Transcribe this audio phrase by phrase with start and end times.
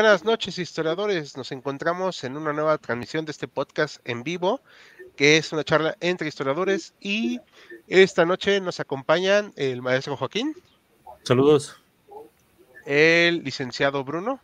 [0.00, 1.36] Buenas noches, historiadores.
[1.36, 4.62] Nos encontramos en una nueva transmisión de este podcast en vivo,
[5.14, 6.94] que es una charla entre historiadores.
[7.02, 7.38] Y
[7.86, 10.54] esta noche nos acompañan el maestro Joaquín.
[11.22, 11.76] Saludos.
[12.86, 14.40] El licenciado Bruno.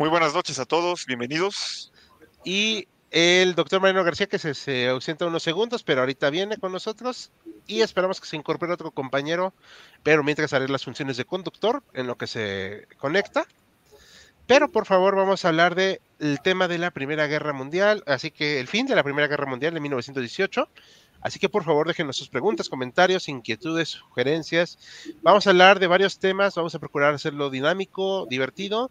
[0.00, 1.92] Muy buenas noches a todos, bienvenidos.
[2.44, 7.30] Y el doctor Mariano García, que se, ausenta unos segundos, pero ahorita viene con nosotros.
[7.68, 9.54] Y esperamos que se incorpore otro compañero,
[10.02, 13.46] pero mientras haré las funciones de conductor en lo que se conecta.
[14.46, 16.00] Pero por favor, vamos a hablar del
[16.42, 19.74] tema de la Primera Guerra Mundial, así que el fin de la Primera Guerra Mundial
[19.74, 20.68] de 1918.
[21.22, 24.76] Así que por favor déjenos sus preguntas, comentarios, inquietudes, sugerencias.
[25.22, 28.90] Vamos a hablar de varios temas, vamos a procurar hacerlo dinámico, divertido.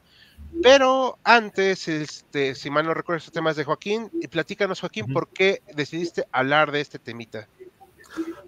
[0.63, 5.27] Pero antes, este, si mal no recuerdo, estos temas de Joaquín, y platícanos, Joaquín, ¿por
[5.27, 7.47] qué decidiste hablar de este temita?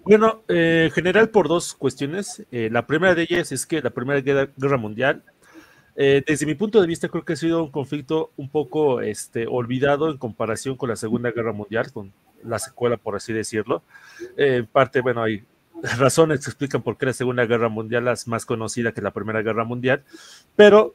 [0.04, 2.42] Bueno, eh, en general por dos cuestiones.
[2.52, 5.22] Eh, la primera de ellas es que la Primera Guerra Mundial
[5.96, 9.46] eh, desde mi punto de vista, creo que ha sido un conflicto un poco este,
[9.46, 13.82] olvidado en comparación con la Segunda Guerra Mundial, con la secuela, por así decirlo.
[14.36, 15.44] Eh, en parte, bueno, hay
[15.98, 19.42] razones que explican por qué la Segunda Guerra Mundial es más conocida que la Primera
[19.42, 20.02] Guerra Mundial,
[20.56, 20.94] pero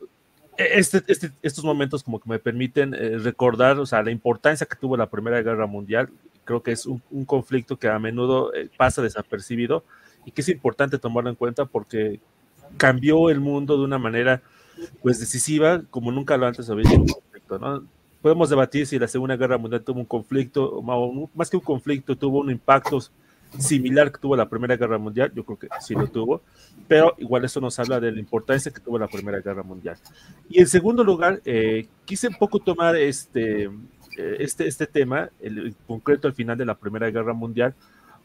[0.57, 2.91] eh, este, este, estos momentos como que me permiten
[3.23, 6.09] recordar, o sea, la importancia que tuvo la Primera Guerra Mundial.
[6.43, 9.83] Creo que es un, un conflicto que a menudo pasa desapercibido
[10.25, 12.19] y que es importante tomarlo en cuenta porque
[12.77, 14.41] cambió el mundo de una manera
[15.01, 17.83] pues decisiva como nunca lo antes había sido un conflicto, ¿no?
[18.21, 20.81] Podemos debatir si la Segunda Guerra Mundial tuvo un conflicto,
[21.33, 22.99] más que un conflicto, tuvo un impacto
[23.57, 26.41] similar que tuvo la Primera Guerra Mundial, yo creo que sí lo tuvo,
[26.87, 29.97] pero igual eso nos habla de la importancia que tuvo la Primera Guerra Mundial.
[30.49, 35.75] Y en segundo lugar, eh, quise un poco tomar este, eh, este, este tema, el,
[35.87, 37.73] concreto al final de la Primera Guerra Mundial,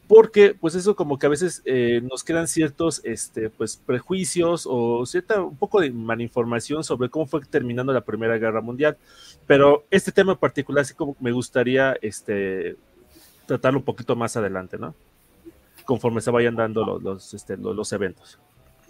[0.08, 5.06] porque pues eso como que a veces eh, nos quedan ciertos este, pues, prejuicios o
[5.06, 8.98] cierta un poco de malinformación sobre cómo fue terminando la Primera Guerra Mundial,
[9.46, 12.76] pero este tema en particular sí como me gustaría este,
[13.46, 14.94] tratarlo un poquito más adelante, ¿no?
[15.84, 18.38] Conforme se vayan dando los, los, este, los, eventos.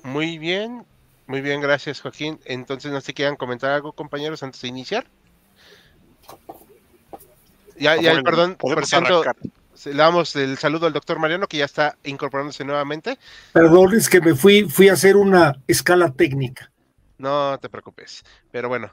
[0.02, 0.84] Muy bien,
[1.26, 2.38] muy bien, gracias Joaquín.
[2.44, 5.06] Entonces, no sé si quieran comentar algo, compañeros, antes de iniciar.
[7.76, 9.24] Ya, ya, perdón, por cierto,
[9.86, 13.18] le damos el saludo al doctor Mariano, que ya está incorporándose nuevamente.
[13.52, 16.70] Perdón, es que me fui, fui a hacer una escala técnica.
[17.18, 18.24] No te preocupes.
[18.50, 18.92] Pero bueno,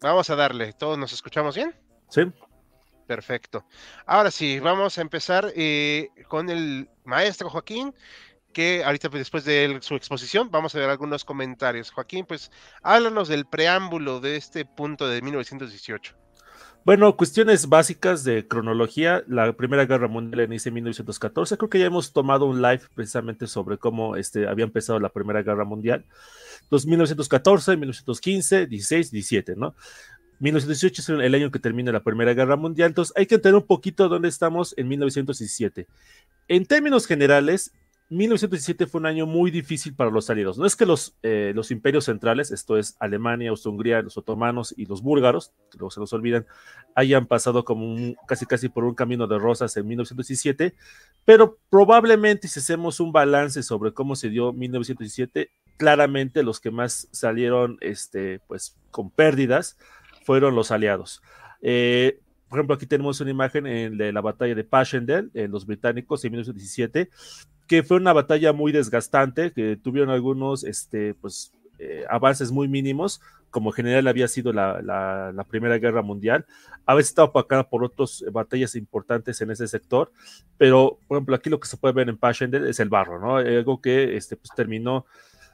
[0.00, 0.72] vamos a darle.
[0.72, 1.74] ¿Todos nos escuchamos bien?
[2.08, 2.22] Sí.
[3.06, 3.66] Perfecto.
[4.06, 7.94] Ahora sí, vamos a empezar eh, con el maestro Joaquín,
[8.52, 11.90] que ahorita pues, después de su exposición vamos a ver algunos comentarios.
[11.90, 12.50] Joaquín, pues
[12.82, 16.21] háblanos del preámbulo de este punto de 1918.
[16.84, 19.22] Bueno, cuestiones básicas de cronología.
[19.28, 21.56] La Primera Guerra Mundial inicia en 1914.
[21.56, 25.44] Creo que ya hemos tomado un live precisamente sobre cómo este, había empezado la Primera
[25.44, 26.04] Guerra Mundial.
[26.70, 29.76] Los 1914, 1915, 16, 17, ¿no?
[30.40, 32.88] 1918 es el año que termina la Primera Guerra Mundial.
[32.88, 35.86] Entonces hay que entender un poquito dónde estamos en 1917.
[36.48, 37.70] En términos generales,
[38.12, 40.58] 1917 fue un año muy difícil para los aliados.
[40.58, 44.84] No es que los, eh, los imperios centrales, esto es Alemania, Austria-Hungría, los otomanos y
[44.84, 46.46] los búlgaros, que luego se nos olvidan,
[46.94, 50.74] hayan pasado como casi casi por un camino de rosas en 1917,
[51.24, 57.08] pero probablemente si hacemos un balance sobre cómo se dio 1917, claramente los que más
[57.12, 59.78] salieron este, pues, con pérdidas
[60.24, 61.22] fueron los aliados.
[61.62, 62.20] Eh,
[62.52, 63.64] por ejemplo, aquí tenemos una imagen
[63.96, 67.08] de la batalla de Passchendaele, en los británicos en 1917,
[67.66, 73.20] que fue una batalla muy desgastante, que tuvieron algunos este, pues, eh, avances muy mínimos,
[73.50, 76.46] como en general había sido la, Primera Guerra Mundial.
[76.86, 80.10] A veces está opacada por otras batallas importantes en ese sector,
[80.58, 83.36] pero por ejemplo aquí lo que se puede ver en Passchendaele es el barro, ¿no?
[83.36, 85.04] Algo que este, pues, terminó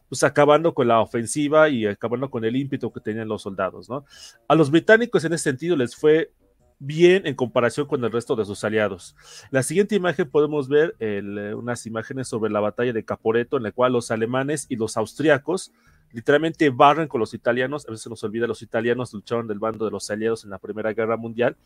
[0.08, 4.06] pues acabando con la ofensiva y acabando con el ímpetu que tenían los soldados, ¿no?
[4.46, 6.31] A los británicos en ese sentido les fue
[6.78, 9.16] bien en comparación con el resto de sus aliados.
[9.50, 13.72] La siguiente imagen podemos ver eh, unas imágenes sobre la batalla de Caporeto, en la
[13.72, 15.72] cual los alemanes y los austriacos
[16.12, 19.84] literalmente barren con los italianos, a veces se nos olvida, los italianos lucharon del bando
[19.84, 21.56] de los aliados en la Primera Guerra Mundial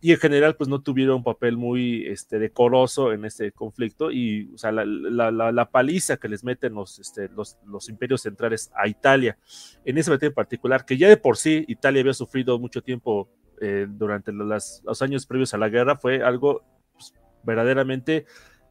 [0.00, 4.50] y en general pues no tuvieron un papel muy este, decoroso en este conflicto y
[4.54, 9.38] o sea, la, paliza que les meten los, este, los, los, imperios centrales a Italia
[9.84, 13.28] en ese batalla en particular, que ya de por sí Italia había sufrido mucho tiempo
[13.60, 16.62] eh, durante los, años previos a la guerra fue algo
[16.92, 18.26] pues, verdaderamente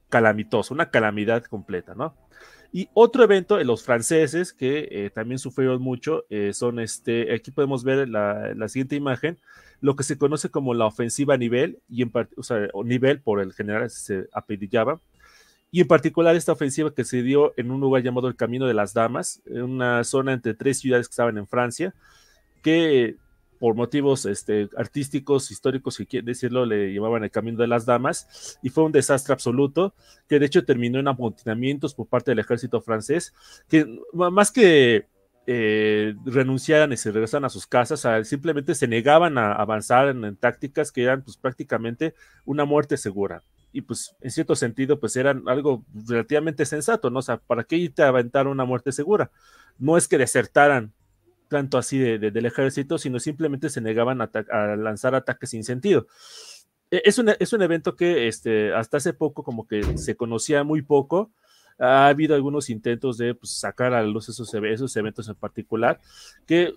[0.10, 2.16] calamitoso, una calamidad completa, ¿no?
[2.72, 7.84] Y otro evento, los franceses, que eh, también sufrieron mucho, eh, son este, aquí podemos
[7.84, 9.40] ver la, la, siguiente imagen,
[9.80, 13.40] lo que se conoce como la ofensiva a nivel, y en o sea, nivel por
[13.40, 15.00] el general se apellidaba,
[15.72, 18.74] y en particular esta ofensiva que se dio en un lugar llamado el Camino de
[18.74, 21.94] las Damas, en una zona entre tres ciudades que estaban en Francia,
[22.64, 23.18] que
[23.60, 28.60] por motivos este, artísticos, históricos, si quieren decirlo, le llevaban el camino de las damas
[28.62, 29.94] y fue un desastre absoluto
[30.28, 33.34] que de hecho terminó en amotinamientos por parte del ejército francés,
[33.68, 35.08] que más que
[35.50, 40.92] eh, renunciaran y se regresaran a sus casas, simplemente se negaban a avanzar en, tácticas
[40.92, 42.14] que eran pues prácticamente
[42.44, 43.44] una muerte segura.
[43.72, 47.20] Y pues en cierto sentido pues eran algo relativamente sensato, ¿no?
[47.20, 49.32] O sea, ¿para qué irte a aventar una muerte segura?
[49.78, 50.92] No es que desertaran
[51.48, 56.08] tanto así de, del ejército, sino simplemente se negaban a, lanzar ataques sin sentido.
[56.92, 60.64] E, es un, es un evento que este, hasta hace poco como que se conocía
[60.64, 61.32] muy poco.
[61.80, 66.00] Ha habido algunos intentos de pues, sacar a luz esos, esos eventos en particular,
[66.46, 66.74] que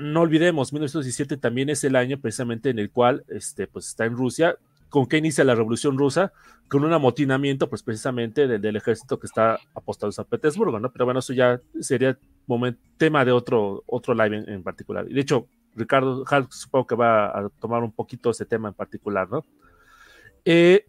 [0.00, 4.16] no olvidemos, 1917 también es el año precisamente en el cual este, pues, está en
[4.16, 4.56] Rusia,
[4.88, 6.32] con que inicia la revolución rusa,
[6.68, 10.92] con un amotinamiento, pues precisamente del, ejército que está apostado en San Petersburgo, ¿no?
[10.92, 12.18] Pero bueno, eso ya sería
[12.96, 15.06] tema de otro, otro live en, particular.
[15.06, 19.44] De hecho, Ricardo supongo que va a tomar un poquito ese tema en particular, ¿no?
[20.44, 20.84] Eh,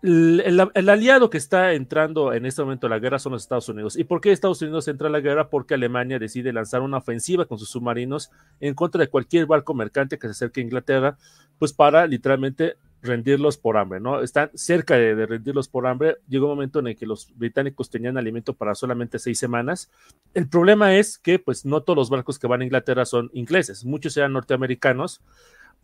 [0.00, 3.98] el, aliado que está entrando en este momento a la guerra son los Estados Unidos.
[3.98, 5.50] ¿Y por qué Estados Unidos entra a la guerra?
[5.50, 10.18] Porque Alemania decide lanzar una ofensiva con sus submarinos en contra de cualquier barco mercante
[10.18, 11.18] que se acerque a Inglaterra,
[11.58, 14.22] pues para literalmente rendirlos por hambre, ¿no?
[14.22, 16.16] Están cerca de, rendirlos por hambre.
[16.28, 19.90] Llegó un momento en el que los británicos tenían alimento para solamente seis semanas.
[20.34, 23.84] El problema es que, pues, no todos los barcos que van a Inglaterra son ingleses,
[23.84, 25.22] muchos eran norteamericanos.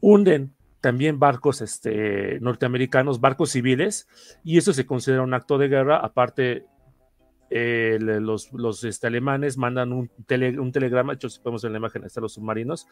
[0.01, 4.07] Hunden también barcos este, norteamericanos, barcos civiles,
[4.43, 5.97] y eso se considera un acto de guerra.
[5.97, 6.67] Aparte,
[7.49, 10.11] eh, los, los este, alemanes mandan un,
[10.59, 12.87] un telegrama, de hecho, si podemos ver la imagen, están los submarinos,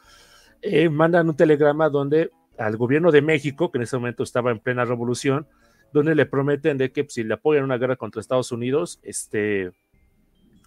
[0.62, 4.58] eh, mandan un telegrama donde al gobierno de México, que en ese momento estaba en
[4.58, 5.46] plena revolución,
[5.92, 9.72] donde le prometen de que pues, si le apoyan una guerra contra Estados Unidos, este,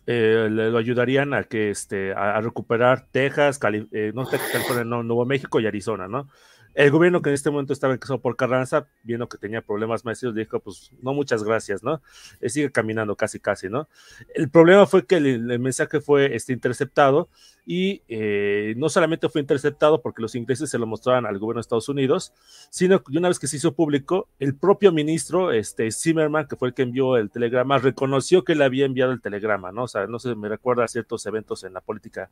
[0.07, 3.59] eh, le, lo ayudarían a que este, a, recuperar Texas,
[3.91, 6.29] eh, no, California, no, Nuevo México y Arizona, ¿no?
[6.75, 10.35] El gobierno que en este momento estaba encabezado por Carranza, viendo que tenía problemas maestros,
[10.35, 12.01] dijo, pues no, muchas gracias, ¿no?
[12.41, 13.87] Eh, sigue caminando casi, casi, ¿no?
[14.33, 17.29] El problema fue que el, mensaje fue este, interceptado
[17.65, 21.61] y eh, no solamente fue interceptado porque los ingleses se lo mostraban al gobierno de
[21.61, 22.33] Estados Unidos,
[22.69, 26.67] sino que una vez que se hizo público, el propio ministro, este, Zimmerman, que fue
[26.67, 29.83] el que envió el telegrama, reconoció que le había enviado el telegrama, ¿no?
[29.83, 32.29] O sea, no se me recuerda ciertos eventos en la política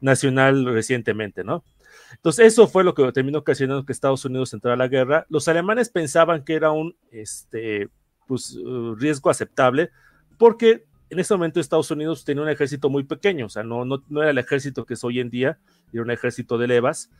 [0.00, 1.64] nacional recientemente, ¿no?
[2.12, 5.26] Entonces, eso fue lo que terminó ocasionando que Estados Unidos entrara a la guerra.
[5.28, 7.88] Los alemanes pensaban que era un este,
[8.26, 9.90] pues, uh, riesgo aceptable
[10.38, 14.02] porque en ese momento Estados Unidos tenía un ejército muy pequeño, o sea, no, no,
[14.08, 15.58] no era el ejército que es hoy en día,
[15.92, 17.10] era un ejército de levas,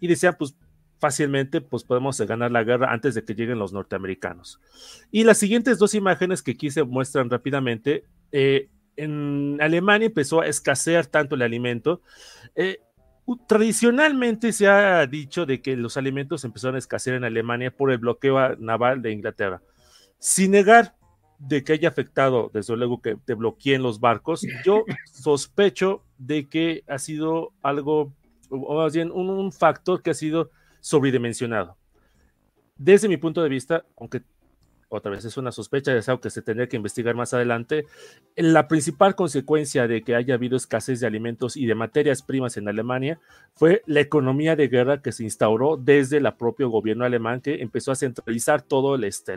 [0.00, 0.56] y decían, pues
[0.98, 4.60] fácilmente, pues podemos ganar la guerra antes de que lleguen los norteamericanos.
[5.10, 10.46] Y las siguientes dos imágenes que aquí se muestran rápidamente, eh, en Alemania empezó a
[10.46, 12.00] escasear tanto el alimento,
[12.54, 12.80] eh,
[13.46, 17.98] tradicionalmente se ha dicho de que los alimentos empezaron a escasear en Alemania por el
[17.98, 19.62] bloqueo naval de Inglaterra.
[20.18, 20.94] Sin negar
[21.38, 26.84] de que haya afectado, desde luego que te bloqueen los barcos, yo sospecho de que
[26.86, 28.12] ha sido algo,
[28.48, 30.50] o más bien un factor que ha sido
[30.80, 31.76] sobredimensionado.
[32.76, 34.22] Desde mi punto de vista, aunque
[34.88, 37.86] otra vez es una sospecha, es algo que se tendría que investigar más adelante.
[38.36, 42.68] La principal consecuencia de que haya habido escasez de alimentos y de materias primas en
[42.68, 43.18] Alemania
[43.54, 47.90] fue la economía de guerra que se instauró desde el propio gobierno alemán, que empezó
[47.90, 49.36] a centralizar todo el, este,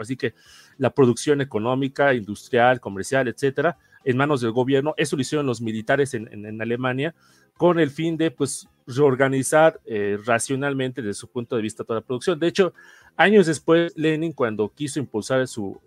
[0.00, 0.34] así que
[0.76, 4.94] la producción económica, industrial, comercial, etcétera, en manos del gobierno.
[4.96, 7.14] Eso lo hicieron los militares en, en Alemania
[7.56, 12.06] con el fin de pues reorganizar eh, racionalmente desde su punto de vista toda la
[12.06, 12.38] producción.
[12.38, 12.72] De hecho,
[13.16, 15.78] años después, Lenin, cuando quiso impulsar su,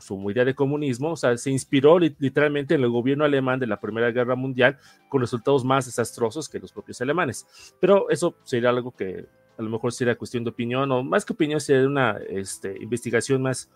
[0.00, 3.80] su, idea de comunismo, o sea, se inspiró literalmente en el gobierno alemán de la
[3.80, 7.74] Primera Guerra Mundial con resultados más desastrosos que los propios alemanes.
[7.80, 9.26] Pero eso sería algo que
[9.58, 13.42] a lo mejor sería cuestión de opinión, o más que opinión, sería una este, investigación
[13.42, 13.70] más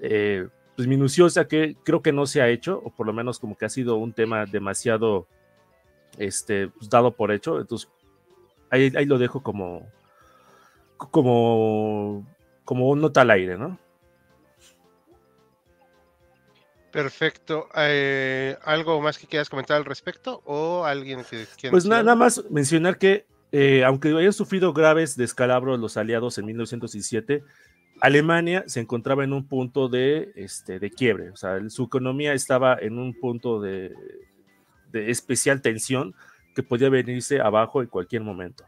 [0.00, 3.56] eh, pues, minuciosa que creo que no se ha hecho, o por lo menos como
[3.56, 5.26] que ha sido un tema demasiado
[6.18, 7.60] este, pues, dado por hecho.
[7.60, 7.90] Entonces,
[8.70, 9.86] ahí, ahí lo dejo como,
[10.96, 12.26] como,
[12.64, 13.78] como un nota al aire, ¿no?
[16.96, 17.68] Perfecto.
[17.76, 20.40] Eh, ¿Algo más que quieras comentar al respecto?
[20.46, 21.24] ¿O alguien
[21.58, 26.46] que Pues nada, más mencionar que, eh, aunque hayan sufrido graves descalabros los aliados en
[26.46, 27.44] 1917,
[28.00, 31.30] Alemania se encontraba en un punto de, este, de quiebre.
[31.30, 33.92] O sea, su economía estaba en un punto de,
[34.90, 36.14] de especial tensión
[36.56, 38.64] que podía venirse abajo en cualquier momento.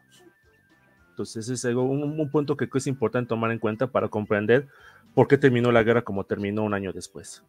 [1.09, 4.68] Entonces, es algo, un, punto que es importante tomar en cuenta para comprender
[5.14, 7.42] por qué terminó la guerra como terminó un año después.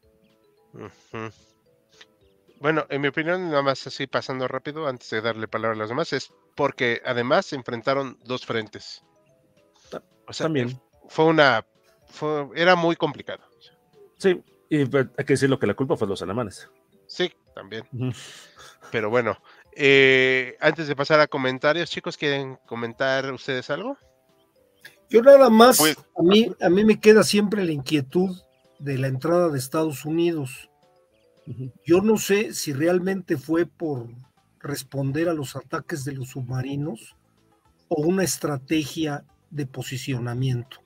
[2.61, 5.89] Bueno, en mi opinión, nada más así pasando rápido, antes de darle palabra a los
[5.89, 9.03] demás, es porque además se enfrentaron dos frentes.
[10.25, 10.79] O sea, También.
[11.09, 11.65] fue una.
[12.07, 13.43] fue- era muy complicado.
[14.17, 16.69] Sí, y hay que decir lo que la culpa fue de los alemanes.
[17.07, 17.83] Sí, también.
[18.91, 19.37] Pero bueno,
[19.81, 23.97] eh, antes de pasar a comentarios, chicos, ¿quieren comentar ustedes algo?
[25.09, 28.37] Yo nada más, Pues- a mí, a mí me queda siempre la inquietud
[28.77, 30.69] de la entrada de Estados Unidos.
[31.85, 34.09] Yo no sé si realmente fue por
[34.59, 37.15] responder a los ataques de los submarinos
[37.87, 40.81] o una estrategia de posicionamiento.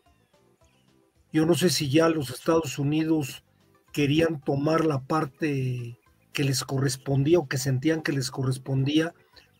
[1.32, 3.44] Yo no sé si ya los Estados Unidos
[3.92, 5.98] querían tomar la parte
[6.34, 9.14] que les correspondía o que sentían que les correspondía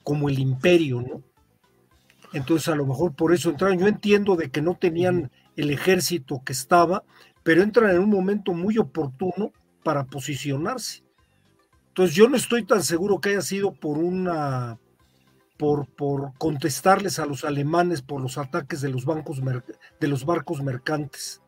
[0.04, 1.24] como el imperio, ¿no?
[2.34, 3.78] Entonces a lo mejor por eso entraron.
[3.80, 7.04] Yo entiendo de que no tenían el ejército que estaba,
[7.44, 9.52] pero entran en un momento muy oportuno
[9.84, 11.04] para posicionarse.
[11.90, 14.80] Entonces yo no estoy tan seguro que haya sido por una
[15.58, 19.42] por, por contestarles a los alemanes por los ataques de los bancos
[20.00, 21.42] de los barcos mercantes.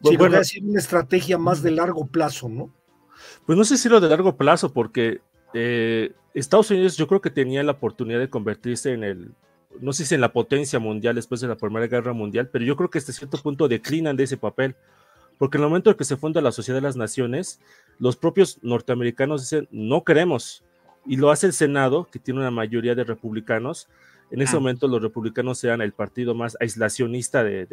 [0.00, 2.72] Bu- Sino bueno, que haya sido una estrategia más de largo plazo, ¿no?
[3.46, 5.20] Pues no sé si lo de largo plazo, porque
[5.54, 9.30] eh, Estados Unidos yo creo que tenía la oportunidad de convertirse en el,
[9.80, 12.76] no sé si en la potencia mundial después de la Primera Guerra Mundial, pero yo
[12.76, 14.76] creo que hasta cierto punto declinan de ese papel,
[15.38, 17.60] porque en el momento en que se funda la Sociedad de las Naciones,
[17.98, 20.64] los propios norteamericanos dicen, no queremos,
[21.06, 23.88] y lo hace el Senado, que tiene una mayoría de republicanos.
[24.30, 24.58] En ese Mm.
[24.60, 27.66] momento los republicanos eran el partido más aislacionista de,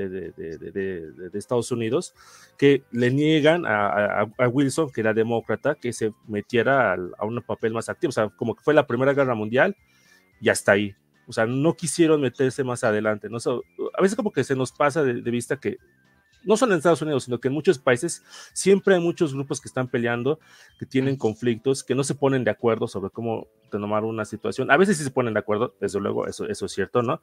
[1.33, 2.13] Estados Unidos,
[2.57, 7.25] que le niegan a, a- a Wilson, que era demócrata, que se metiera al- a
[7.25, 8.09] un papel más activo.
[8.09, 9.75] O sea, como que fue la Primera Guerra Mundial
[10.39, 10.95] y hasta ahí.
[11.27, 13.29] O sea, no quisieron meterse más adelante.
[13.29, 13.39] ¿no?
[13.39, 13.63] So,
[13.97, 15.77] a veces como que se nos pasa de vista que
[16.46, 18.24] no solo en Estados Unidos, sino que en muchos países
[18.54, 20.40] siempre hay muchos grupos que están peleando,
[20.80, 24.72] que tienen conflictos, que no se ponen de acuerdo sobre cómo tomar una situación.
[24.72, 27.20] A veces sí se ponen de acuerdo, desde luego, eso, eso es cierto, ¿no?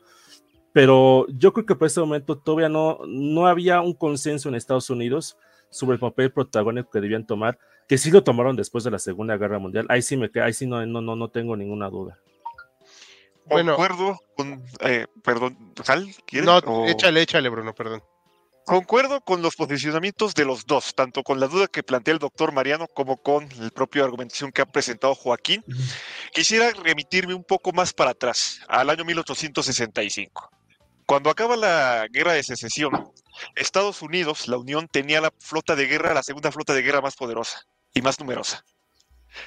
[0.73, 4.89] Pero yo creo que por este momento todavía no, no había un consenso en Estados
[4.91, 5.37] Unidos
[5.71, 9.37] sobre el papel protagónico que debían tomar, que sí lo tomaron después de la Segunda
[9.37, 9.87] Guerra Mundial.
[9.89, 12.19] Ahí sí me queda, ahí sí no, no, no, no tengo ninguna duda.
[13.47, 13.75] Bueno.
[13.77, 14.63] Concuerdo con.
[14.81, 16.07] eh, perdón, ¿Sal?
[16.27, 16.47] ¿Quieres?
[16.47, 18.03] No, O- échale, échale, Bruno, perdón.
[18.65, 22.53] Concuerdo con los posicionamientos de los dos, tanto con la duda que plantea el doctor
[22.53, 25.65] Mariano como con el propio argumentación que ha presentado Joaquín.
[26.33, 30.51] Quisiera remitirme un poco más para atrás, al año 1865.
[31.07, 33.13] Cuando acaba la guerra de secesión,
[33.57, 37.17] Estados Unidos, la Unión, tenía la flota de guerra, la segunda flota de guerra más
[37.17, 38.65] poderosa y más numerosa.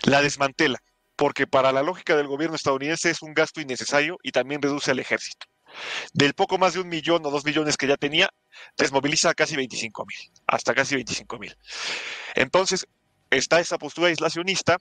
[0.03, 0.79] La desmantela,
[1.15, 5.00] porque para la lógica del gobierno estadounidense es un gasto innecesario y también reduce al
[5.00, 5.48] ejército.
[6.13, 8.29] Del poco más de un millón o dos millones que ya tenía,
[8.77, 10.17] desmoviliza casi 25 mil,
[10.48, 11.58] hasta casi 25 mil.
[12.36, 12.88] Entonces,
[13.29, 14.77] está esa postura aislacionista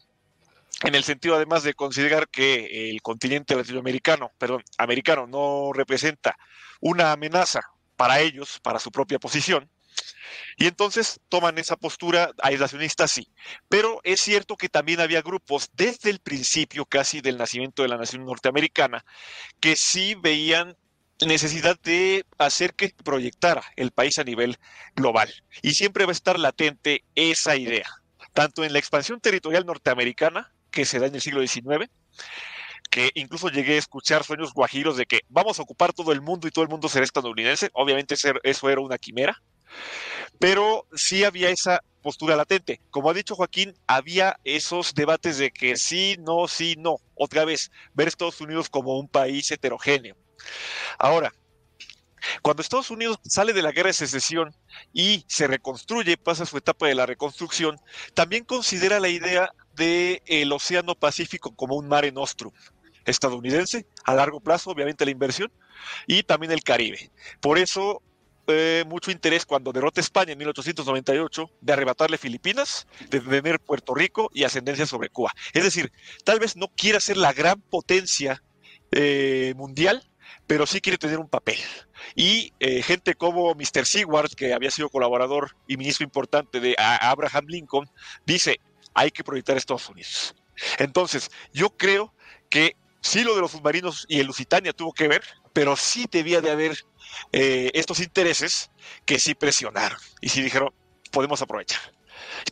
[0.83, 6.37] en el sentido además de considerar que el continente latinoamericano, perdón, americano no representa
[6.81, 7.63] una amenaza
[7.97, 9.71] para ellos, para su propia posición.
[10.57, 13.29] Y entonces toman esa postura aislacionista, sí.
[13.69, 17.97] Pero es cierto que también había grupos desde el principio casi del nacimiento de la
[17.97, 19.05] nación norteamericana
[19.61, 20.77] que sí veían
[21.26, 24.59] necesidad de hacer que proyectara el país a nivel
[24.97, 25.33] global.
[25.62, 27.88] Y siempre va a estar latente esa idea,
[28.33, 31.88] tanto en la expansión territorial norteamericana, que se da en el siglo XIX,
[32.90, 36.47] que incluso llegué a escuchar sueños guajiros de que vamos a ocupar todo el mundo
[36.47, 37.71] y todo el mundo será estadounidense.
[37.73, 39.40] Obviamente eso era una quimera,
[40.38, 42.80] pero sí había esa postura latente.
[42.90, 46.97] Como ha dicho Joaquín, había esos debates de que sí, no, sí, no.
[47.14, 50.16] Otra vez, ver Estados Unidos como un país heterogéneo.
[50.99, 51.33] Ahora,
[52.43, 54.55] cuando Estados Unidos sale de la guerra de secesión
[54.93, 57.79] y se reconstruye, pasa su etapa de la reconstrucción,
[58.15, 62.53] también considera la idea del Océano Pacífico como un mare nostrum
[63.05, 65.53] estadounidense, a largo plazo, obviamente la inversión,
[66.07, 67.11] y también el Caribe.
[67.41, 68.03] Por eso,
[68.47, 74.31] eh, mucho interés cuando derrota España en 1898 de arrebatarle Filipinas, de tener Puerto Rico
[74.33, 75.33] y ascendencia sobre Cuba.
[75.53, 75.93] Es decir,
[76.25, 78.43] tal vez no quiera ser la gran potencia
[78.93, 80.09] eh, mundial,
[80.47, 81.59] pero sí quiere tener un papel.
[82.14, 83.87] Y eh, gente como Mr.
[83.87, 87.90] Seward, que había sido colaborador y ministro importante de Abraham Lincoln,
[88.26, 88.61] dice,
[88.95, 90.35] hay que proyectar a Estados Unidos.
[90.78, 92.14] Entonces, yo creo
[92.49, 96.40] que sí lo de los submarinos y el Lusitania tuvo que ver, pero sí debía
[96.40, 96.76] de haber
[97.33, 98.71] eh, estos intereses
[99.04, 100.73] que sí presionaron y sí dijeron,
[101.11, 101.81] podemos aprovechar.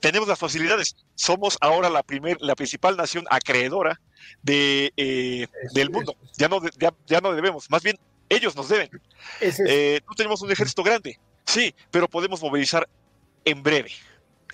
[0.01, 0.97] Tenemos las facilidades.
[1.15, 4.01] Somos ahora la, primer, la principal nación acreedora
[4.43, 6.17] de, eh, del mundo.
[6.37, 7.99] Ya no, ya, ya no debemos, más bien
[8.29, 8.91] ellos nos deben.
[9.41, 12.89] Eh, no tenemos un ejército grande, sí, pero podemos movilizar
[13.45, 13.93] en breve.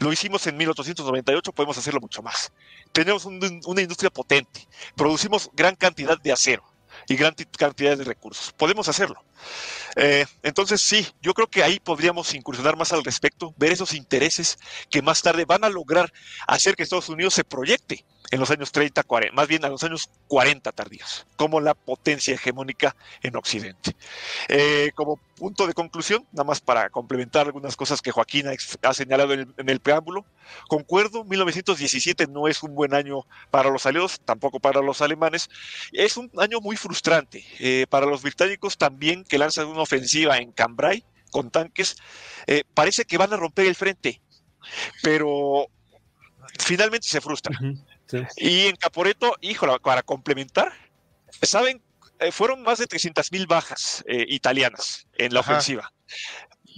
[0.01, 2.53] Lo hicimos en 1898, podemos hacerlo mucho más.
[2.93, 6.65] Tenemos una industria potente, producimos gran cantidad de acero
[7.09, 8.53] y gran cantidad de recursos.
[8.53, 9.23] Podemos hacerlo.
[9.97, 14.59] Eh, entonces, sí, yo creo que ahí podríamos incursionar más al respecto, ver esos intereses
[14.91, 16.13] que más tarde van a lograr
[16.47, 19.83] hacer que Estados Unidos se proyecte en los años 30, 40, más bien a los
[19.83, 23.97] años 40 tardíos, como la potencia hegemónica en Occidente.
[24.49, 28.47] Eh, como punto de conclusión, nada más para complementar algunas cosas que Joaquín
[28.83, 30.27] ha, señalado en el, preámbulo,
[30.69, 35.49] concuerdo, 1917 no es un buen año para los aliados, tampoco para los alemanes,
[35.93, 40.53] es un año muy frustrante eh, para los británicos también que lanzan una ofensiva en
[40.53, 41.97] Cambrai con tanques,
[42.47, 44.21] eh, parece que van a romper el frente,
[45.03, 45.69] pero
[46.59, 47.85] finalmente se frustran.
[48.37, 50.73] Y en Caporeto, híjole, para complementar,
[51.43, 51.83] ¿saben?
[52.21, 55.93] Eh, fueron más de 300 mil bajas eh, italianas en la ofensiva.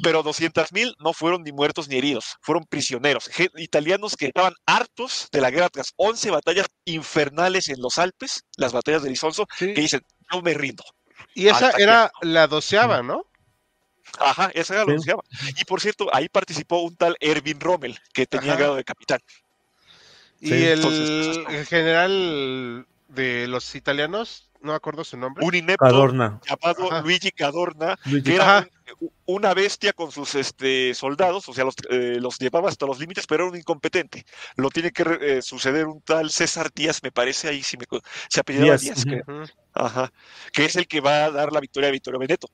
[0.02, 5.28] Pero 200 mil no fueron ni muertos ni heridos, fueron prisioneros, italianos que estaban hartos
[5.30, 9.74] de la guerra tras 11 batallas infernales en los Alpes, las batallas de Lisonzo, que
[9.74, 10.00] dicen,
[10.32, 10.84] no me rindo.
[11.34, 13.26] Y esa era la doceava, ¿no?
[14.18, 15.22] Ajá, esa era la doceava.
[15.56, 19.20] Y por cierto, ahí participó un tal Erwin Rommel, que tenía grado de capitán.
[20.40, 25.44] Y el, general de los italianos, no me acuerdo su nombre.
[25.44, 28.66] Un inepto llamado Luigi Cadorna, que era
[29.26, 33.26] una bestia con sus este, soldados, o sea, los, eh, los, llevaba hasta los límites,
[33.26, 34.24] pero era un incompetente.
[34.56, 37.84] Lo tiene que eh, suceder un tal César Díaz, me parece, ahí si me,
[38.28, 39.04] se apellidaba Díaz,
[39.84, 40.12] Ajá,
[40.52, 42.48] que es el que va a dar la victoria a Vittorio Veneto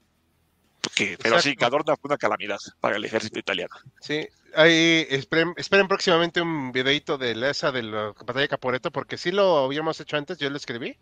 [1.22, 3.74] pero sí, Cadorna fue una calamidad para el ejército italiano.
[4.00, 5.54] Sí, ahí esperen,
[5.88, 10.16] próximamente un videito de esa de la batalla de Caporeto, porque sí lo habíamos hecho
[10.16, 10.98] antes, yo lo escribí,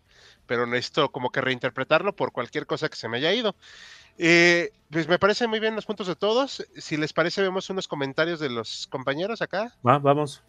[0.47, 3.55] pero necesito como que reinterpretarlo por cualquier cosa que se me haya ido.
[4.17, 6.65] Eh, pues me parece muy bien los puntos de todos.
[6.77, 9.73] Si les parece, vemos unos comentarios de los compañeros acá.
[9.85, 10.41] Va, vamos.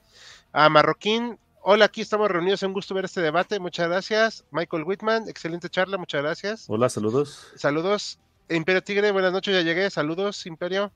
[0.52, 2.62] A Marroquín, Hola, aquí estamos reunidos.
[2.62, 3.58] Un gusto ver este debate.
[3.58, 4.44] Muchas gracias.
[4.52, 5.98] Michael Whitman, excelente charla.
[5.98, 6.66] Muchas gracias.
[6.68, 7.48] Hola, saludos.
[7.56, 8.20] Saludos.
[8.48, 9.90] Imperio Tigre, buenas noches, ya llegué.
[9.90, 10.92] Saludos, Imperio.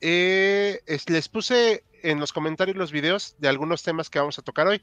[0.00, 4.66] Eh, les puse en los comentarios los videos de algunos temas que vamos a tocar
[4.66, 4.82] hoy.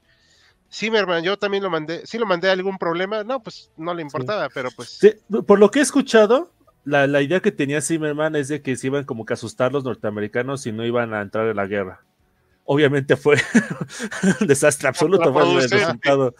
[0.70, 2.06] Sí, mi hermano, yo también lo mandé.
[2.06, 3.22] Sí, lo mandé algún problema.
[3.22, 4.98] No, pues no le importaba, pero pues.
[5.46, 6.50] por lo que he escuchado,
[6.84, 9.84] la, idea que tenía Zimmerman es de que se iban como que a asustar los
[9.84, 12.07] norteamericanos y no iban a entrar en la guerra.
[12.70, 13.36] Obviamente fue
[14.40, 15.32] un desastre absoluto.
[15.32, 16.34] Fue el resultado.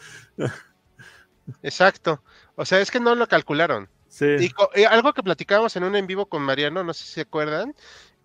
[1.63, 2.21] Exacto.
[2.53, 3.89] O sea, es que no lo calcularon.
[4.21, 7.21] Y, eh, algo que platicábamos en un en vivo con Mariano, no sé si se
[7.21, 7.73] acuerdan,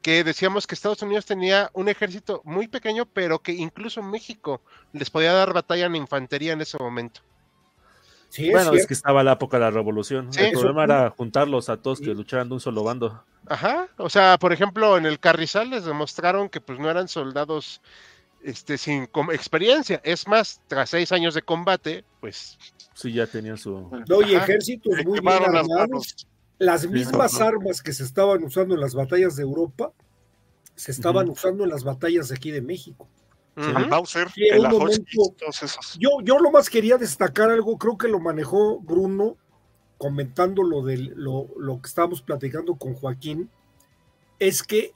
[0.03, 4.61] que decíamos que Estados Unidos tenía un ejército muy pequeño, pero que incluso México
[4.93, 7.23] les podía dar batalla en infantería en ese momento.
[8.53, 10.29] bueno, es, que estaba la época de la revolución.
[10.37, 13.25] el problema era juntarlos a todos que lucharan de un solo bando.
[13.47, 17.83] Ajá, o sea, por ejemplo, en el Carrizal les demostraron que pues no eran soldados
[18.43, 20.01] este, sin experiencia.
[20.05, 22.59] Es más, tras seis años de combate, pues
[22.95, 23.91] Sí, ya tenían su.
[24.09, 26.27] No, y ejércitos muy bien armados.
[26.59, 29.93] Las, mismas armas que se estaban usando en las batallas de Europa
[30.77, 33.09] se estaban usando en las batallas de aquí de México.
[35.99, 39.37] yo, yo lo más quería destacar algo, creo que lo manejó Bruno
[40.05, 43.49] comentando lo, de, lo, lo que estábamos platicando con Joaquín,
[44.39, 44.93] es que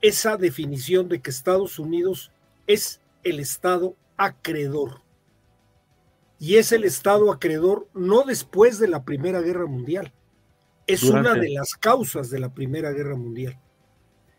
[0.00, 2.30] esa definición de que Estados Unidos
[2.68, 5.02] es el Estado acreedor
[6.38, 10.12] y es el Estado acreedor no después de la Primera Guerra Mundial,
[10.86, 13.58] es una de las causas de la Primera Guerra Mundial.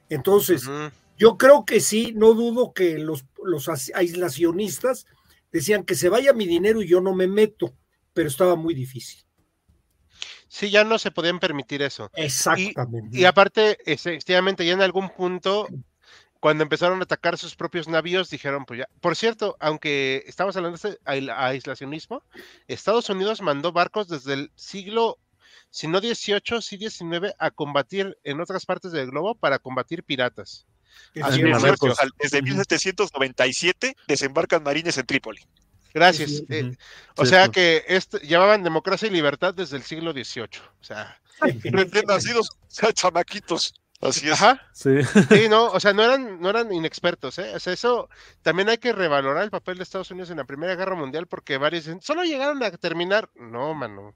[0.07, 0.69] Entonces,
[1.17, 5.05] yo creo que sí, no dudo que los, los aislacionistas
[5.51, 7.73] decían que se vaya mi dinero y yo no me meto,
[8.13, 9.26] pero estaba muy difícil.
[10.57, 12.09] Sí, ya no se podían permitir eso.
[12.15, 13.15] Exactamente.
[13.15, 15.67] Y, y aparte, efectivamente, ya en algún punto
[16.39, 18.89] cuando empezaron a atacar sus propios navíos, dijeron, pues ya.
[18.99, 20.97] Por cierto, aunque estamos hablando de
[21.31, 22.23] aislacionismo,
[22.67, 25.19] Estados Unidos mandó barcos desde el siglo,
[25.69, 30.65] si no 18, sí 19, a combatir en otras partes del globo para combatir piratas.
[32.17, 35.41] desde 1797 desembarcan marines en Trípoli.
[35.97, 36.43] Gracias.
[36.49, 36.77] Eh,
[37.15, 40.61] o sea que este, llamaban democracia y libertad desde el siglo XVIII.
[40.79, 41.73] O sea, recién
[42.07, 42.49] nacidos,
[42.93, 43.73] chamaquitos.
[43.99, 44.33] Así es.
[44.33, 44.61] Ajá.
[44.73, 45.03] Sí.
[45.03, 45.47] sí.
[45.49, 47.53] no, o sea, no eran, no eran inexpertos, ¿eh?
[47.55, 48.09] O sea, eso
[48.43, 51.57] también hay que revalorar el papel de Estados Unidos en la Primera Guerra Mundial porque
[51.57, 53.29] varios dicen, solo llegaron a terminar.
[53.33, 54.13] No, mano.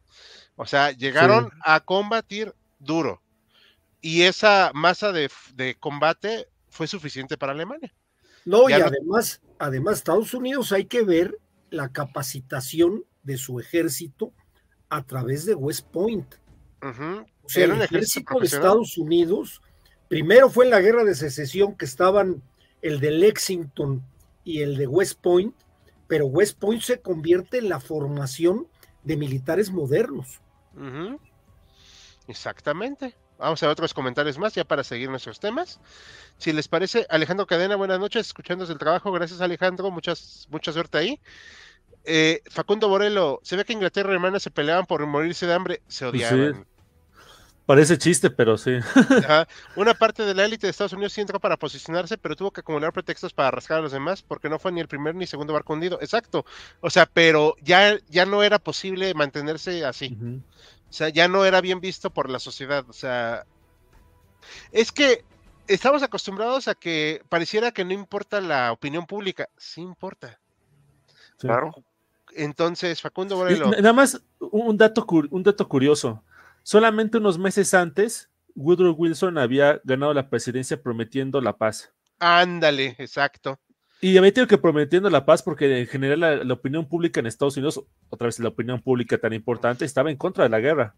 [0.56, 3.24] O sea, llegaron a combatir duro.
[4.02, 5.32] Y esa masa de,
[5.80, 7.92] combate fue suficiente para Alemania.
[8.46, 11.38] No, y además, además, Estados Unidos hay que ver
[11.72, 14.32] la capacitación de su ejército
[14.90, 16.36] a través de West Point.
[16.84, 19.62] O sea, el ejército de Estados Unidos
[20.12, 22.44] Primero fue en la guerra de secesión que estaban
[22.82, 24.04] el de Lexington
[24.44, 25.56] y el de West Point,
[26.08, 28.68] pero West Point se convierte en la formación
[29.06, 30.42] de militares modernos.
[32.28, 33.16] Exactamente.
[33.42, 35.80] Vamos a ver otros comentarios más ya para seguir nuestros temas.
[36.38, 39.12] Si les parece, Alejandro Cadena, buenas noches, escuchándonos el trabajo.
[39.12, 39.90] Gracias, Alejandro.
[39.90, 41.20] Muchas, mucha suerte ahí.
[42.04, 45.82] Eh, Facundo Borelo, se ve que Inglaterra y Alemania se peleaban por morirse de hambre,
[45.88, 46.68] se pues odiaban.
[47.66, 48.72] Parece chiste, pero sí.
[49.76, 52.62] Una parte de la élite de Estados Unidos sí entró para posicionarse, pero tuvo que
[52.62, 55.54] acumular pretextos para rascar a los demás, porque no fue ni el primer ni segundo
[55.54, 55.98] barco hundido.
[56.02, 56.46] Exacto.
[56.80, 60.18] O sea, pero ya, ya no era posible mantenerse así.
[60.92, 62.84] O sea, ya no era bien visto por la sociedad.
[62.90, 63.46] O sea,
[64.74, 65.24] es que
[65.66, 69.48] estamos acostumbrados a que pareciera que no importa la opinión pública.
[69.56, 70.38] Sí importa.
[71.40, 71.74] Claro.
[72.34, 73.72] Entonces, Facundo Borelo.
[73.72, 76.22] Nada más un dato, un dato curioso.
[76.62, 81.94] Solamente unos meses antes, Woodrow Wilson había ganado la presidencia prometiendo la paz.
[82.20, 83.58] Ándale, exacto.
[84.02, 87.56] Y había tenido que prometiendo la paz porque en general la, opinión pública en Estados
[87.56, 90.96] Unidos, otra vez la opinión pública tan importante, estaba en contra de la guerra.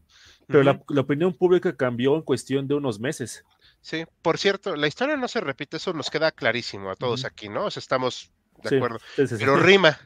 [0.48, 3.44] Pero la, opinión pública cambió en cuestión de unos meses.
[3.82, 7.50] Sí, por cierto, la historia no se repite, eso nos queda clarísimo a todos aquí,
[7.50, 7.66] ¿no?
[7.66, 8.32] O sea, estamos
[8.64, 9.00] de acuerdo.
[9.16, 10.00] Pero rima.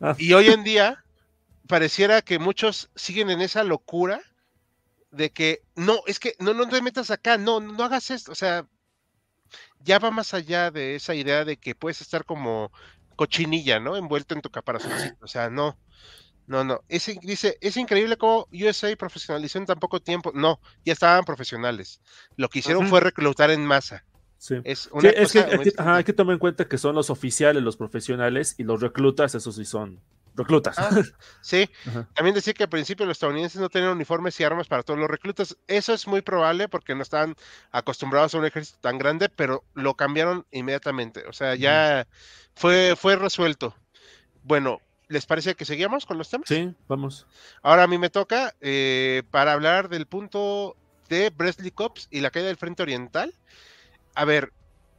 [0.00, 0.16] Ah.
[0.18, 1.04] Y hoy en día
[1.68, 4.20] pareciera que muchos siguen en esa locura
[5.12, 8.34] de que no, es que no, no te metas acá, no, no hagas esto, o
[8.34, 8.66] sea,
[9.80, 12.72] ya va más allá de esa idea de que puedes estar como
[13.16, 13.96] cochinilla, ¿no?
[13.96, 15.78] Envuelto en tu caparazón, o sea, no,
[16.46, 20.92] no, no, es, dice, es increíble cómo USA profesionalizó en tan poco tiempo, no, ya
[20.92, 22.00] estaban profesionales,
[22.36, 24.04] lo que hicieron fue reclutar en masa.
[24.38, 24.56] Sí.
[24.64, 28.64] Es, una que, hay que tomar en cuenta que son los oficiales, los profesionales, y
[28.64, 30.00] los reclutas, esos sí son
[30.34, 30.78] reclutas.
[30.78, 30.90] Ah,
[31.40, 31.68] sí,
[32.14, 35.10] también decía que al principio los estadounidenses no tenían uniformes y armas para todos los
[35.10, 35.56] reclutas.
[35.66, 37.34] Eso es muy probable porque no estaban
[37.70, 41.24] acostumbrados a un ejército tan grande, pero lo cambiaron inmediatamente.
[41.28, 42.06] O sea, ya
[42.54, 43.74] fue, fue resuelto.
[44.42, 46.48] Bueno, ¿les parece que seguíamos con los temas?
[46.48, 47.26] Sí, vamos.
[47.62, 50.76] Ahora a mí me toca eh, para hablar del punto
[51.08, 53.34] de Bresley Cops y la caída del Frente Oriental.
[54.14, 54.52] A ver,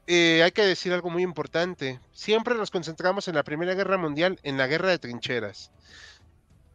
[0.08, 2.00] eh, hay que decir algo muy importante.
[2.12, 5.72] Siempre nos concentramos en la Primera Guerra Mundial, en la guerra de trincheras.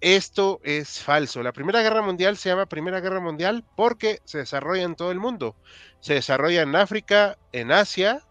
[0.00, 1.42] Esto es falso.
[1.42, 5.18] La Primera Guerra Mundial se llama Primera Guerra Mundial porque se desarrolla en todo el
[5.18, 5.56] mundo.
[6.00, 8.22] Se desarrolla en África, en Asia,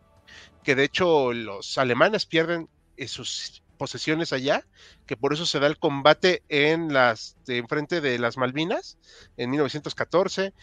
[0.64, 4.66] que de hecho los alemanes pierden eh, sus posesiones allá,
[5.06, 8.98] que por eso se da el combate en las de enfrente de las Malvinas
[9.38, 10.54] en 1914.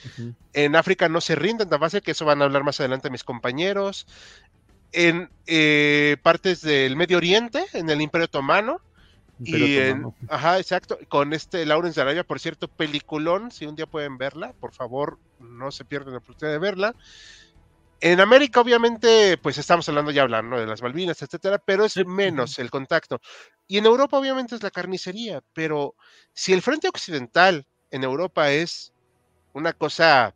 [0.52, 4.06] En África no se rinden tan que eso van a hablar más adelante mis compañeros.
[4.92, 8.80] En eh, partes del Medio Oriente, en el Imperio Otomano.
[9.40, 13.86] y en, ajá, exacto, con este Lawrence de Arabia, por cierto, peliculón, si un día
[13.86, 16.94] pueden verla, por favor, no se pierdan la oportunidad de verla.
[18.00, 22.58] En América, obviamente, pues estamos hablando ya hablando de las Malvinas, etcétera, pero es menos
[22.58, 23.20] el contacto.
[23.66, 25.94] Y en Europa, obviamente, es la carnicería, pero
[26.32, 28.92] si el frente occidental en Europa es
[29.52, 30.34] una cosa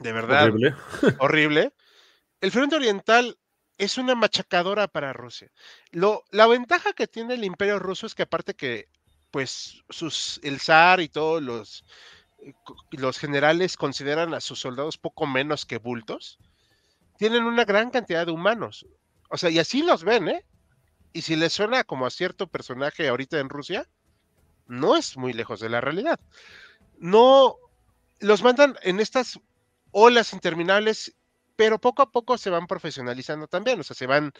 [0.00, 0.74] de verdad horrible,
[1.18, 1.72] horrible
[2.42, 3.38] el frente oriental
[3.78, 5.50] es una machacadora para Rusia.
[5.92, 8.88] Lo, la ventaja que tiene el imperio ruso es que aparte que
[9.30, 11.84] pues sus, el zar y todos los
[12.90, 16.38] los generales consideran a sus soldados poco menos que bultos,
[17.16, 18.86] tienen una gran cantidad de humanos.
[19.30, 20.44] O sea, y así los ven, ¿eh?
[21.12, 23.88] Y si les suena como a cierto personaje ahorita en Rusia,
[24.66, 26.18] no es muy lejos de la realidad.
[26.98, 27.56] No,
[28.20, 29.38] los mandan en estas
[29.90, 31.14] olas interminables,
[31.56, 34.32] pero poco a poco se van profesionalizando también, o sea, se van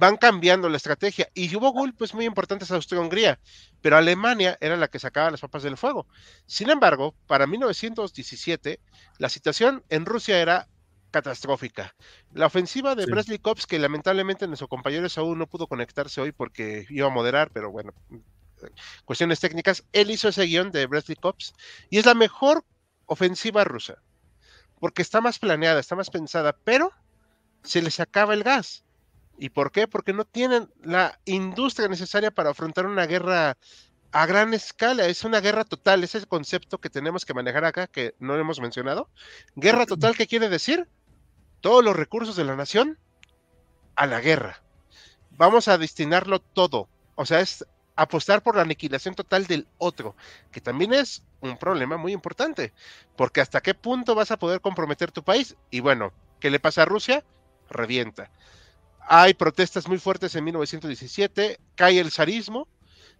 [0.00, 1.28] van cambiando la estrategia.
[1.34, 3.38] Y hubo golpes muy importantes a Austria-Hungría,
[3.82, 6.06] pero Alemania era la que sacaba las papas del fuego.
[6.46, 8.80] Sin embargo, para 1917,
[9.18, 10.68] la situación en Rusia era
[11.10, 11.94] catastrófica.
[12.32, 16.86] La ofensiva de Bresley Kops, que lamentablemente nuestro compañero aún no pudo conectarse hoy porque
[16.88, 17.92] iba a moderar, pero bueno,
[19.04, 21.52] cuestiones técnicas, él hizo ese guion de Bresley Kops
[21.90, 22.64] y es la mejor
[23.04, 23.96] ofensiva rusa,
[24.78, 26.90] porque está más planeada, está más pensada, pero
[27.62, 28.84] se les acaba el gas.
[29.40, 29.88] ¿Y por qué?
[29.88, 33.56] Porque no tienen la industria necesaria para afrontar una guerra
[34.12, 35.06] a gran escala.
[35.06, 36.04] Es una guerra total.
[36.04, 39.08] Ese es el concepto que tenemos que manejar acá, que no hemos mencionado.
[39.56, 40.86] Guerra total, ¿qué quiere decir?
[41.62, 42.98] Todos los recursos de la nación
[43.96, 44.62] a la guerra.
[45.30, 46.90] Vamos a destinarlo todo.
[47.14, 47.64] O sea, es
[47.96, 50.16] apostar por la aniquilación total del otro,
[50.52, 52.74] que también es un problema muy importante,
[53.16, 55.56] porque hasta qué punto vas a poder comprometer tu país.
[55.70, 57.24] Y bueno, ¿qué le pasa a Rusia?
[57.70, 58.30] Revienta.
[59.12, 62.68] Hay protestas muy fuertes en 1917, cae el zarismo,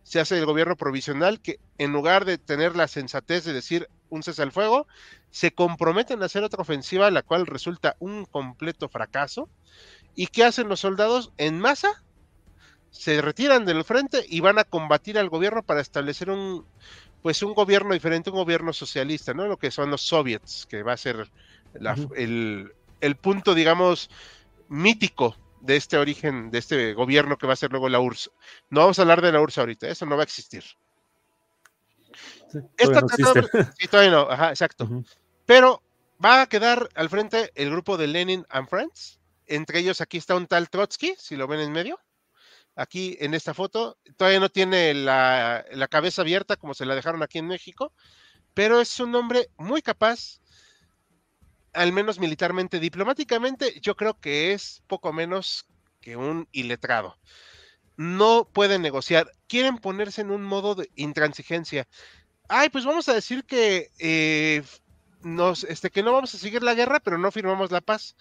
[0.04, 4.22] se hace el gobierno provisional que en lugar de tener la sensatez de decir un
[4.22, 4.86] cese al fuego,
[5.32, 9.48] se comprometen a hacer otra ofensiva, la cual resulta un completo fracaso.
[10.14, 12.04] ¿Y qué hacen los soldados en masa?
[12.92, 16.64] Se retiran del frente y van a combatir al gobierno para establecer un,
[17.20, 19.48] pues un gobierno diferente, un gobierno socialista, ¿no?
[19.48, 21.28] Lo que son los soviets, que va a ser
[22.14, 24.08] el, el, punto, digamos,
[24.68, 28.30] mítico de este origen, de este gobierno que va a ser luego la URSS.
[28.70, 30.64] No vamos a hablar de la URSS ahorita, eso no va a existir.
[32.76, 33.06] Esto
[33.78, 34.88] sí, todavía no, ajá, exacto.
[35.46, 35.82] Pero
[36.24, 39.18] va a quedar al frente el grupo de Lenin and Friends.
[39.46, 41.98] Entre ellos aquí está un tal Trotsky, si lo ven en medio.
[42.76, 47.22] Aquí en esta foto, todavía no tiene la, la cabeza abierta como se la dejaron
[47.22, 47.92] aquí en México,
[48.54, 50.40] pero es un hombre muy capaz,
[51.72, 55.66] al menos militarmente, diplomáticamente, yo creo que es poco menos
[56.00, 57.16] que un iletrado.
[57.96, 61.86] No pueden negociar, quieren ponerse en un modo de intransigencia.
[62.48, 64.62] Ay, pues vamos a decir que eh,
[65.22, 68.16] nos, este, que no vamos a seguir la guerra, pero no firmamos la paz.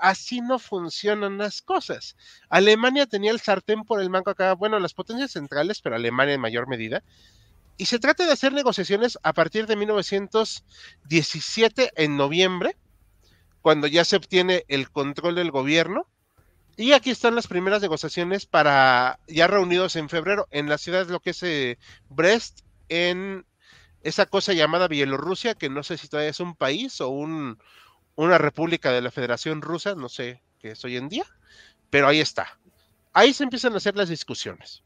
[0.00, 2.16] Así no funcionan las cosas.
[2.48, 6.40] Alemania tenía el sartén por el mango acá, bueno, las potencias centrales, pero Alemania en
[6.40, 7.02] mayor medida,
[7.78, 12.76] y se trata de hacer negociaciones a partir de 1917, en noviembre,
[13.62, 16.08] cuando ya se obtiene el control del gobierno.
[16.76, 21.12] Y aquí están las primeras negociaciones para ya reunidos en febrero en la ciudad de
[21.12, 23.46] lo que es eh, Brest, en
[24.02, 27.62] esa cosa llamada Bielorrusia, que no sé si todavía es un país o un,
[28.16, 31.26] una república de la Federación Rusa, no sé qué es hoy en día,
[31.90, 32.58] pero ahí está.
[33.12, 34.82] Ahí se empiezan a hacer las discusiones.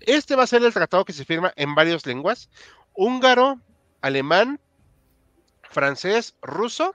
[0.00, 2.48] Este va a ser el tratado que se firma en varias lenguas,
[2.94, 3.60] húngaro,
[4.00, 4.60] alemán,
[5.62, 6.94] francés, ruso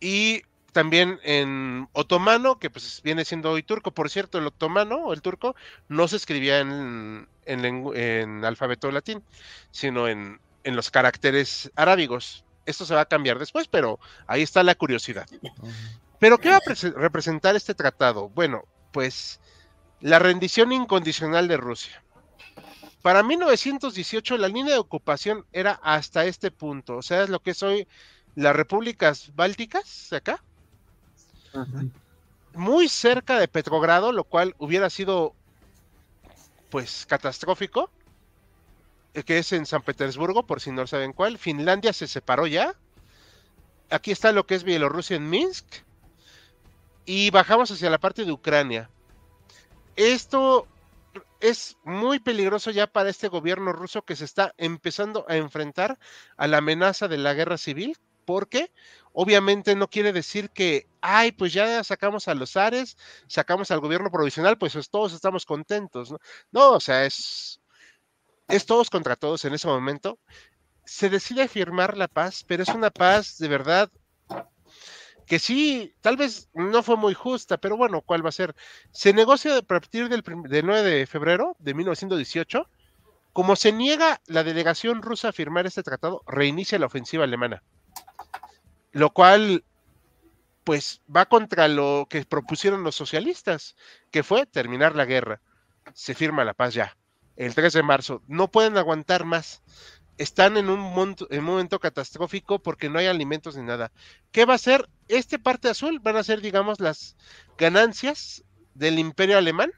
[0.00, 3.92] y también en otomano, que pues viene siendo hoy turco.
[3.92, 5.56] Por cierto, el otomano o el turco
[5.88, 9.22] no se escribía en, en, alfabeto latín,
[9.70, 12.44] sino en, en los caracteres arábigos.
[12.66, 15.26] Esto se va a cambiar después, pero ahí está la curiosidad.
[16.18, 18.28] Pero ¿qué va a representar este tratado?
[18.28, 19.40] Bueno, pues
[20.00, 22.02] la rendición incondicional de Rusia.
[23.02, 27.52] Para 1918 la línea de ocupación era hasta este punto, o sea, es lo que
[27.52, 27.86] es hoy
[28.34, 30.42] las repúblicas bálticas, acá,
[32.54, 35.34] muy cerca de Petrogrado, lo cual hubiera sido
[36.70, 37.90] pues catastrófico,
[39.14, 41.38] eh, que es en San Petersburgo, por si no saben cuál.
[41.38, 42.74] Finlandia se separó ya.
[43.90, 45.66] Aquí está lo que es Bielorrusia en Minsk.
[47.04, 48.90] Y bajamos hacia la parte de Ucrania.
[49.94, 50.66] Esto
[51.40, 55.98] es muy peligroso ya para este gobierno ruso que se está empezando a enfrentar
[56.36, 58.72] a la amenaza de la guerra civil, porque
[59.12, 62.96] obviamente no quiere decir que, ay, pues ya sacamos a los Ares,
[63.28, 66.18] sacamos al gobierno provisional, pues todos estamos contentos, ¿no?
[66.50, 67.60] No, o sea, es,
[68.48, 70.18] es todos contra todos en ese momento.
[70.84, 73.90] Se decide firmar la paz, pero es una paz de verdad
[75.26, 78.54] que sí, tal vez no fue muy justa, pero bueno, ¿cuál va a ser?
[78.92, 82.68] Se negocia a partir del, 9 de febrero de 1918.
[83.32, 87.62] Como se niega la delegación rusa a firmar este tratado, reinicia la ofensiva alemana.
[88.92, 89.64] Lo cual,
[90.64, 93.76] pues, va contra lo que propusieron los socialistas,
[94.10, 95.42] que fue terminar la guerra.
[95.92, 96.96] Se firma la paz ya,
[97.34, 98.22] el 3 de marzo.
[98.28, 99.62] No pueden aguantar más
[100.18, 103.92] están en un, momento catastrófico porque no hay alimentos ni nada.
[104.32, 104.88] ¿Qué va a ser?
[105.08, 107.16] Este parte azul van a ser, digamos, las
[107.58, 109.72] ganancias del imperio alemán.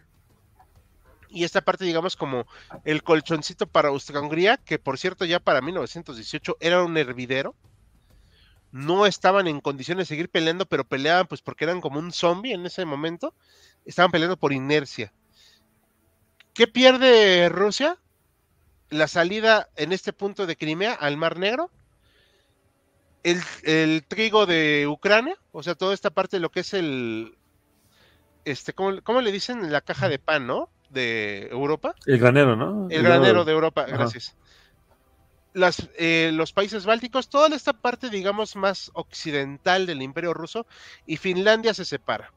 [1.31, 2.47] Y esta parte, digamos, como
[2.85, 7.55] el colchoncito para Austria-Hungría, que por cierto ya para 1918 era un hervidero.
[8.71, 12.53] No estaban en condiciones de seguir peleando, pero peleaban pues porque eran como un zombie
[12.53, 13.35] en ese momento.
[13.85, 15.13] Estaban peleando por inercia.
[16.55, 17.99] ¿Qué pierde Rusia?
[18.91, 21.71] La salida en este punto de Crimea al Mar Negro,
[23.23, 27.37] el, trigo de Ucrania, o sea, toda esta parte de lo que es el,
[28.45, 29.71] este, ¿cómo, le dicen?
[29.71, 30.71] La caja de pan, ¿no?
[30.89, 31.95] De Europa.
[32.07, 32.89] El granero, ¿no?
[32.89, 34.37] El, granero de Europa, gracias.
[35.53, 40.67] Las, eh, los países bálticos, toda esta parte, digamos, más occidental del imperio ruso,
[41.05, 42.33] y Finlandia se separa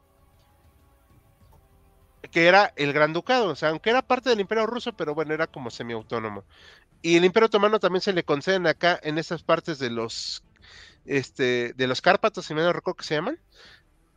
[2.30, 5.34] que era el Gran Ducado, o sea, aunque era parte del Imperio Ruso, pero bueno,
[5.34, 6.44] era como semiautónomo.
[7.02, 10.44] Y el Imperio Otomano también se le conceden acá en esas partes de los
[11.04, 13.38] este de los Cárpatos, si me no recuerdo que se llaman.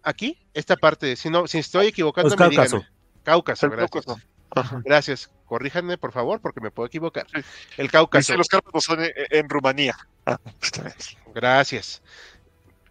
[0.04, 2.86] Aquí, esta parte, si no, si estoy equivocando, me Cáucaso.
[3.24, 4.06] Cáucaso, gracias.
[4.84, 5.32] Gracias.
[5.46, 7.26] Corríjanme, por favor, porque me puedo equivocar.
[7.78, 8.38] El Cáucaso.
[8.38, 9.98] los Cárpatos son en, Rumanía.
[10.26, 10.40] Ah,
[11.34, 12.02] gracias.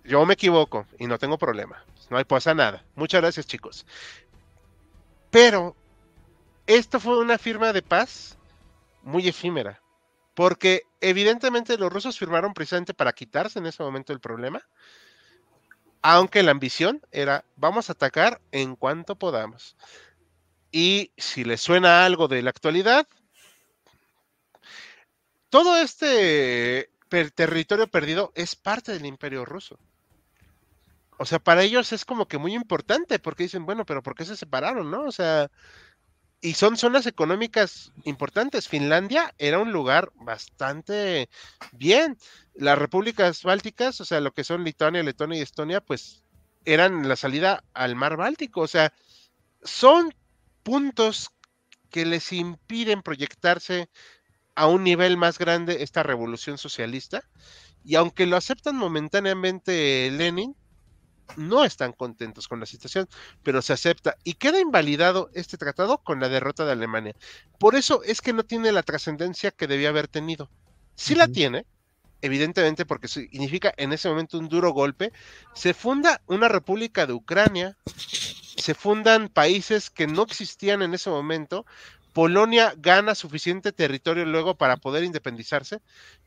[0.04, 1.84] Yo me equivoco y no tengo problema.
[2.10, 2.84] No hay pasa nada.
[2.94, 3.86] Muchas gracias, chicos.
[5.34, 5.74] Pero
[6.64, 8.38] esto fue una firma de paz
[9.02, 9.82] muy efímera,
[10.32, 14.64] porque evidentemente los rusos firmaron precisamente para quitarse en ese momento el problema,
[16.02, 19.76] aunque la ambición era vamos a atacar en cuanto podamos.
[20.70, 23.08] Y si les suena algo de la actualidad,
[25.50, 26.90] todo este
[27.34, 29.80] territorio perdido es parte del imperio ruso.
[31.18, 34.24] O sea, para ellos es como que muy importante porque dicen, bueno, pero ¿por qué
[34.24, 35.04] se separaron, no?
[35.04, 35.50] O sea,
[36.40, 38.68] y son zonas económicas importantes.
[38.68, 41.30] Finlandia era un lugar bastante
[41.72, 42.18] bien.
[42.54, 46.22] Las repúblicas bálticas, o sea, lo que son Lituania, Letonia y Estonia, pues
[46.64, 48.60] eran la salida al mar Báltico.
[48.60, 48.92] O sea,
[49.62, 50.14] son
[50.62, 51.30] puntos
[51.90, 53.88] que les impiden proyectarse
[54.54, 57.22] a un nivel más grande esta revolución socialista.
[57.84, 60.56] Y aunque lo aceptan momentáneamente Lenin,
[61.36, 63.08] no están contentos con la situación,
[63.42, 67.14] pero se acepta y queda invalidado este tratado con la derrota de Alemania.
[67.58, 70.48] Por eso es que no tiene la trascendencia que debía haber tenido.
[70.94, 71.66] Sí la tiene,
[72.22, 75.12] evidentemente porque significa en ese momento un duro golpe.
[75.54, 81.66] Se funda una república de Ucrania, se fundan países que no existían en ese momento.
[82.14, 85.80] Polonia gana suficiente territorio luego para poder independizarse,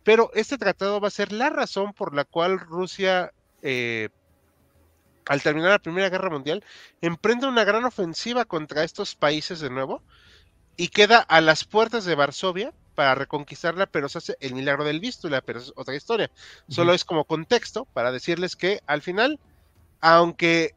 [0.04, 3.32] pero este tratado va a ser la razón por la cual Rusia,
[3.62, 4.10] eh,
[5.28, 6.64] al terminar la Primera Guerra Mundial,
[7.02, 10.02] emprende una gran ofensiva contra estos países de nuevo
[10.78, 15.00] y queda a las puertas de Varsovia para reconquistarla, pero se hace el milagro del
[15.00, 16.32] Vístula, pero es otra historia.
[16.68, 19.40] Solo es como contexto para decirles que al final,
[20.02, 20.74] aunque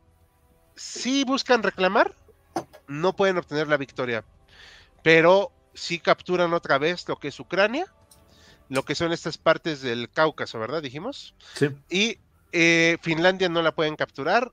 [0.76, 2.14] si buscan reclamar,
[2.88, 4.24] no pueden obtener la victoria.
[5.02, 7.86] Pero sí capturan otra vez lo que es Ucrania,
[8.68, 10.82] lo que son estas partes del Cáucaso, ¿verdad?
[10.82, 11.34] Dijimos.
[11.54, 11.68] Sí.
[11.88, 12.18] Y
[12.52, 14.52] eh, Finlandia no la pueden capturar,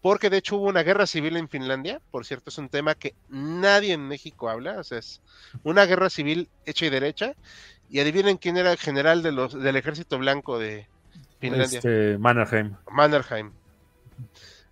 [0.00, 3.14] porque de hecho hubo una guerra civil en Finlandia, por cierto, es un tema que
[3.28, 5.22] nadie en México habla, o sea, es
[5.62, 7.34] una guerra civil hecha y derecha,
[7.88, 10.88] y adivinen quién era el general de los, del ejército blanco de
[11.40, 11.78] Finlandia.
[11.78, 12.74] Este, Mannerheim.
[12.90, 13.52] Mannerheim.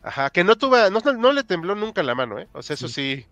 [0.02, 2.48] Ajá, que no tuvo, no, le tembló nunca la mano, ¿eh?
[2.52, 3.26] O sea, eso sí.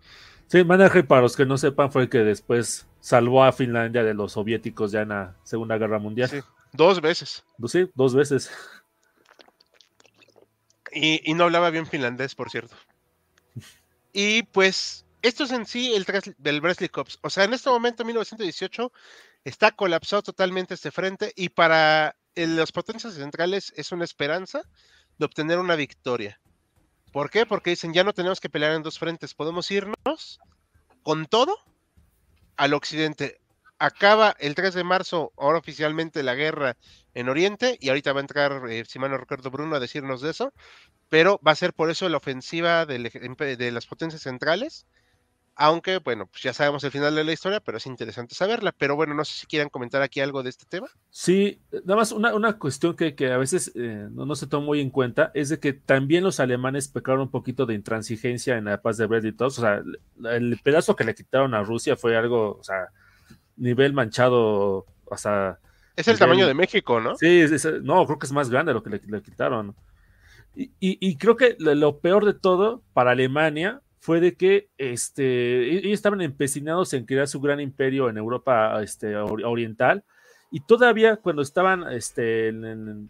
[0.47, 4.15] Sí, Mannerheim, para los que no sepan, fue el que después salvó a Finlandia de
[4.15, 6.29] los soviéticos ya en la Segunda Guerra Mundial.
[6.29, 6.41] Sí,
[6.73, 7.45] dos veces.
[7.67, 8.51] Sí, dos veces.
[10.93, 12.77] Y, no hablaba bien finlandés, por cierto.
[14.11, 16.05] Y pues, esto es en sí el
[16.39, 17.19] del Bresley Cups.
[17.23, 18.91] O sea, en este momento, 1918,
[19.45, 24.63] está colapsado totalmente este frente y para las potencias centrales es una esperanza
[25.19, 26.41] de obtener una victoria.
[27.13, 27.47] ¿Por qué?
[27.47, 30.41] Porque dicen, ya no tenemos que pelear en dos frentes, podemos irnos
[31.03, 31.57] con todo
[32.57, 33.41] al occidente.
[33.79, 36.77] Acaba el 3 de marzo, ahora oficialmente, la guerra
[37.15, 40.31] en Oriente, y ahorita va a entrar, eh, si no recuerdo, Bruno a decirnos de
[40.31, 40.53] eso,
[41.09, 44.87] pero va a ser por eso la ofensiva de las potencias centrales
[45.61, 48.73] aunque, bueno, pues ya sabemos el final de la historia, pero es interesante saberla.
[48.79, 50.87] Pero bueno, no sé si quieran comentar aquí algo de este tema.
[51.11, 54.81] Sí, nada más una, una cuestión que, que, a veces eh, no, se toma muy
[54.81, 58.81] en cuenta es de que también los alemanes pecaron un poquito de intransigencia en la
[58.81, 59.49] paz de Brest y todo.
[59.49, 59.83] O sea,
[60.31, 62.91] el pedazo que le quitaron a Rusia fue algo, o sea,
[63.59, 65.59] nivel manchado, o sea...
[65.97, 67.17] Es el tamaño de México, ¿no?
[67.17, 67.45] Sí,
[67.83, 69.75] no, creo que es más grande lo que le, quitaron.
[70.55, 75.79] Y, y, creo que lo peor de todo para Alemania fue de que este, e-,
[75.79, 80.05] ellos estaban empecinados en crear su gran imperio en Europa este, oriental
[80.51, 82.53] y todavía cuando estaban, este,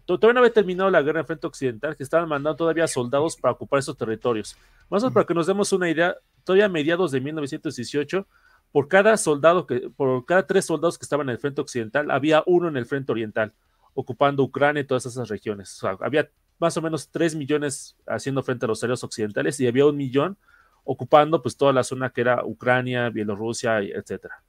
[0.05, 3.53] todavía no había terminado la guerra en frente occidental, que estaban mandando todavía soldados para
[3.53, 4.57] ocupar esos territorios.
[4.89, 8.27] Más o menos para que nos demos una idea, todavía a mediados de 1918,
[8.71, 12.43] por cada soldado que, por cada tres soldados que estaban en el frente occidental, había
[12.45, 13.53] uno en el frente oriental,
[13.93, 15.79] ocupando Ucrania y todas esas regiones.
[15.99, 16.29] había
[16.59, 20.37] más o menos tres millones haciendo frente a los aliados occidentales y había un millón
[20.83, 24.43] ocupando pues toda la zona que era Ucrania, Bielorrusia, etcétera.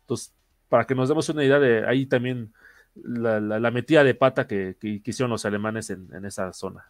[0.00, 0.34] Entonces,
[0.68, 2.52] para que nos demos una idea de ahí también
[2.94, 6.84] la, metida de pata que, hicieron los alemanes en, esa zona.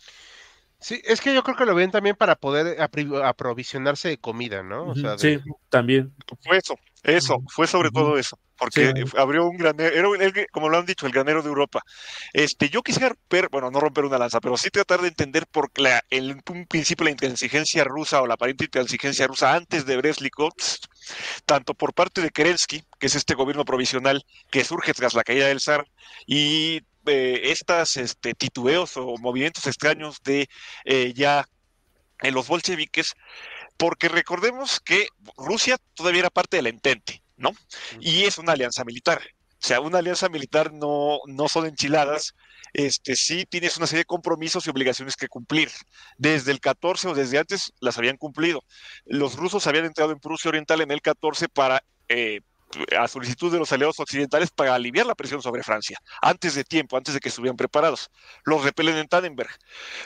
[0.85, 4.95] Sí, es que yo creo que lo ven también para poder aprovisionarse de comida, ¿no?
[5.17, 5.39] Sí,
[5.71, 6.15] también.
[6.43, 10.87] Fue eso, eso, fue sobre todo eso porque abrió un granero, era como lo han
[10.87, 11.83] dicho, el granero de Europa.
[12.35, 15.71] Este, yo quisiera ver, bueno, no romper una lanza, pero sí tratar de entender por
[15.77, 20.23] la, el, un principio la intransigencia rusa o la aparente intransigencia rusa antes de brest
[21.47, 25.49] tanto por parte de Kerensky, que es este gobierno provisional que surge tras la caída
[25.49, 25.87] del zar,
[26.27, 30.49] y eh, estas este, titubeos o movimientos extraños de
[30.85, 31.49] eh, ya
[32.21, 33.15] en los bolcheviques,
[33.77, 37.51] porque recordemos que Rusia todavía era parte del entente ¿no?
[38.01, 39.21] Y es una alianza militar.
[39.63, 42.35] O sea, una alianza militar no, no son enchiladas,
[42.75, 45.71] este, sí tienes una serie de compromisos y obligaciones que cumplir.
[46.19, 48.63] Desde el 14 o desde antes las habían cumplido.
[49.07, 52.41] Los rusos habían entrado en Prusia Oriental en el 14 para, eh,
[52.99, 56.97] a solicitud de los aliados occidentales, para aliviar la presión sobre Francia, antes de tiempo,
[56.97, 58.11] antes de que estuvieran preparados.
[58.45, 59.51] Los repelen en Tannenberg.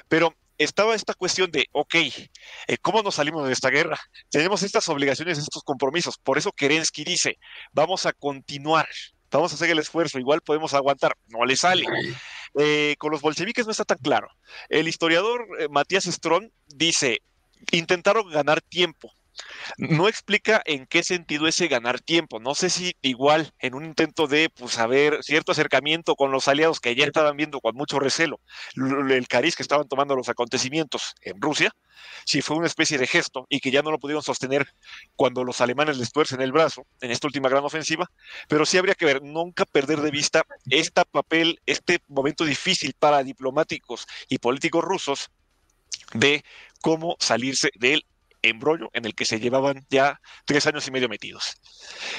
[0.08, 3.98] Pero estaba esta cuestión de, ok, eh, ¿cómo nos salimos de esta guerra?
[4.28, 6.18] Tenemos estas obligaciones, estos compromisos.
[6.18, 7.38] Por eso Kerensky dice,
[7.72, 8.88] vamos a continuar,
[9.30, 11.16] vamos a hacer el esfuerzo, igual podemos aguantar.
[11.28, 11.86] No le sale.
[12.58, 14.28] Eh, con los bolcheviques no está tan claro.
[14.68, 17.22] El historiador eh, Matías Strong dice,
[17.70, 19.12] intentaron ganar tiempo,
[19.76, 22.40] no explica en qué sentido ese ganar tiempo.
[22.40, 26.80] No sé si igual en un intento de pues haber cierto acercamiento con los aliados
[26.80, 28.40] que ya estaban viendo con mucho recelo
[28.74, 31.72] el cariz que estaban tomando los acontecimientos en Rusia,
[32.24, 34.68] si fue una especie de gesto y que ya no lo pudieron sostener
[35.16, 38.10] cuando los alemanes les tuercen el brazo en esta última gran ofensiva,
[38.48, 43.22] pero sí habría que ver, nunca perder de vista este papel, este momento difícil para
[43.22, 45.30] diplomáticos y políticos rusos
[46.14, 46.44] de
[46.80, 48.04] cómo salirse del
[48.42, 51.56] embrollo en el que se llevaban ya tres años y medio metidos.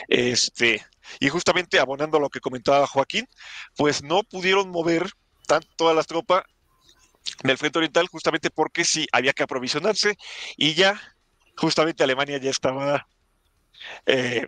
[0.07, 0.85] Este,
[1.19, 3.27] y justamente abonando a lo que comentaba Joaquín,
[3.75, 5.09] pues no pudieron mover
[5.47, 6.43] tanto todas las tropas
[7.43, 10.17] del frente oriental justamente porque sí había que aprovisionarse
[10.57, 10.99] y ya
[11.57, 13.07] justamente Alemania ya estaba,
[14.05, 14.47] eh,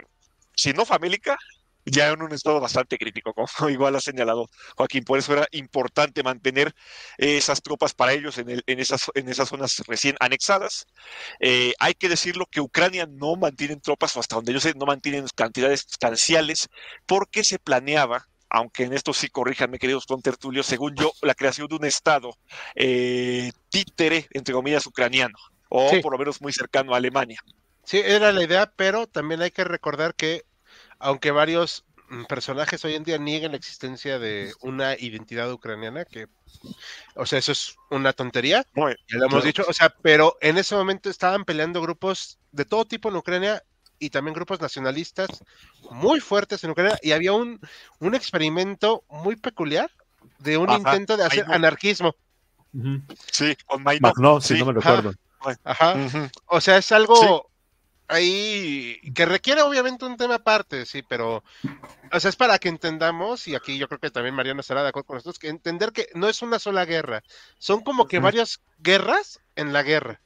[0.55, 1.37] si no famélica,
[1.85, 5.03] ya en un estado bastante crítico, como igual ha señalado Joaquín.
[5.03, 6.73] Por eso era importante mantener
[7.17, 10.85] esas tropas para ellos en, esas, en esas zonas recién anexadas.
[11.39, 14.85] Eh, hay que decirlo que Ucrania no mantiene tropas, o hasta donde yo sé, no
[14.85, 16.69] mantienen cantidades sustanciales,
[17.05, 21.75] porque se planeaba aunque en esto sí corríjanme, queridos contertulios, según yo, la creación de
[21.75, 22.37] un Estado
[22.75, 25.37] eh, títere, entre comillas, ucraniano,
[25.69, 27.39] o por lo menos muy cercano a Alemania.
[27.85, 30.43] Sí, era la idea, pero también hay que recordar que
[31.01, 36.27] aunque varios mm, personajes hoy en día niegan la existencia de una identidad ucraniana, que,
[37.15, 40.75] o sea, eso es una tontería, ya lo hemos dicho, o sea, pero en ese
[40.75, 43.63] momento estaban peleando grupos de todo tipo en Ucrania
[43.99, 45.27] y también grupos nacionalistas
[45.91, 47.59] muy fuertes en Ucrania, y había un,
[47.99, 49.91] un experimento muy peculiar
[50.39, 52.15] de un intento de hacer anarquismo.
[53.31, 53.83] Sí, con
[54.17, 55.13] no, si no me recuerdo.
[55.63, 55.95] Ajá.
[56.45, 57.50] O sea, es algo
[58.11, 61.43] ahí que requiere obviamente un tema aparte, sí, pero
[62.11, 64.89] o sea, es para que entendamos, y aquí yo creo que también Mariano estará de
[64.89, 67.23] acuerdo con nosotros, que entender que no es una sola guerra,
[67.57, 70.21] son como que varias guerras en la guerra.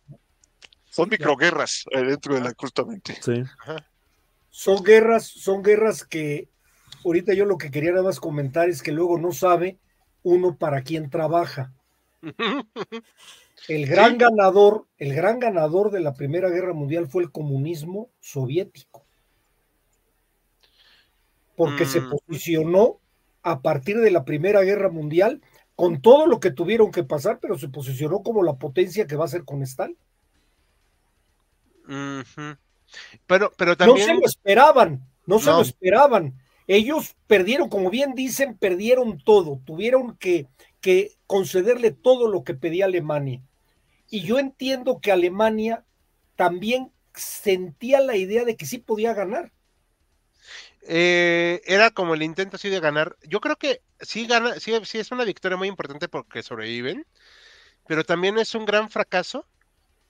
[0.90, 3.18] Son microguerras eh, dentro de la justamente.
[3.22, 3.44] Sí.
[4.50, 6.50] Son guerras, son guerras que
[7.04, 9.78] ahorita yo lo que quería nada más comentar es que luego no sabe
[10.24, 11.74] uno para quién trabaja.
[13.68, 19.06] El gran ganador, el gran ganador de la Primera Guerra Mundial fue el comunismo soviético.
[21.56, 22.10] Porque se mm.
[22.10, 23.00] posicionó
[23.42, 25.42] a partir de la Primera Guerra Mundial
[25.76, 29.26] con todo lo que tuvieron que pasar, pero se posicionó como la potencia que va
[29.26, 29.98] a ser con Stalin.
[33.28, 34.08] Pero, pero también.
[34.08, 36.34] No se lo esperaban, no se lo esperaban.
[36.68, 39.62] Ellos perdieron, como bien dicen, perdieron todo.
[39.66, 40.48] Tuvieron que,
[40.82, 43.42] que concederle todo lo que pedía Alemania.
[44.10, 45.84] Y yo entiendo que Alemania
[46.36, 49.52] también sentía la idea de que sí podía ganar.
[50.88, 53.18] Eh, era como el intento así de ganar.
[53.24, 57.06] Yo creo que sí gana, sí, sí es una victoria muy importante porque sobreviven,
[57.88, 59.46] pero también es un gran fracaso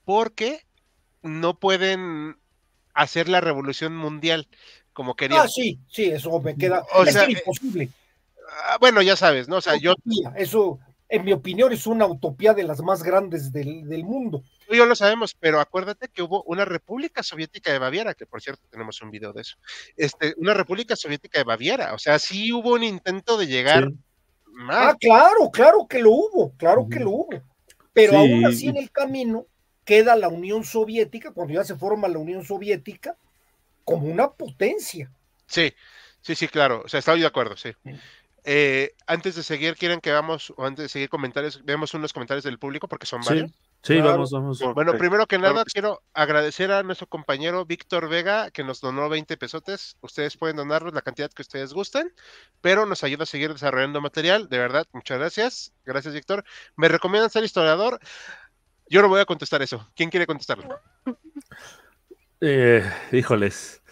[0.04, 0.66] porque
[1.22, 2.36] no pueden
[2.92, 4.48] hacer la revolución mundial
[4.92, 5.42] como querían.
[5.42, 7.90] Ah, sí, sí, eso me queda o sea, eh, imposible.
[8.64, 9.56] Ah, bueno, ya sabes, ¿no?
[9.56, 9.94] O sea, yo.
[10.36, 10.78] Eso,
[11.08, 14.42] en mi opinión, es una utopía de las más grandes del, del mundo.
[14.66, 18.26] Tú y yo lo sabemos, pero acuérdate que hubo una República Soviética de Baviera, que
[18.26, 19.56] por cierto tenemos un video de eso.
[19.96, 23.92] Este, una República Soviética de Baviera, o sea, sí hubo un intento de llegar
[24.46, 24.94] más.
[24.94, 27.42] Ah, claro, claro que lo hubo, claro que lo hubo.
[27.92, 29.46] Pero aún así en el camino
[29.84, 33.16] queda la Unión Soviética, cuando ya se forma la Unión Soviética,
[33.84, 35.10] como una potencia.
[35.46, 35.72] Sí,
[36.20, 37.70] sí, sí, claro, o sea, estoy de acuerdo, sí.
[38.48, 42.44] Eh, antes de seguir, ¿quieren que vamos, o antes de seguir comentarios, veamos unos comentarios
[42.44, 43.50] del público porque son varios?
[43.82, 44.60] Sí, vamos, vamos.
[44.72, 49.36] Bueno, primero que nada, quiero agradecer a nuestro compañero Víctor Vega, que nos donó 20
[49.36, 49.96] pesotes.
[50.00, 52.14] Ustedes pueden donarnos la cantidad que ustedes gusten,
[52.60, 54.48] pero nos ayuda a seguir desarrollando material.
[54.48, 55.72] De verdad, muchas gracias.
[55.84, 56.44] Gracias, Víctor.
[56.76, 57.98] ¿Me recomiendan ser historiador?
[58.88, 59.90] Yo no voy a contestar eso.
[59.96, 60.80] ¿Quién quiere contestarlo?
[62.40, 63.82] Eh, híjoles.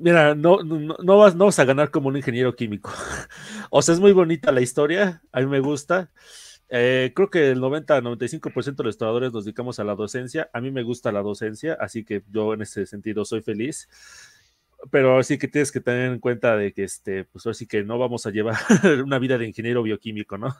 [0.00, 2.90] Mira, no, no, vas, no vas a ganar como un ingeniero químico.
[3.70, 6.10] o sea, es muy bonita la historia, a mí me gusta.
[6.70, 10.48] Eh, creo que el 90-95% de los estudiadores nos dedicamos a la docencia.
[10.54, 13.88] A mí me gusta la docencia, así que yo en ese sentido soy feliz.
[14.90, 17.98] Pero sí que tienes que tener en cuenta de que, este, pues así que no
[17.98, 18.56] vamos a llevar
[19.04, 20.56] una vida de ingeniero bioquímico, ¿no?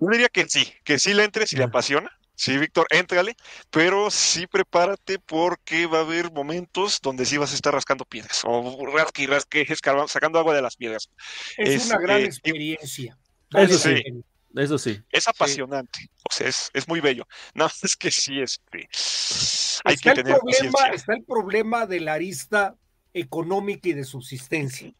[0.00, 2.10] Yo diría que sí, que sí le entres y le apasiona
[2.40, 3.36] Sí, Víctor, éntrale,
[3.70, 8.40] pero sí prepárate porque va a haber momentos donde sí vas a estar rascando piedras
[8.46, 9.66] o rasque y rasque,
[10.08, 11.10] sacando agua de las piedras.
[11.58, 13.18] Es, una gran experiencia.
[13.52, 14.02] Eso sí.
[14.56, 15.02] Eso sí.
[15.10, 17.26] Es apasionante, o sea, es, es, muy bello.
[17.52, 18.88] No, es que sí, este,
[19.84, 22.74] hay que tener problema, Está el problema de la arista
[23.12, 24.94] económica y de subsistencia,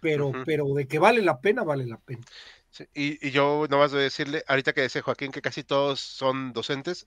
[0.00, 2.22] pero, pero de que vale la pena, vale la pena.
[2.94, 6.52] Y, y, yo nomás voy a decirle, ahorita que dice Joaquín que casi todos son
[6.52, 7.06] docentes,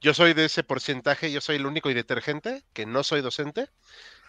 [0.00, 3.68] yo soy de ese porcentaje, yo soy el único y detergente que no soy docente,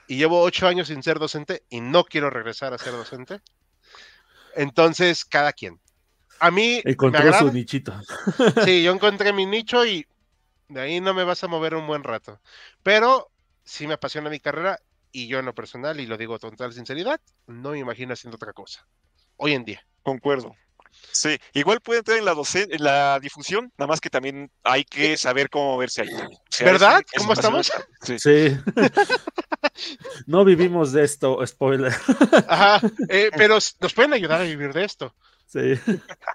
[0.07, 3.41] y llevo ocho años sin ser docente y no quiero regresar a ser docente.
[4.55, 5.79] Entonces, cada quien.
[6.39, 6.81] A mí.
[6.85, 7.93] Encontró su nichito.
[8.63, 10.07] Sí, yo encontré mi nicho y
[10.69, 12.39] de ahí no me vas a mover un buen rato.
[12.83, 13.29] Pero
[13.63, 14.79] sí me apasiona mi carrera
[15.11, 18.35] y yo en lo personal, y lo digo con total sinceridad, no me imagino haciendo
[18.35, 18.85] otra cosa.
[19.37, 19.85] Hoy en día.
[20.03, 20.55] Concuerdo.
[21.11, 25.17] Sí, igual puede entrar en la en la difusión, nada más que también hay que
[25.17, 26.09] saber cómo verse ahí.
[26.59, 27.03] ¿Verdad?
[27.17, 27.71] ¿Cómo estamos?
[28.01, 28.19] Sí.
[28.19, 28.57] sí.
[30.25, 31.93] no vivimos de esto, spoiler.
[32.47, 35.13] Ajá, eh, pero nos pueden ayudar a vivir de esto.
[35.47, 35.73] Sí.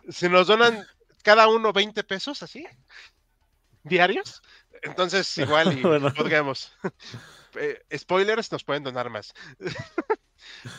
[0.09, 0.85] Si nos donan
[1.23, 2.67] cada uno 20 pesos así,
[3.85, 4.43] diarios,
[4.83, 5.83] entonces igual y
[6.17, 6.73] podríamos.
[7.55, 9.35] Eh, spoilers, nos pueden donar más.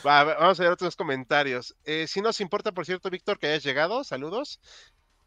[0.03, 1.76] Vamos a ver otros comentarios.
[1.86, 4.59] Eh, si nos importa, por cierto, Víctor, que hayas llegado, saludos.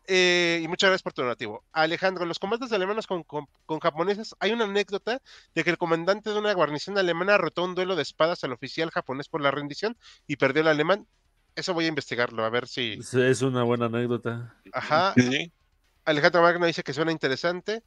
[0.09, 1.65] Eh, y muchas gracias por tu donativo.
[1.73, 5.21] Alejandro, en los combates alemanes con, con, japoneses hay una anécdota
[5.55, 8.91] de que el comandante de una guarnición alemana rotó un duelo de espadas al oficial
[8.91, 11.07] japonés por la rendición y perdió el alemán.
[11.57, 12.99] Eso voy a investigarlo, a ver si.
[13.01, 14.55] Es una buena anécdota.
[14.73, 15.15] Ajá.
[16.05, 17.83] Alejandro Magno dice que suena interesante.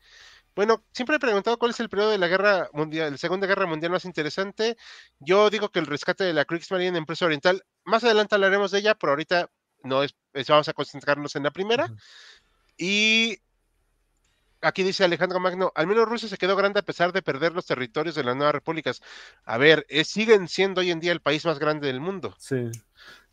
[0.56, 3.66] Bueno, siempre he preguntado cuál es el periodo de la guerra mundial, la Segunda Guerra
[3.66, 4.78] Mundial más interesante.
[5.20, 8.80] Yo digo que el rescate de la Kriegsmarine en Empresa Oriental, más adelante hablaremos de
[8.80, 9.50] ella, pero ahorita
[9.84, 10.16] no es,
[10.48, 11.94] vamos a concentrarnos en la primera.
[12.78, 13.38] Y
[14.62, 17.66] aquí dice Alejandro Magno, al menos Rusia se quedó grande a pesar de perder los
[17.66, 19.02] territorios de las nuevas repúblicas.
[19.46, 22.36] A ver, siguen siendo hoy en día el país más grande del mundo.
[22.38, 22.70] Sí.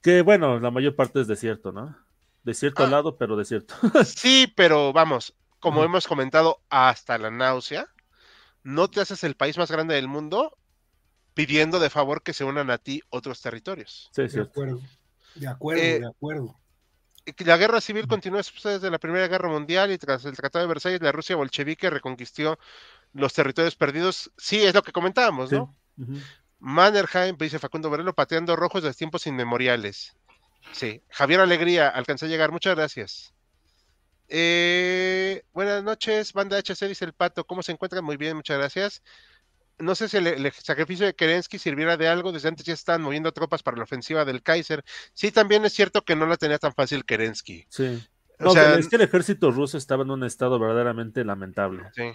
[0.03, 1.97] Que bueno, la mayor parte es desierto, ¿no?
[2.45, 2.97] Desierto al ah.
[2.99, 3.75] lado, pero desierto.
[4.05, 5.35] sí, pero vamos,
[5.67, 7.89] como hemos comentado hasta la náusea,
[8.62, 10.57] no te haces el país más grande del mundo
[11.35, 14.09] pidiendo de favor que se unan a ti otros territorios.
[14.12, 14.81] Sí, de acuerdo,
[15.35, 16.57] de acuerdo, eh, de acuerdo.
[17.39, 21.03] La guerra civil continuó desde la Primera Guerra Mundial y tras el Tratado de Versalles,
[21.03, 22.61] la Rusia bolchevique reconquistó
[23.12, 24.31] los territorios perdidos.
[24.37, 25.75] Sí, es lo que comentábamos, ¿no?
[26.61, 30.17] Mannerheim, dice Facundo Varelo, pateando rojos de tiempos inmemoriales.
[30.71, 33.36] Sí, Javier Alegría, alcancé a llegar, muchas gracias.
[34.29, 38.05] Eh, buenas noches, banda HC, dice el pato, ¿cómo se encuentran?
[38.05, 39.03] Muy bien, muchas gracias.
[39.79, 43.33] No sé si el, sacrificio de Kerensky sirviera de algo, desde antes ya estaban moviendo
[43.33, 44.85] tropas para la ofensiva del Kaiser.
[45.12, 47.66] Sí, también es cierto que no la tenía tan fácil Kerensky.
[47.68, 48.03] Sí.
[48.39, 51.85] No, es que el ejército ruso estaba en un estado verdaderamente lamentable.
[51.95, 52.12] Sí.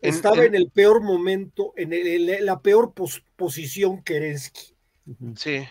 [0.00, 2.92] Estaba en, el peor momento, en, la peor
[3.36, 4.76] posición Kerensky.
[5.36, 5.66] Sí.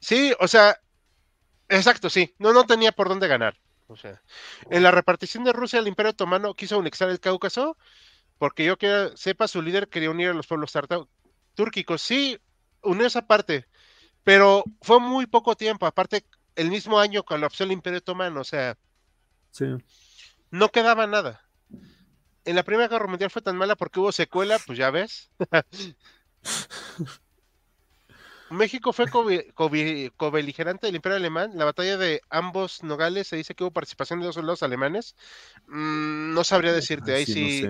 [0.00, 0.80] Sí, o sea,
[1.68, 2.34] exacto, sí.
[2.38, 3.54] No, no tenía por dónde ganar.
[3.88, 4.22] O sea,
[4.70, 7.76] en la repartición de Rusia, el Imperio Otomano quiso anexar el Cáucaso,
[8.38, 10.72] porque yo que sepa, su líder quería unir a los pueblos
[11.54, 12.02] túrquicos.
[12.02, 12.38] Sí,
[12.82, 13.66] unió esa parte,
[14.24, 15.86] pero fue muy poco tiempo.
[15.86, 16.24] Aparte,
[16.54, 18.76] el mismo año colapsó el Imperio Otomano, o sea,
[19.50, 19.66] sí.
[20.50, 21.42] no quedaba nada.
[22.44, 25.30] En la Primera Guerra Mundial fue tan mala porque hubo secuela, pues ya ves.
[28.50, 29.06] México fue
[30.16, 31.52] cobeligerante del Imperio Alemán.
[31.54, 35.14] La batalla de ambos Nogales se dice que hubo participación de dos soldados alemanes.
[35.66, 37.64] Mm, no sabría decirte, ahí sí.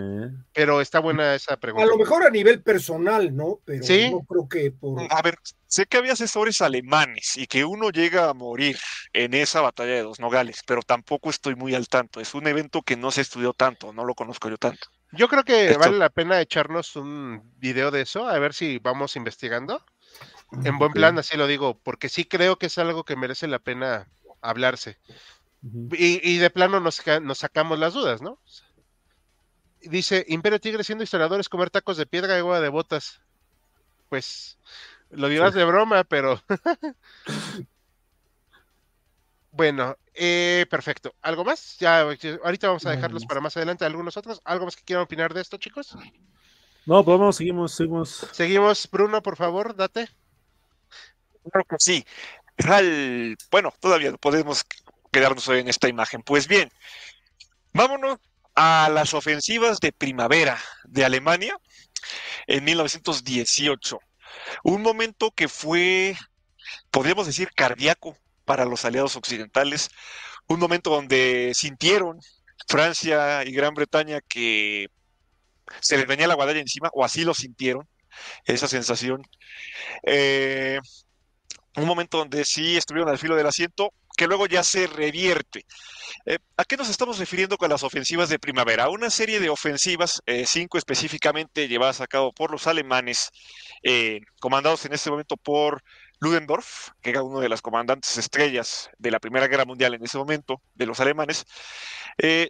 [0.52, 1.84] Pero está buena esa pregunta.
[1.84, 3.60] A lo mejor a nivel personal, ¿no?
[3.64, 5.00] Pero no creo que por.
[5.10, 8.78] A ver, sé que había asesores alemanes y que uno llega a morir
[9.12, 12.20] en esa batalla de dos Nogales, pero tampoco estoy muy al tanto.
[12.20, 14.88] Es un evento que no se estudió tanto, no lo conozco yo tanto.
[15.12, 19.16] Yo creo que vale la pena echarnos un video de eso, a ver si vamos
[19.16, 19.82] investigando.
[20.52, 23.58] En buen plan, así lo digo, porque sí creo que es algo que merece la
[23.58, 24.08] pena
[24.40, 24.98] hablarse.
[25.62, 28.38] y, de plano nos, nos, sacamos las dudas, ¿no?
[29.82, 33.20] Dice, Imperio Tigre siendo historiadores comer tacos de piedra y agua de botas.
[34.08, 34.58] Pues
[35.10, 36.42] lo dirás de broma, pero...
[39.52, 41.14] bueno, eh, perfecto.
[41.20, 41.78] ¿Algo más?
[41.78, 43.84] Ya, ahorita vamos a dejarlos para más adelante.
[43.84, 44.40] ¿Algunos otros?
[44.44, 45.94] ¿Algo más que quieran opinar de esto, chicos?
[46.86, 48.26] No, pues vamos, seguimos, seguimos.
[48.32, 50.08] Seguimos, Bruno, por favor, date.
[51.44, 52.04] Claro que sí.
[53.50, 54.64] bueno, todavía podemos
[55.12, 56.22] quedarnos hoy en esta imagen.
[56.22, 56.70] Pues bien,
[57.72, 58.18] vámonos
[58.54, 61.56] a las ofensivas de primavera de Alemania
[62.46, 63.98] en 1918.
[64.64, 66.16] Un momento que fue,
[66.90, 69.90] podríamos decir, cardíaco para los aliados occidentales.
[70.46, 72.18] Un momento donde sintieron
[72.66, 74.88] Francia y Gran Bretaña que
[75.80, 77.86] se les venía la guadaña encima, o así lo sintieron,
[78.46, 79.22] esa sensación.
[80.02, 80.80] Eh,
[81.76, 85.64] un momento donde sí estuvieron al filo del asiento que luego ya se revierte.
[86.26, 88.90] Eh, ¿A qué nos estamos refiriendo con las ofensivas de primavera?
[88.90, 93.30] Una serie de ofensivas, eh, cinco específicamente llevadas a cabo por los alemanes,
[93.84, 95.84] eh, comandados en este momento por
[96.18, 100.18] Ludendorff, que era uno de las comandantes estrellas de la Primera Guerra Mundial en ese
[100.18, 101.46] momento, de los alemanes.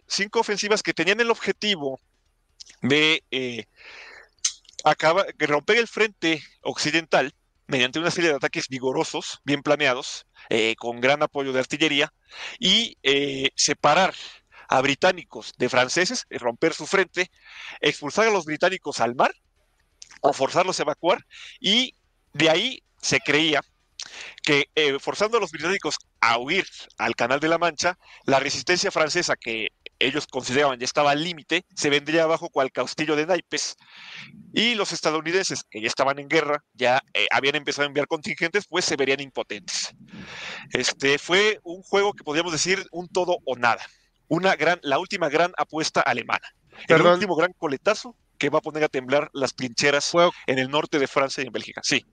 [0.06, 2.00] cinco ofensivas que tenían el objetivo
[2.80, 3.22] de
[5.38, 7.34] romper el frente occidental
[7.68, 12.12] mediante una serie de ataques vigorosos, bien planeados, eh, con gran apoyo de artillería,
[12.58, 14.14] y eh, separar
[14.68, 17.30] a británicos de franceses, eh, romper su frente,
[17.80, 19.32] expulsar a los británicos al mar
[20.22, 21.26] o forzarlos a evacuar,
[21.60, 21.94] y
[22.32, 23.60] de ahí se creía
[24.42, 24.66] que
[25.00, 26.66] forzando a los británicos a huir
[26.98, 31.64] al Canal de la Mancha, la resistencia francesa que ellos consideraban ya estaba al límite,
[31.74, 33.76] se vendría abajo cual castillo de naipes,
[34.52, 38.66] y los estadounidenses, que ya estaban en guerra, ya eh, habían empezado a enviar contingentes,
[38.68, 39.94] pues se verían impotentes.
[40.72, 43.84] Este fue un juego que podríamos decir un todo o nada,
[44.28, 46.48] una gran, la última gran apuesta alemana,
[46.86, 50.12] el último gran coletazo que va a poner a temblar las trincheras
[50.46, 51.80] en el norte de Francia y en Bélgica.
[51.82, 52.06] Sí.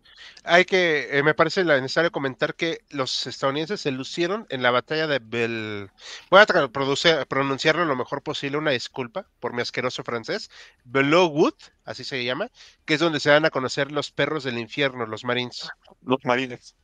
[0.43, 5.07] Hay que, eh, me parece necesario comentar que los estadounidenses se lucieron en la batalla
[5.07, 5.89] de Bel.
[6.29, 10.49] Voy a pronunciarlo lo mejor posible, una disculpa por mi asqueroso francés.
[10.83, 12.49] Belowwood, así se llama,
[12.85, 15.69] que es donde se van a conocer los perros del infierno, los marines.
[16.01, 16.75] Los marines,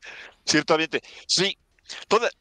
[0.45, 1.01] ciertamente.
[1.27, 1.57] Sí,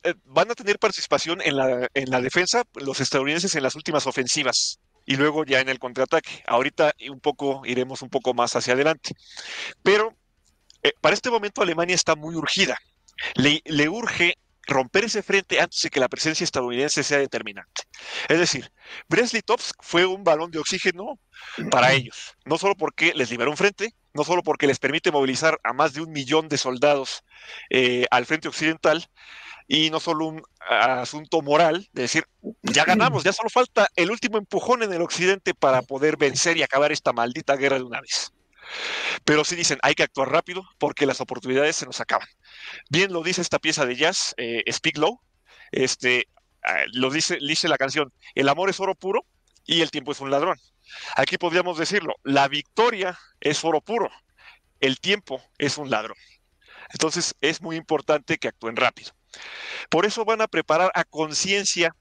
[0.02, 4.06] eh, van a tener participación en la, en la defensa los estadounidenses en las últimas
[4.06, 6.44] ofensivas y luego ya en el contraataque.
[6.46, 9.12] Ahorita un poco iremos un poco más hacia adelante.
[9.82, 10.16] Pero
[10.82, 12.76] eh, para este momento Alemania está muy urgida.
[13.34, 14.34] Le, le urge
[14.66, 17.82] romper ese frente antes de que la presencia estadounidense sea determinante.
[18.28, 18.70] Es decir,
[19.08, 21.18] Brest-Litovsk fue un balón de oxígeno
[21.70, 25.58] para ellos, no solo porque les liberó un frente, no solo porque les permite movilizar
[25.64, 27.24] a más de un millón de soldados
[27.68, 29.06] eh, al frente occidental,
[29.72, 32.24] y no solo un asunto moral de decir,
[32.62, 36.64] ya ganamos, ya solo falta el último empujón en el occidente para poder vencer y
[36.64, 38.32] acabar esta maldita guerra de una vez.
[39.24, 42.28] Pero sí dicen, hay que actuar rápido porque las oportunidades se nos acaban.
[42.88, 45.20] Bien lo dice esta pieza de jazz, eh, Speak Low,
[45.72, 46.28] este,
[46.62, 49.26] ah, lo dice, dice la canción, el amor es oro puro
[49.66, 50.58] y el tiempo es un ladrón.
[51.16, 54.10] Aquí podríamos decirlo, la victoria es oro puro,
[54.80, 56.16] el tiempo es un ladrón.
[56.92, 59.12] Entonces es muy importante que actúen rápido.
[59.88, 61.94] Por eso van a preparar a conciencia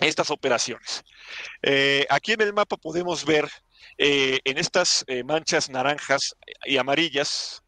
[0.00, 1.04] estas operaciones.
[1.62, 3.48] Eh, aquí en el mapa podemos ver
[3.98, 6.34] eh, en estas eh, manchas naranjas
[6.64, 7.62] y amarillas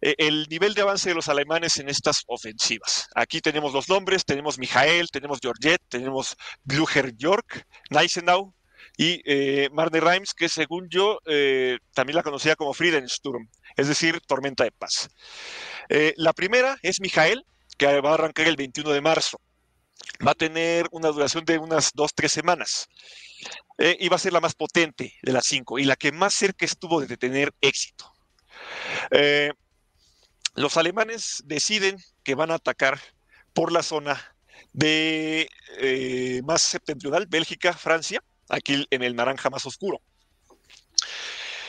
[0.00, 3.08] el nivel de avance de los alemanes en estas ofensivas.
[3.14, 6.34] Aquí tenemos los nombres, tenemos Mijael, tenemos Georgette, tenemos
[6.64, 8.54] Blücher York, Neisenau
[8.96, 9.22] y
[9.72, 11.18] Marne Reims, que según yo
[11.92, 15.10] también la conocía como Friedensturm, es decir, tormenta de paz.
[16.16, 17.44] la primera es Mijael,
[17.76, 19.38] que va a arrancar el 21 de marzo.
[20.26, 22.88] Va a tener una duración de unas dos, tres semanas.
[23.78, 26.32] Eh, y va a ser la más potente de las cinco y la que más
[26.32, 28.10] cerca estuvo de tener éxito.
[29.10, 29.52] Eh,
[30.54, 32.98] los alemanes deciden que van a atacar
[33.52, 34.34] por la zona
[34.72, 40.00] de eh, más septentrional, Bélgica, Francia, aquí en el naranja más oscuro.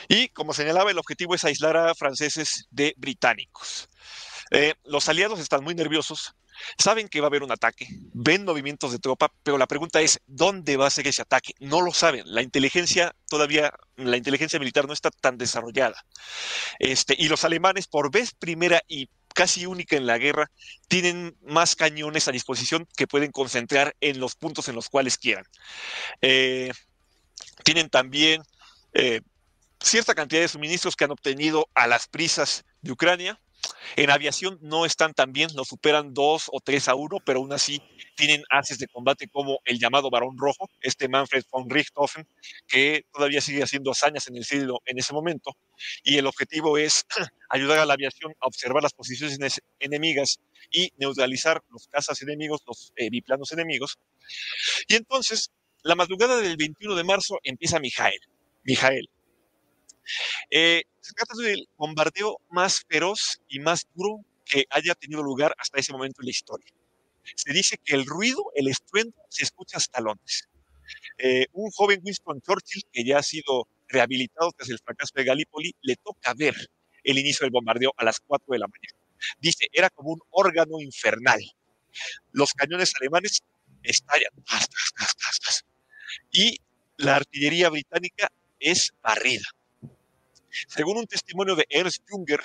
[0.08, 3.90] Y como señalaba, el objetivo es aislar a franceses de británicos.
[4.84, 6.34] Los aliados están muy nerviosos,
[6.78, 10.20] saben que va a haber un ataque, ven movimientos de tropa, pero la pregunta es,
[10.26, 11.54] ¿dónde va a ser ese ataque?
[11.60, 12.22] No lo saben.
[12.26, 16.04] La inteligencia todavía, la inteligencia militar no está tan desarrollada.
[16.78, 20.50] Este, y los alemanes, por vez primera y casi única en la guerra,
[20.88, 25.44] tienen más cañones a disposición que pueden concentrar en los puntos en los cuales quieran.
[26.22, 26.72] Eh,
[27.64, 28.42] tienen también
[28.94, 29.20] eh,
[29.80, 33.40] cierta cantidad de suministros que han obtenido a las prisas de Ucrania,
[33.96, 37.52] en aviación no están tan bien, lo superan dos o tres a uno, pero aún
[37.52, 37.82] así
[38.16, 42.26] tienen haces de combate como el llamado Barón Rojo, este Manfred von Richthofen,
[42.66, 45.56] que todavía sigue haciendo hazañas en el cielo en ese momento.
[46.02, 47.06] Y el objetivo es
[47.50, 49.38] ayudar a la aviación a observar las posiciones
[49.78, 53.98] enemigas y neutralizar los cazas enemigos, los eh, biplanos enemigos.
[54.88, 55.50] Y entonces,
[55.82, 58.20] la madrugada del 21 de marzo empieza Mijael.
[58.64, 59.08] Mijael,
[60.50, 65.78] eh, se trata del bombardeo más feroz y más duro que haya tenido lugar hasta
[65.78, 66.72] ese momento en la historia.
[67.34, 70.48] Se dice que el ruido, el estruendo, se escucha hasta Londres.
[71.18, 75.74] Eh, un joven Winston Churchill, que ya ha sido rehabilitado tras el fracaso de Gallipoli,
[75.82, 76.54] le toca ver
[77.04, 78.98] el inicio del bombardeo a las 4 de la mañana.
[79.38, 81.40] Dice, era como un órgano infernal.
[82.32, 83.42] Los cañones alemanes
[83.82, 84.30] estallan.
[86.30, 86.58] Y
[86.96, 89.44] la artillería británica es barrida.
[90.66, 92.40] Según un testimonio de Ernst Junger,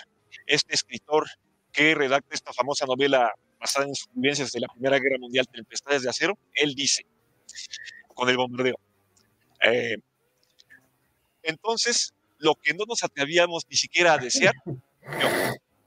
[0.46, 1.26] este escritor
[1.72, 6.04] que redacta esta famosa novela basada en sus vivencias de la Primera Guerra Mundial, Tempestades
[6.04, 7.06] de Acero, él dice,
[8.14, 8.80] con el bombardeo,
[9.64, 9.98] eh,
[11.44, 14.54] entonces, lo que no nos atrevíamos ni siquiera a desear,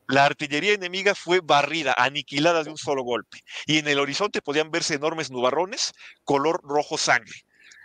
[0.07, 4.71] la artillería enemiga fue barrida, aniquilada de un solo golpe, y en el horizonte podían
[4.71, 5.93] verse enormes nubarrones
[6.25, 7.45] color rojo sangre.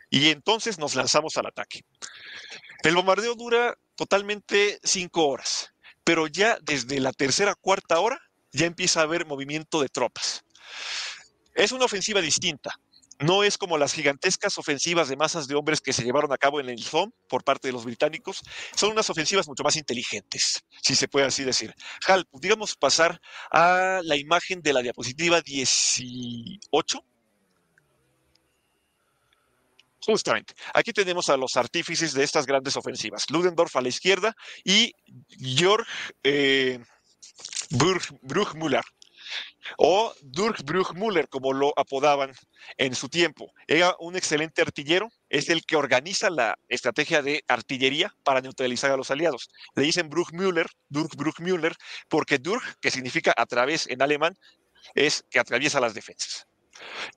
[0.09, 1.81] Y entonces nos lanzamos al ataque.
[2.83, 8.19] El bombardeo dura totalmente cinco horas, pero ya desde la tercera cuarta hora
[8.51, 10.43] ya empieza a haber movimiento de tropas.
[11.53, 12.71] Es una ofensiva distinta.
[13.19, 16.59] No es como las gigantescas ofensivas de masas de hombres que se llevaron a cabo
[16.59, 18.41] en el Somme por parte de los británicos.
[18.75, 21.71] Son unas ofensivas mucho más inteligentes, si se puede así decir.
[22.07, 23.21] Hal, digamos pasar
[23.51, 27.05] a la imagen de la diapositiva 18.
[30.03, 33.29] Justamente, aquí tenemos a los artífices de estas grandes ofensivas.
[33.29, 34.93] Ludendorff a la izquierda y
[35.39, 35.85] Georg
[36.23, 36.79] eh,
[38.21, 38.83] Bruchmüller
[39.77, 42.31] o Dirk Bruchmüller, como lo apodaban
[42.77, 43.51] en su tiempo.
[43.67, 48.97] Era un excelente artillero, es el que organiza la estrategia de artillería para neutralizar a
[48.97, 49.49] los aliados.
[49.75, 51.75] Le dicen Bruchmüller, Dirk Bruchmüller,
[52.09, 54.35] porque Dirk, que significa a través en alemán,
[54.95, 56.47] es que atraviesa las defensas.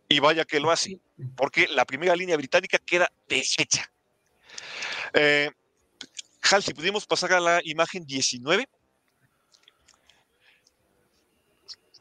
[0.09, 1.01] Y vaya que lo hace,
[1.37, 3.91] porque la primera línea británica queda deshecha.
[5.13, 5.51] Eh,
[6.51, 8.69] Hal, si pudimos pasar a la imagen 19.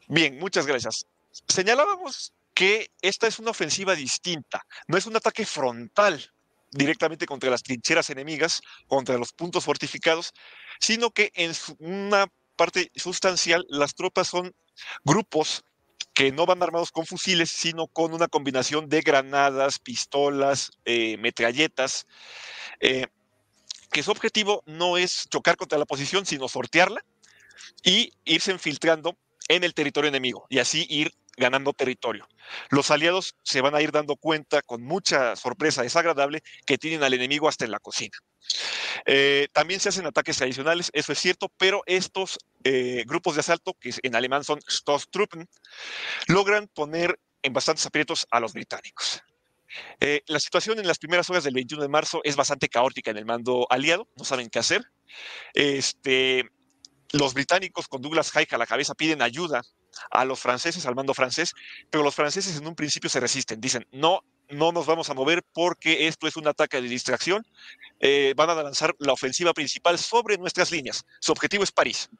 [0.08, 1.06] Bien, muchas gracias.
[1.48, 6.30] Señalábamos que esta es una ofensiva distinta, no es un ataque frontal
[6.70, 10.32] directamente contra las trincheras enemigas, contra los puntos fortificados,
[10.78, 12.26] sino que en una
[12.56, 14.54] parte sustancial las tropas son
[15.04, 15.64] grupos
[16.14, 22.06] que no van armados con fusiles, sino con una combinación de granadas, pistolas, eh, metralletas,
[22.80, 23.06] eh,
[23.90, 27.04] que su objetivo no es chocar contra la posición, sino sortearla
[27.82, 29.16] y irse infiltrando
[29.48, 32.28] en el territorio enemigo y así ir ganando territorio.
[32.70, 37.14] Los aliados se van a ir dando cuenta con mucha sorpresa desagradable que tienen al
[37.14, 38.16] enemigo hasta en la cocina.
[39.06, 43.74] Eh, también se hacen ataques adicionales, eso es cierto, pero estos eh, grupos de asalto,
[43.74, 45.48] que en alemán son Stoßtruppen,
[46.28, 49.22] logran poner en bastantes aprietos a los británicos.
[50.00, 53.16] Eh, la situación en las primeras horas del 21 de marzo es bastante caótica en
[53.16, 54.84] el mando aliado, no saben qué hacer.
[55.52, 56.48] Este,
[57.14, 59.62] los británicos con Douglas Haig a la cabeza piden ayuda
[60.10, 61.52] a los franceses, al mando francés,
[61.88, 65.44] pero los franceses en un principio se resisten, dicen, no, no nos vamos a mover
[65.52, 67.46] porque esto es un ataque de distracción,
[68.00, 72.10] eh, van a lanzar la ofensiva principal sobre nuestras líneas, su objetivo es París.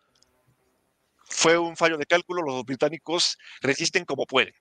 [1.25, 4.55] Fue un fallo de cálculo, los británicos resisten como pueden.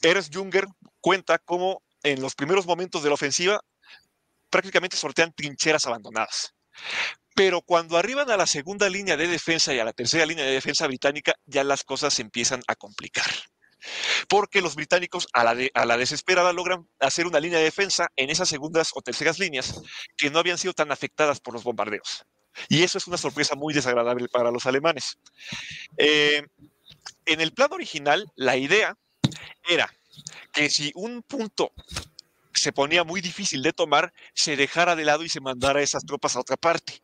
[0.00, 0.64] Ernst Junger
[1.02, 3.60] cuenta cómo en los primeros momentos de la ofensiva
[4.48, 6.54] prácticamente sortean trincheras abandonadas.
[7.40, 10.50] Pero cuando arriban a la segunda línea de defensa y a la tercera línea de
[10.50, 13.24] defensa británica, ya las cosas se empiezan a complicar.
[14.28, 18.28] Porque los británicos a la, a la desesperada logran hacer una línea de defensa en
[18.28, 19.80] esas segundas o terceras líneas
[20.18, 22.26] que no habían sido tan afectadas por los bombardeos.
[22.68, 25.16] Y eso es una sorpresa muy desagradable para los alemanes.
[25.96, 26.42] Eh,
[27.24, 28.98] en el plan original, la idea
[29.66, 29.90] era
[30.52, 31.72] que si un punto
[32.54, 36.36] se ponía muy difícil de tomar, se dejara de lado y se mandara esas tropas
[36.36, 37.00] a otra parte.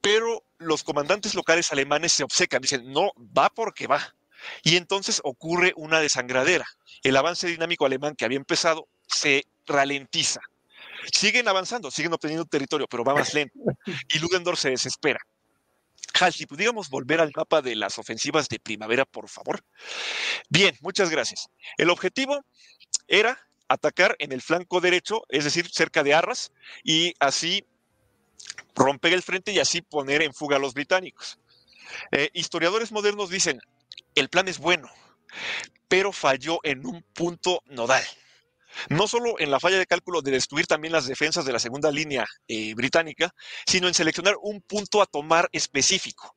[0.00, 4.14] Pero los comandantes locales alemanes se obcecan, dicen, no, va porque va.
[4.62, 6.66] Y entonces ocurre una desangradera.
[7.02, 10.40] El avance dinámico alemán que había empezado se ralentiza.
[11.12, 13.58] Siguen avanzando, siguen obteniendo territorio, pero va más lento.
[14.08, 15.20] Y Ludendorff se desespera.
[16.20, 19.64] Hal, si pudiéramos volver al mapa de las ofensivas de primavera, por favor.
[20.48, 21.48] Bien, muchas gracias.
[21.78, 22.44] El objetivo
[23.08, 23.38] era
[23.72, 26.52] atacar en el flanco derecho, es decir, cerca de Arras,
[26.84, 27.64] y así
[28.74, 31.38] romper el frente y así poner en fuga a los británicos.
[32.10, 33.60] Eh, historiadores modernos dicen,
[34.14, 34.90] el plan es bueno,
[35.88, 38.04] pero falló en un punto nodal.
[38.88, 41.90] No solo en la falla de cálculo de destruir también las defensas de la segunda
[41.90, 43.34] línea eh, británica,
[43.66, 46.36] sino en seleccionar un punto a tomar específico.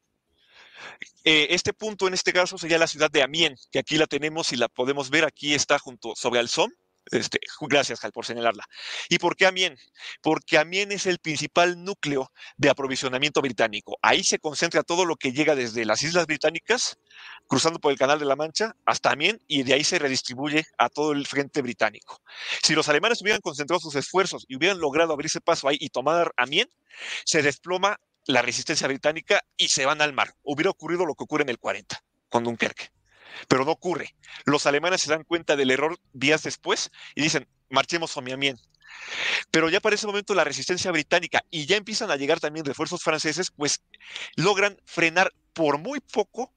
[1.24, 4.52] Eh, este punto en este caso sería la ciudad de Amiens, que aquí la tenemos
[4.52, 6.74] y la podemos ver, aquí está junto sobre Somme,
[7.12, 8.66] este, gracias, Hal, por señalarla.
[9.10, 9.78] ¿Y por qué Amien?
[10.22, 13.98] Porque Amien es el principal núcleo de aprovisionamiento británico.
[14.02, 16.98] Ahí se concentra todo lo que llega desde las Islas Británicas,
[17.48, 20.90] cruzando por el Canal de la Mancha, hasta Amien, y de ahí se redistribuye a
[20.90, 22.22] todo el frente británico.
[22.64, 26.34] Si los alemanes hubieran concentrado sus esfuerzos y hubieran logrado abrirse paso ahí y tomar
[26.38, 26.70] Amien,
[27.24, 30.34] se desploma la resistencia británica y se van al mar.
[30.44, 32.95] Hubiera ocurrido lo que ocurre en el 40 con Dunkerque
[33.48, 34.16] pero no ocurre.
[34.46, 38.60] Los alemanes se dan cuenta del error días después y dicen, marchemos a Miamien.
[39.52, 43.04] Pero ya para ese momento la resistencia británica y ya empiezan a llegar también refuerzos
[43.04, 43.82] franceses, pues
[44.36, 46.52] logran frenar por muy poco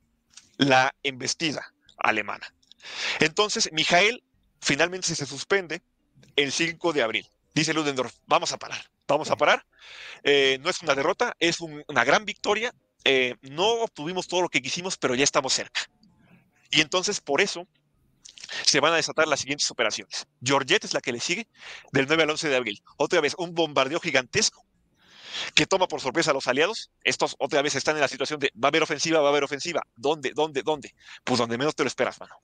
[0.57, 2.53] la embestida alemana.
[3.21, 4.23] Entonces, Mijael
[4.61, 5.83] finalmente se suspende
[6.37, 7.31] el 5 de abril.
[7.55, 9.67] Dice Ludendorff, vamos a parar, vamos a parar.
[10.23, 12.75] Eh, no es una derrota, es una gran victoria.
[13.05, 15.89] Eh, no obtuvimos todo lo que quisimos, pero ya estamos cerca.
[16.71, 17.67] Y entonces, por eso,
[18.65, 20.27] se van a desatar las siguientes operaciones.
[20.43, 21.49] Georgette es la que le sigue,
[21.93, 22.83] del 9 al 11 de abril.
[22.97, 24.65] Otra vez, un bombardeo gigantesco
[25.55, 26.91] que toma por sorpresa a los aliados.
[27.05, 29.45] Estos otra vez están en la situación de va a haber ofensiva, va a haber
[29.45, 29.83] ofensiva.
[29.97, 30.33] ¿Dónde?
[30.35, 30.63] ¿Dónde?
[30.63, 30.95] ¿Dónde?
[31.25, 32.41] Pues donde menos te lo esperas, mano.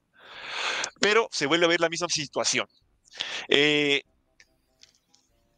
[1.00, 2.66] Pero se vuelve a ver la misma situación.
[3.48, 4.02] Eh,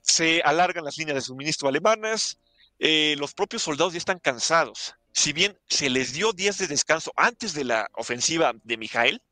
[0.03, 2.39] se alargan las líneas de suministro alemanas,
[2.79, 4.95] eh, los propios soldados ya están cansados.
[5.17, 9.23] Si bien se les dio días de descanso antes de la ofensiva de Mijael,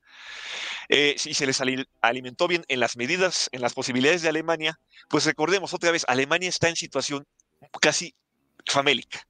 [0.89, 1.61] eh, si se les
[2.01, 4.81] alimentó bien en las medidas, en las posibilidades de Alemania,
[5.11, 7.27] pues recordemos otra vez, Alemania está en situación
[7.83, 8.15] casi
[8.67, 9.29] famélica.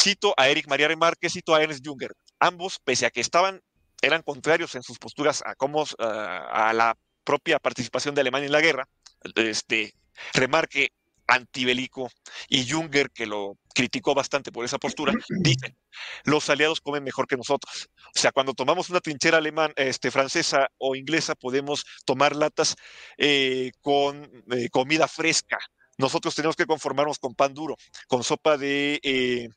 [0.00, 2.12] Cito a Eric María Remarque, cito a Ernst Junger.
[2.38, 3.62] Ambos, pese a que estaban,
[4.02, 8.60] eran contrarios en sus posturas a, cómo, a la propia participación de Alemania en la
[8.60, 8.88] guerra,
[9.36, 9.94] este,
[10.34, 10.92] Remarque
[11.26, 12.10] antibelico
[12.48, 15.76] y Junger, que lo criticó bastante por esa postura, dice,
[16.24, 17.88] los aliados comen mejor que nosotros.
[18.14, 22.76] O sea, cuando tomamos una trinchera alemana, este, francesa o inglesa, podemos tomar latas
[23.16, 25.58] eh, con eh, comida fresca.
[25.98, 27.76] Nosotros tenemos que conformarnos con pan duro,
[28.08, 29.48] con sopa de eh,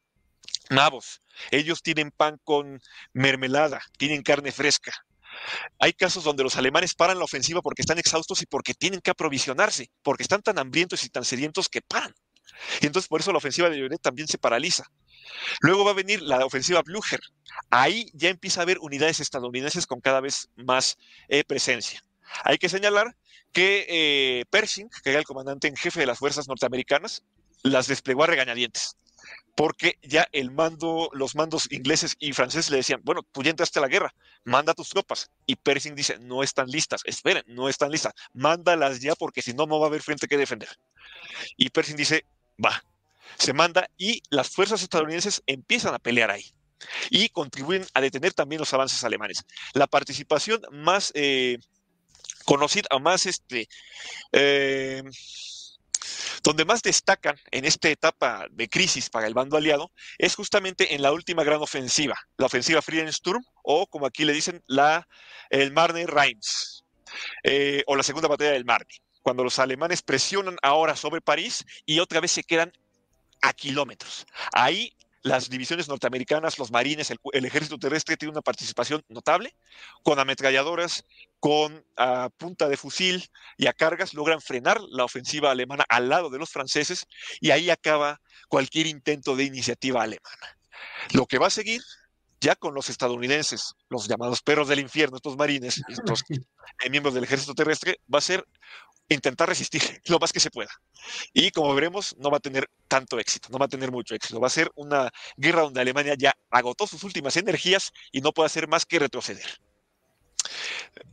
[0.70, 1.22] nabos.
[1.52, 2.80] Ellos tienen pan con
[3.14, 4.94] mermelada, tienen carne fresca.
[5.80, 9.12] Hay casos donde los alemanes paran la ofensiva porque están exhaustos y porque tienen que
[9.12, 12.14] aprovisionarse, porque están tan hambrientos y tan sedientos que paran.
[12.82, 14.86] Y entonces por eso la ofensiva de Lloret también se paraliza.
[15.62, 17.20] Luego va a venir la ofensiva Blücher.
[17.70, 20.98] Ahí ya empieza a haber unidades estadounidenses con cada vez más
[21.28, 22.04] eh, presencia.
[22.44, 23.16] Hay que señalar
[23.52, 27.24] que eh, Pershing, que era el comandante en jefe de las fuerzas norteamericanas,
[27.64, 28.98] las desplegó a regañadientes
[29.56, 33.80] porque ya el mando, los mandos ingleses y franceses le decían, bueno, tú ya entraste
[33.80, 35.32] a la guerra, manda tus tropas.
[35.46, 39.66] Y Pershing dice, no están listas, esperen, no están listas, mándalas ya porque si no,
[39.66, 40.70] no va a haber frente que defender.
[41.56, 42.26] Y Pershing dice,
[42.64, 42.84] va,
[43.38, 46.54] se manda y las fuerzas estadounidenses empiezan a pelear ahí
[47.10, 49.46] y contribuyen a detener también los avances alemanes.
[49.74, 51.58] La participación más eh,
[52.46, 53.68] conocida, más este,
[54.32, 55.04] eh,
[56.44, 61.02] donde más destacan en esta etapa de crisis para el bando aliado es justamente en
[61.02, 65.08] la última gran ofensiva, la ofensiva Friedensturm o como aquí le dicen, la,
[65.50, 66.84] el Marne Reims
[67.44, 68.94] eh, o la segunda batalla del Marne,
[69.26, 72.72] cuando los alemanes presionan ahora sobre París y otra vez se quedan
[73.42, 74.28] a kilómetros.
[74.54, 79.56] Ahí las divisiones norteamericanas, los marines, el, ejército terrestre tiene una participación notable,
[80.04, 81.06] con ametralladoras,
[81.40, 86.30] con ah, punta de fusil y a cargas, logran frenar la ofensiva alemana al lado
[86.30, 87.08] de los franceses
[87.42, 90.60] y ahí acaba cualquier intento de iniciativa alemana.
[91.14, 91.82] Lo que va a seguir
[92.46, 96.24] ya con los estadounidenses, los llamados perros del infierno, estos marines, estos
[96.92, 98.46] miembros del ejército terrestre, va a ser
[99.10, 100.70] intentar resistir lo más que se pueda.
[101.34, 104.40] Y como veremos, no va a tener tanto éxito, no va a tener mucho éxito.
[104.40, 108.46] Va a ser una guerra donde Alemania ya agotó sus últimas energías y no puede
[108.46, 109.60] hacer más que retroceder.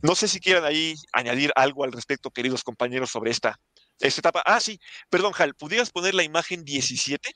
[0.03, 3.59] No sé si quieran ahí añadir algo al respecto, queridos compañeros, sobre esta,
[3.99, 4.43] esta etapa.
[4.45, 4.79] Ah, sí,
[5.09, 7.31] perdón, Hal, ¿pudieras poner la imagen 17?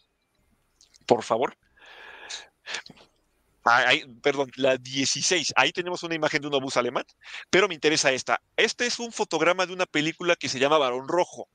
[1.08, 1.58] Por favor.
[3.70, 3.92] Ah,
[4.22, 5.54] perdón, la 16.
[5.58, 7.04] Ahí tenemos una imagen de un obús alemán,
[7.50, 8.42] pero me interesa esta.
[8.56, 11.50] Este es un fotograma de una película que se llama Barón Rojo.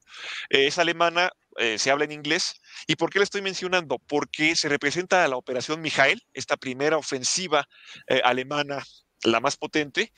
[0.51, 2.61] Eh, es alemana, eh, se habla en inglés.
[2.87, 3.99] ¿Y por qué la estoy mencionando?
[3.99, 7.67] Porque se representa a la Operación Mijael, esta primera ofensiva
[8.09, 8.83] eh, alemana,
[9.25, 10.13] la más potente,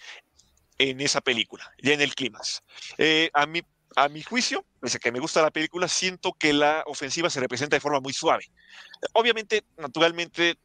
[0.79, 2.63] en esa película, ya en el clímax.
[3.33, 3.63] a mi
[3.97, 7.77] a mi juicio, pese que me gusta la película, siento que la ofensiva se representa
[7.77, 8.51] de forma muy suave.
[9.13, 10.59] Obviamente, naturalmente,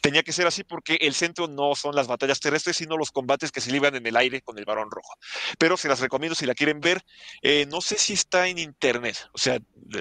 [0.00, 3.52] tenía que ser así porque el centro no son las batallas terrestres, sino los combates
[3.52, 5.14] que se libran en el aire con el varón rojo.
[5.58, 7.02] Pero se las recomiendo si la quieren ver.
[7.42, 9.58] Eh, no sé si está en internet, o sea,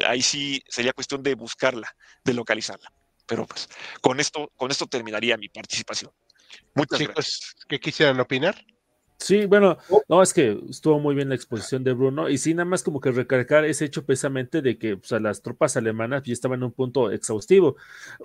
[0.08, 2.92] ahí sí sería cuestión de buscarla, de localizarla.
[3.26, 3.68] Pero pues
[4.02, 6.12] con esto, con esto terminaría mi participación.
[6.74, 7.56] Muchas gracias.
[7.68, 8.64] ¿Qué quisieran opinar?
[9.20, 10.04] Sí, bueno, oh.
[10.08, 13.02] no, es que estuvo muy bien la exposición de Bruno y sí, nada más como
[13.02, 17.12] que recargar ese hecho precisamente de que las tropas alemanas ya estaban en un punto
[17.12, 17.78] exhaustivo.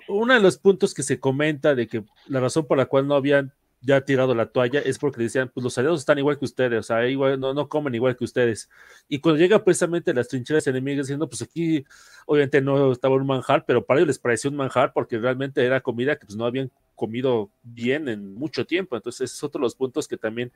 [0.07, 3.15] Uno de los puntos que se comenta de que la razón por la cual no
[3.15, 6.79] habían ya tirado la toalla es porque decían, pues los aliados están igual que ustedes,
[6.79, 8.69] o sea, igual, no, no comen igual que ustedes.
[9.09, 11.85] Y cuando llega precisamente las trincheras enemigas diciendo, pues aquí
[12.25, 15.81] obviamente no estaba un manjar, pero para ellos les pareció un manjar porque realmente era
[15.81, 18.95] comida que pues no habían comido bien en mucho tiempo.
[18.95, 20.51] Entonces, es otro de los puntos que también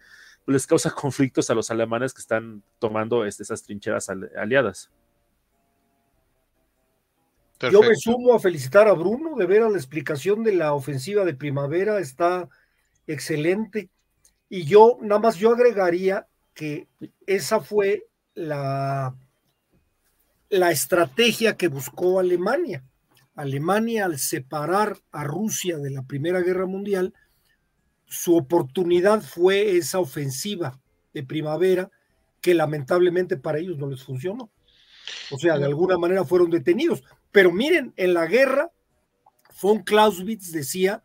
[0.46, 4.90] les causa conflictos a los alemanes que están tomando este, esas trincheras aliadas.
[7.60, 11.26] Yo me sumo a felicitar a Bruno, de ver a la explicación de la ofensiva
[11.26, 12.48] de primavera está
[13.08, 13.90] excelente.
[14.48, 16.88] Y yo, nada más yo agregaría que
[17.26, 19.16] esa fue la,
[20.50, 22.84] la estrategia que buscó Alemania.
[23.38, 27.14] Alemania, al separar a Rusia de la Primera Guerra Mundial,
[28.08, 30.80] su oportunidad fue esa ofensiva
[31.14, 31.92] de primavera
[32.42, 34.50] que lamentablemente para ellos no les funcionó.
[35.32, 37.04] O sea, de alguna manera fueron detenidos.
[37.32, 38.72] Pero miren, en la guerra,
[39.62, 41.04] von Clausewitz decía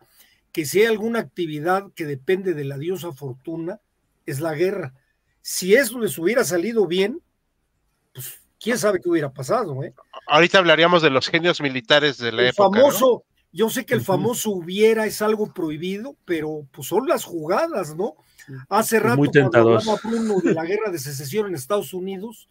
[0.52, 3.80] que si hay alguna actividad que depende de la diosa fortuna,
[4.24, 4.94] es la guerra.
[5.42, 7.20] Si eso les hubiera salido bien,
[8.62, 9.82] quién sabe qué hubiera pasado.
[9.82, 9.92] ¿eh?
[10.26, 12.78] Ahorita hablaríamos de los genios militares de la el época.
[12.78, 17.94] Famoso, Yo sé que el famoso hubiera es algo prohibido, pero pues son las jugadas,
[17.96, 18.14] ¿no?
[18.68, 22.48] Hace rato, Muy cuando Bruno de la guerra de secesión en Estados Unidos,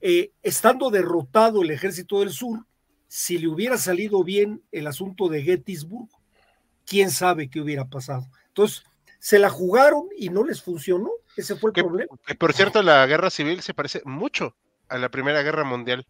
[0.00, 2.64] eh, estando derrotado el ejército del sur,
[3.08, 6.08] si le hubiera salido bien el asunto de Gettysburg,
[6.86, 8.26] quién sabe qué hubiera pasado.
[8.48, 8.84] Entonces,
[9.18, 11.10] se la jugaron y no les funcionó.
[11.36, 12.16] Ese fue el Que- problema.
[12.26, 14.56] que, por cierto, la guerra civil se parece mucho
[14.92, 16.06] a la Primera Guerra Mundial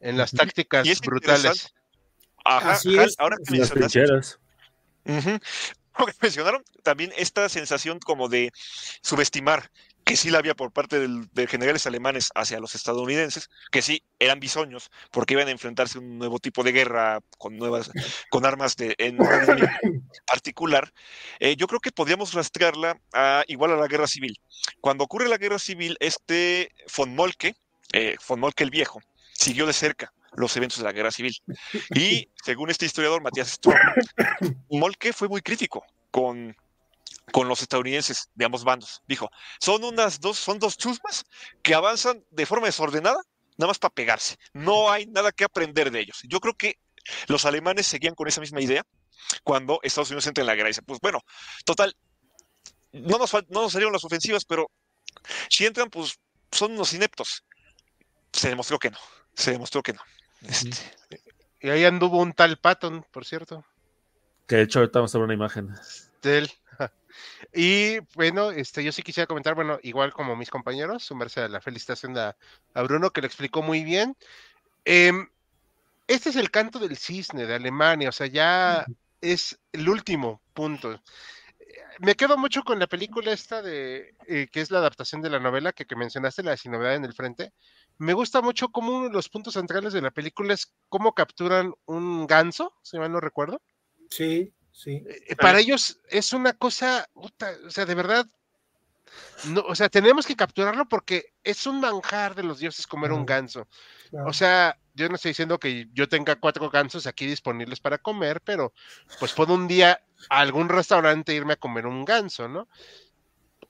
[0.00, 1.72] en las tácticas brutales.
[2.44, 3.14] Ajá, Así ajá, es.
[3.18, 3.56] ahora que.
[5.98, 8.50] Lo que mencionaron, también esta sensación como de
[9.02, 9.70] subestimar
[10.04, 14.02] que sí la había por parte del- de generales alemanes hacia los estadounidenses, que sí
[14.18, 17.90] eran bisoños, porque iban a enfrentarse a un nuevo tipo de guerra con nuevas,
[18.30, 19.16] con armas de en
[20.26, 20.92] particular.
[21.38, 24.40] Eh, yo creo que podríamos rastrearla a, igual a la guerra civil.
[24.80, 27.54] Cuando ocurre la guerra civil, este von Moltke,
[27.92, 29.00] eh, von el viejo,
[29.32, 31.34] siguió de cerca los eventos de la guerra civil.
[31.94, 33.78] Y según este historiador, Matías Sturm,
[34.70, 36.56] Molke fue muy crítico con,
[37.32, 39.02] con los estadounidenses de ambos bandos.
[39.06, 39.30] Dijo,
[39.60, 41.24] son unas dos, son dos chusmas
[41.62, 43.20] que avanzan de forma desordenada,
[43.58, 44.36] nada más para pegarse.
[44.52, 46.20] No hay nada que aprender de ellos.
[46.24, 46.78] Yo creo que
[47.26, 48.84] los alemanes seguían con esa misma idea
[49.44, 50.68] cuando Estados Unidos entra en la guerra.
[50.68, 51.20] Dice, pues bueno,
[51.64, 51.94] total,
[52.92, 54.70] no nos, no nos salieron las ofensivas, pero
[55.48, 56.18] si entran, pues
[56.50, 57.44] son unos ineptos.
[58.32, 58.98] Se demostró que no.
[59.34, 60.00] Se demostró que no.
[60.42, 60.76] Este,
[61.60, 63.64] Y ahí anduvo un tal Patton, por cierto,
[64.46, 65.74] Que de hecho ahorita vamos a ver una imagen.
[66.22, 66.50] de él.
[67.52, 71.60] Y bueno, este, yo sí quisiera comentar, bueno, igual como mis compañeros, sumarse a la
[71.60, 72.34] felicitación a,
[72.72, 74.16] a Bruno, que lo explicó muy bien.
[74.86, 75.28] Em,
[76.06, 78.86] este es el canto del cisne de Alemania, o sea, ya
[79.20, 81.00] es el último punto.
[82.00, 85.38] Me quedo mucho con la película esta de, eh, que es la adaptación de la
[85.38, 87.52] novela que, que mencionaste, la de Sin Novedad en el Frente.
[87.98, 91.74] Me gusta mucho cómo uno de los puntos centrales de la película es cómo capturan
[91.86, 93.60] un ganso, si mal no recuerdo.
[94.10, 95.02] Sí, sí.
[95.06, 98.26] Eh, para ellos es una cosa, puta, o sea, de verdad,
[99.44, 103.26] no, o sea, tenemos que capturarlo porque es un manjar de los dioses comer un
[103.26, 103.68] ganso.
[104.26, 108.40] O sea, yo no estoy diciendo que yo tenga cuatro gansos aquí disponibles para comer,
[108.40, 108.72] pero
[109.18, 112.68] pues puedo un día a algún restaurante irme a comer un ganso, ¿no?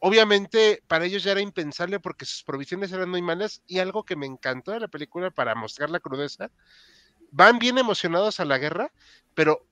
[0.00, 4.16] Obviamente para ellos ya era impensable porque sus provisiones eran muy malas y algo que
[4.16, 6.50] me encantó de la película para mostrar la crudeza,
[7.30, 8.92] van bien emocionados a la guerra,
[9.34, 9.66] pero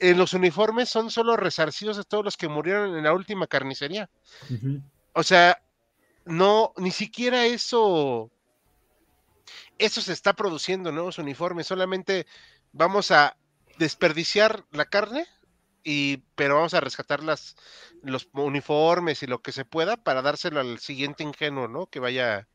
[0.00, 4.10] en los uniformes son solo resarcidos de todos los que murieron en la última carnicería.
[5.12, 5.62] O sea,
[6.24, 8.30] no, ni siquiera eso,
[9.78, 12.26] eso se está produciendo, nuevos uniformes, solamente
[12.72, 13.36] vamos a
[13.78, 15.26] desperdiciar la carne
[15.82, 17.56] y, pero vamos a rescatar las,
[18.02, 21.86] los uniformes y lo que se pueda para dárselo al siguiente ingenuo, ¿no?
[21.86, 22.48] Que vaya,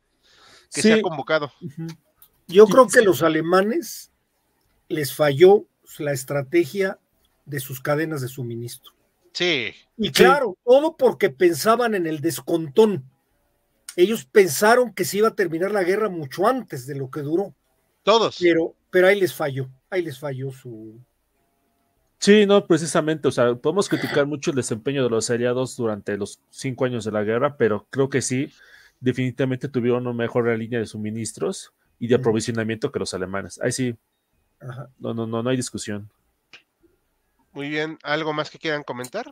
[0.73, 1.51] que sea convocado.
[2.47, 3.05] Yo Sí, creo que sí.
[3.05, 4.11] los alemanes
[4.87, 5.65] les falló
[5.99, 6.99] la estrategia
[7.45, 8.93] de sus cadenas de suministro.
[9.33, 13.09] Sí, Y claro, todo porque pensaban en el descontón.
[13.99, 17.53] Ellos pensaron que se iba a terminar la guerra mucho antes de lo que duró,
[18.03, 18.37] todos.
[18.39, 20.97] pero, pero ahí les falló, ahí les falló su...
[22.17, 26.39] Sí, no, precisamente, o sea, podemos criticar mucho el desempeño de los aliados durante los
[26.49, 28.53] cinco años de la guerra, pero creo que sí,
[29.01, 33.59] definitivamente tuvieron una mejor línea de suministros y de aprovisionamiento que los alemanes.
[33.61, 33.97] Ahí sí,
[34.61, 34.87] Ajá.
[34.97, 36.09] no, no, no, no hay discusión.
[37.51, 39.25] Muy bien, ¿algo más que quieran comentar?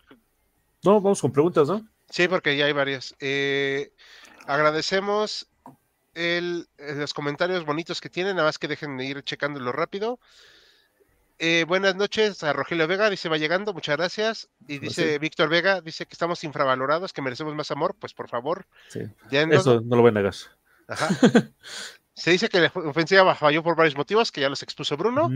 [0.84, 1.88] No, vamos con preguntas, ¿no?
[2.10, 3.16] Sí, porque ya hay varias.
[3.22, 3.94] Eh,
[4.48, 5.48] agradecemos
[6.16, 10.20] el, eh, los comentarios bonitos que tienen, nada más que dejen de ir checándolo rápido.
[11.40, 14.50] Eh, buenas noches a Rogelio Vega, dice va llegando, muchas gracias.
[14.68, 15.20] Y dice Gracias.
[15.20, 19.82] Víctor Vega, dice que estamos infravalorados, que merecemos más amor, pues por favor, Sí, eso
[19.82, 20.34] no lo voy a negar.
[20.88, 21.10] Ajá.
[22.16, 25.30] Se dice que la ofensiva falló por varios motivos, que ya los expuso Bruno.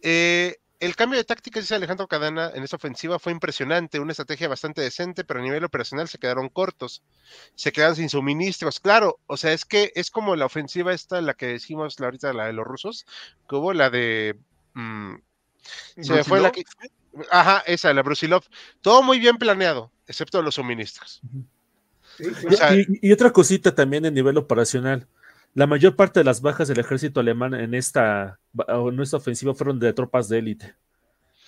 [0.00, 4.48] Eh, el cambio de táctica, dice Alejandro Cadena, en esta ofensiva fue impresionante, una estrategia
[4.48, 7.04] bastante decente, pero a nivel operacional se quedaron cortos,
[7.54, 8.80] se quedaron sin suministros.
[8.80, 12.32] Claro, o sea, es que es como la ofensiva esta, la que decimos la ahorita,
[12.32, 13.06] la de los rusos,
[13.48, 14.36] que hubo la de
[14.74, 15.14] mm,
[16.00, 16.64] se me fue la que...
[17.30, 18.42] Ajá, esa, la Brusilov.
[18.80, 21.20] Todo muy bien planeado, excepto los suministros.
[22.18, 25.06] y, otra cosita también en nivel operacional.
[25.54, 28.38] La mayor parte de las bajas del ejército alemán en esta,
[28.68, 30.74] en esta ofensiva fueron de tropas de élite.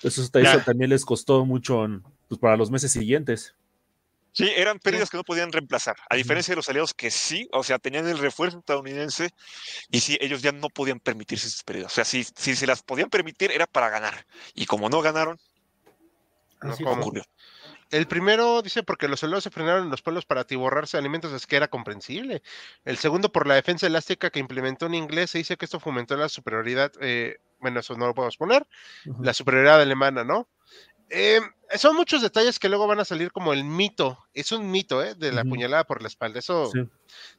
[0.02, 1.86] Eso, eso también les costó mucho
[2.28, 3.54] pues, para los meses siguientes.
[4.32, 7.62] Sí, eran pérdidas que no podían reemplazar, a diferencia de los aliados que sí, o
[7.62, 9.30] sea, tenían el refuerzo estadounidense
[9.90, 11.92] y sí, ellos ya no podían permitirse esas pérdidas.
[11.92, 14.26] O sea, si, si se las podían permitir era para ganar.
[14.52, 15.38] Y como no ganaron,
[16.60, 17.22] no ocurrió.
[17.94, 21.32] El primero dice porque los soldados se frenaron en los pueblos para atiborrarse de alimentos,
[21.32, 22.42] es que era comprensible.
[22.84, 26.16] El segundo por la defensa elástica que implementó en inglés, se dice que esto fomentó
[26.16, 28.66] la superioridad, eh, bueno, eso no lo podemos poner,
[29.20, 30.48] la superioridad alemana, ¿no?
[31.08, 31.40] Eh,
[31.76, 34.18] son muchos detalles que luego van a salir como el mito.
[34.34, 35.14] Es un mito, ¿eh?
[35.14, 36.40] De la puñalada por la espalda.
[36.40, 36.72] Eso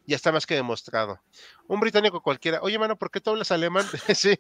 [0.06, 1.20] ya está más que demostrado.
[1.68, 2.62] Un británico cualquiera.
[2.62, 3.86] Oye, mano, ¿por qué tú hablas alemán?
[4.16, 4.40] sí.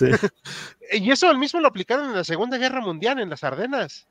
[0.92, 4.08] y eso al mismo lo aplicaron en la Segunda Guerra Mundial, en las Ardenas.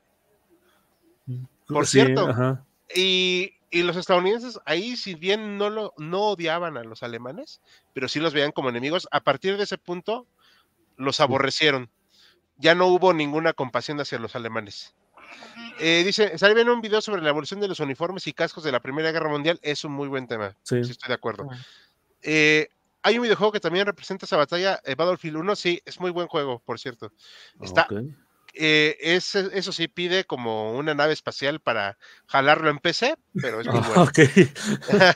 [1.66, 2.64] Por cierto.
[2.94, 7.60] Y, y, los estadounidenses ahí, si bien no, lo, no odiaban a los alemanes,
[7.94, 10.26] pero sí los veían como enemigos, a partir de ese punto
[10.96, 11.88] los aborrecieron
[12.62, 14.94] ya no hubo ninguna compasión hacia los alemanes.
[15.80, 18.70] Eh, dice, sale bien un video sobre la evolución de los uniformes y cascos de
[18.70, 19.58] la Primera Guerra Mundial.
[19.62, 20.56] Es un muy buen tema.
[20.62, 21.48] Sí, estoy de acuerdo.
[22.22, 22.68] Eh,
[23.02, 25.56] hay un videojuego que también representa esa batalla, eh, Battlefield 1.
[25.56, 27.12] Sí, es muy buen juego, por cierto.
[27.60, 27.88] Está,
[28.52, 33.80] es, eso sí, pide como una nave espacial para jalarlo en PC, pero es muy
[33.94, 34.10] bueno.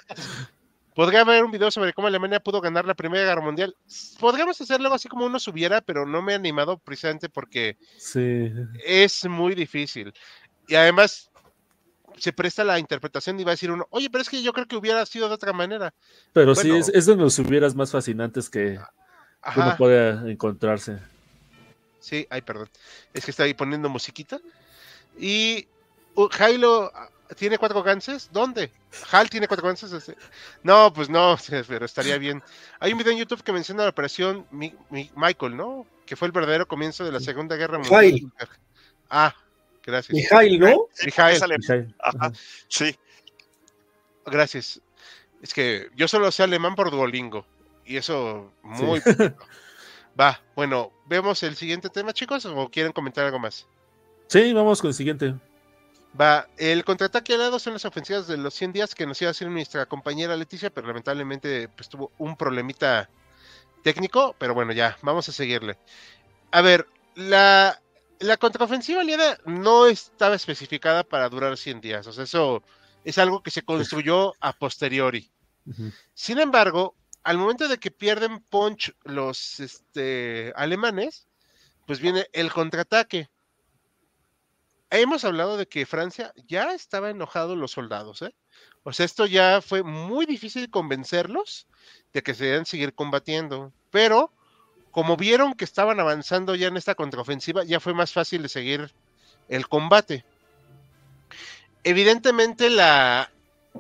[0.97, 3.77] Podría haber un video sobre cómo Alemania pudo ganar la Primera Guerra Mundial.
[4.19, 7.77] Podríamos hacerlo así como uno subiera, pero no me he animado precisamente porque
[8.83, 10.15] es muy difícil.
[10.67, 11.31] Y además
[12.17, 14.67] se presta la interpretación y va a decir uno, oye, pero es que yo creo
[14.67, 15.93] que hubiera sido de otra manera.
[16.33, 18.81] Pero sí, es, de los hubieras más fascinantes que
[19.55, 20.99] uno puede encontrarse.
[22.01, 22.69] Sí, ay, perdón.
[23.13, 24.41] Es que está ahí poniendo musiquita.
[25.19, 25.67] Y
[26.15, 26.93] uh, Jailo
[27.35, 28.31] ¿Tiene cuatro ganses?
[28.33, 28.71] ¿Dónde?
[29.11, 30.13] ¿Hal tiene cuatro ganses?
[30.63, 31.37] No, pues no,
[31.69, 32.43] pero estaría bien.
[32.79, 35.87] Hay un video en YouTube que menciona la operación Michael, ¿no?
[36.05, 38.33] Que fue el verdadero comienzo de la Segunda Guerra Mundial.
[39.11, 39.35] Ah,
[39.85, 40.15] gracias.
[40.15, 40.87] Mijail, ¿no?
[41.05, 41.95] Mijail.
[41.99, 42.33] Ajá,
[42.69, 42.97] sí.
[44.25, 44.81] Gracias.
[45.43, 47.45] Es que yo solo sé alemán por Duolingo.
[47.85, 49.01] Y eso muy
[50.19, 52.47] Va, bueno, ¿vemos el siguiente tema, chicos?
[52.47, 53.67] ¿O quieren comentar algo más?
[54.29, 55.35] Sí, vamos con el siguiente.
[56.19, 59.33] Va, el contraataque alado son las ofensivas de los 100 días que nos iba a
[59.33, 63.11] hacer nuestra compañera Leticia, pero lamentablemente pues tuvo un problemita
[63.83, 65.77] técnico, pero bueno, ya, vamos a seguirle.
[66.51, 67.79] A ver, la,
[68.19, 72.63] la contraofensiva aliada no estaba especificada para durar 100 días, o sea, eso
[73.05, 75.31] es algo que se construyó a posteriori.
[76.15, 76.95] Sin embargo,
[77.27, 81.27] al momento de que pierden punch los este, alemanes,
[81.87, 83.29] pues viene el contraataque
[84.91, 88.35] hemos hablado de que Francia ya estaba enojado los soldados, ¿eh?
[88.83, 91.67] O sea, esto ya fue muy difícil convencerlos
[92.13, 94.31] de que se debían seguir combatiendo, pero
[94.93, 98.93] como vieron que estaban avanzando ya en esta contraofensiva, ya fue más fácil de seguir
[99.49, 100.25] el combate.
[101.83, 103.31] Evidentemente la,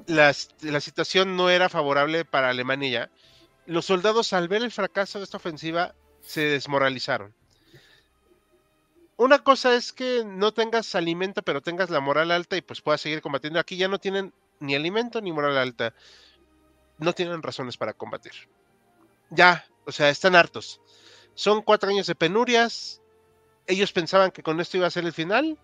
[0.06, 3.10] la, la situación no era favorable para Alemania
[3.66, 7.34] Los soldados al ver el fracaso de esta ofensiva se desmoralizaron
[9.16, 13.00] una cosa es que no tengas alimento, pero tengas la moral alta y pues puedas
[13.00, 13.58] seguir combatiendo.
[13.58, 15.94] Aquí ya no tienen ni alimento ni moral alta.
[16.98, 18.32] No tienen razones para combatir.
[19.30, 20.80] Ya, o sea, están hartos.
[21.34, 23.00] Son cuatro años de penurias.
[23.66, 25.58] Ellos pensaban que con esto iba a ser el final.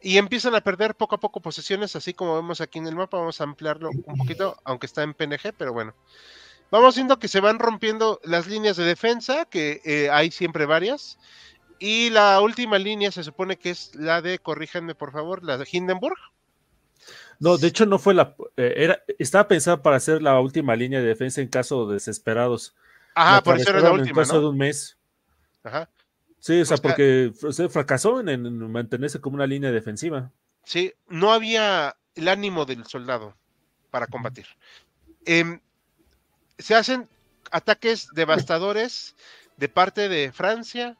[0.00, 3.18] Y empiezan a perder poco a poco posesiones, así como vemos aquí en el mapa.
[3.18, 5.94] Vamos a ampliarlo un poquito, aunque está en PNG, pero bueno.
[6.70, 11.18] Vamos viendo que se van rompiendo las líneas de defensa, que eh, hay siempre varias
[11.78, 15.68] y la última línea se supone que es la de, corríjanme por favor, la de
[15.70, 16.18] Hindenburg.
[17.38, 21.00] No, de hecho no fue la, eh, era, estaba pensada para ser la última línea
[21.00, 22.74] de defensa en caso de desesperados.
[23.14, 24.96] Ajá, por eso era la última, En caso de un mes.
[25.62, 25.88] Ajá.
[26.40, 30.32] Sí, o sea, pues porque se fracasó en, mantenerse como una línea defensiva.
[30.64, 33.36] Sí, no había el ánimo del soldado
[33.90, 34.46] para combatir.
[35.24, 35.60] Em,
[36.58, 37.08] se hacen
[37.50, 39.14] ataques devastadores
[39.56, 40.96] de parte de Francia,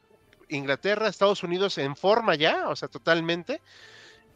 [0.47, 3.61] Inglaterra, Estados Unidos en forma ya, o sea, totalmente.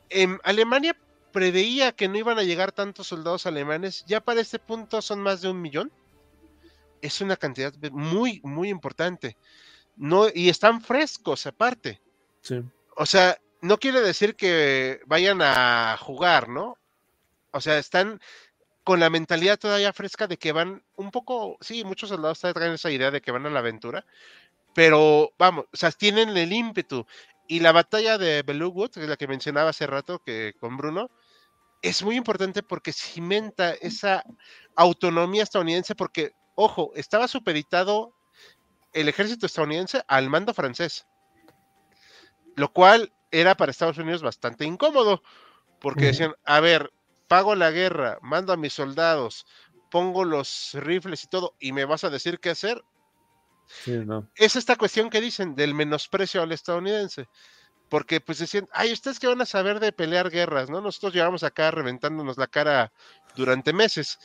[0.09, 0.95] En Alemania
[1.31, 5.41] preveía que no iban a llegar tantos soldados alemanes, ya para este punto son más
[5.41, 5.91] de un millón.
[7.01, 9.35] Es una cantidad muy, muy importante.
[9.97, 12.01] No, y están frescos aparte.
[12.95, 16.77] O sea, no quiere decir que vayan a jugar, ¿no?
[17.51, 18.21] O sea, están
[18.83, 22.91] con la mentalidad todavía fresca de que van un poco, sí, muchos soldados traen esa
[22.91, 24.05] idea de que van a la aventura,
[24.73, 27.05] pero vamos, o sea, tienen el ímpetu.
[27.47, 31.11] Y la batalla de Belugut, que es la que mencionaba hace rato que con Bruno,
[31.81, 34.23] es muy importante porque cimenta esa
[34.75, 38.13] autonomía estadounidense, porque, ojo, estaba supeditado
[38.93, 41.05] el ejército estadounidense al mando francés,
[42.55, 45.23] lo cual era para Estados Unidos bastante incómodo,
[45.79, 46.93] porque decían, a ver,
[47.33, 49.47] pago la guerra, mando a mis soldados,
[49.89, 52.85] pongo los rifles y todo, y me vas a decir qué hacer.
[54.35, 57.27] Es esta cuestión que dicen del menosprecio al estadounidense
[57.89, 60.79] porque pues decían, ay, ustedes que van a saber de pelear guerras, ¿no?
[60.79, 62.91] Nosotros llevamos acá reventándonos la cara
[63.35, 64.19] durante meses,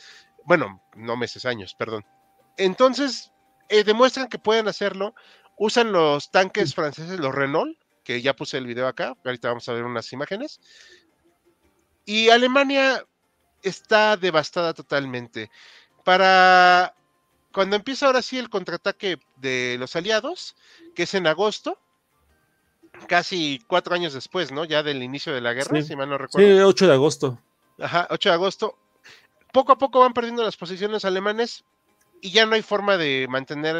[0.45, 2.05] bueno, no meses, años, perdón.
[2.57, 3.31] Entonces,
[3.69, 5.15] eh, demuestran que pueden hacerlo,
[5.57, 9.73] usan los tanques franceses, los Renault, que ya puse el video acá, ahorita vamos a
[9.73, 10.59] ver unas imágenes,
[12.09, 13.05] y Alemania
[13.61, 15.51] está devastada totalmente.
[16.03, 16.95] Para
[17.51, 20.55] cuando empieza ahora sí el contraataque de los aliados,
[20.95, 21.77] que es en agosto,
[23.05, 24.65] casi cuatro años después, ¿no?
[24.65, 26.47] Ya del inicio de la guerra, si mal no recuerdo.
[26.47, 27.39] Sí, 8 de agosto.
[27.79, 28.79] Ajá, 8 de agosto.
[29.53, 31.63] Poco a poco van perdiendo las posiciones alemanes
[32.21, 33.75] y ya no hay forma de mantener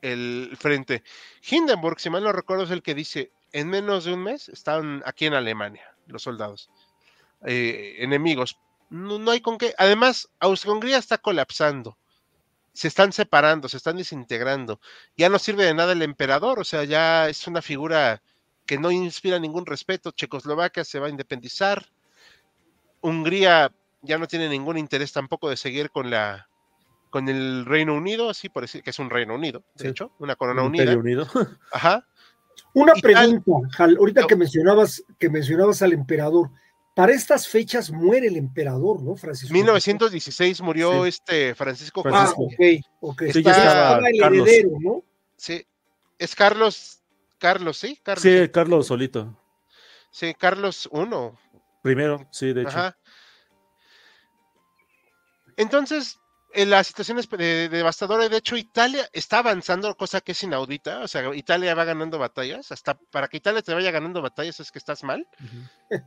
[0.00, 1.02] el, frente.
[1.46, 5.02] Hindenburg, si mal no recuerdo, es el que dice, en menos de un mes están
[5.04, 6.70] aquí en Alemania los soldados
[7.44, 8.58] eh, enemigos.
[8.90, 9.74] No, no, hay con qué.
[9.78, 11.98] Además, Austria-Hungría está colapsando
[12.78, 14.78] se están separando, se están desintegrando.
[15.16, 18.22] Ya no sirve de nada el emperador, o sea, ya es una figura
[18.66, 20.12] que no inspira ningún respeto.
[20.12, 21.86] Checoslovaquia se va a independizar.
[23.00, 26.48] Hungría ya no tiene ningún interés tampoco de seguir con la
[27.10, 30.36] con el Reino Unido, así por decir que es un Reino Unido, de hecho, una
[30.36, 30.96] corona unida.
[30.96, 31.26] Unido.
[31.72, 32.06] Ajá.
[32.74, 36.50] Una pregunta, ahorita que mencionabas que mencionabas al emperador,
[36.98, 39.54] para estas fechas muere el emperador, ¿no, Francisco?
[39.54, 42.54] 1916 murió este Francisco Ah, ok,
[42.98, 43.22] ok.
[43.32, 45.04] Sí, estaba el heredero, ¿no?
[45.36, 45.64] Sí,
[46.18, 47.00] es Carlos,
[47.38, 48.00] Carlos, ¿sí?
[48.02, 49.40] Carlos, sí, Carlos solito.
[50.10, 51.08] Sí, Carlos I.
[51.82, 52.70] Primero, sí, de hecho.
[52.70, 52.98] Ajá.
[55.56, 56.18] Entonces,
[56.54, 58.28] la situación es devastadora.
[58.28, 61.00] De hecho, Italia está avanzando, cosa que es inaudita.
[61.00, 62.72] O sea, Italia va ganando batallas.
[62.72, 65.26] Hasta para que Italia te vaya ganando batallas es que estás mal.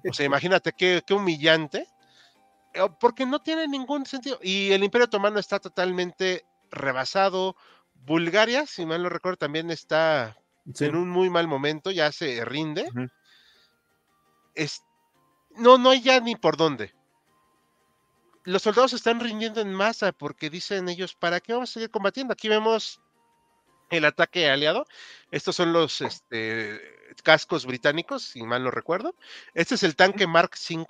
[0.09, 1.87] O sea, imagínate qué, humillante.
[2.73, 4.39] Eh, porque no tiene ningún sentido.
[4.41, 7.55] Y el Imperio Otomano está totalmente rebasado.
[7.93, 10.37] Bulgaria, si mal no recuerdo, también está
[10.79, 11.91] en un muy mal momento.
[11.91, 12.87] Ya se rinde.
[14.55, 14.81] es,
[15.55, 16.93] no, no hay ya ni por dónde
[18.43, 22.33] los soldados están rindiendo en masa porque dicen ellos, ¿para qué vamos a seguir combatiendo?
[22.33, 22.99] Aquí vemos
[23.89, 24.85] el ataque aliado.
[25.29, 26.81] Estos son los este,
[27.23, 29.15] cascos británicos, si mal no recuerdo.
[29.53, 30.85] Este es el tanque Mark V.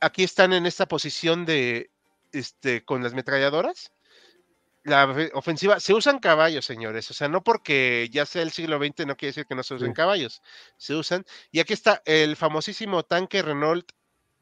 [0.00, 1.90] Aquí están en esta posición de,
[2.32, 3.92] este, con las metralladoras.
[4.82, 7.10] La ofensiva, se usan caballos, señores.
[7.10, 9.72] O sea, no porque ya sea el siglo XX no quiere decir que no se
[9.72, 10.42] usen caballos.
[10.76, 11.24] Se usan.
[11.50, 13.92] Y aquí está el famosísimo tanque Renault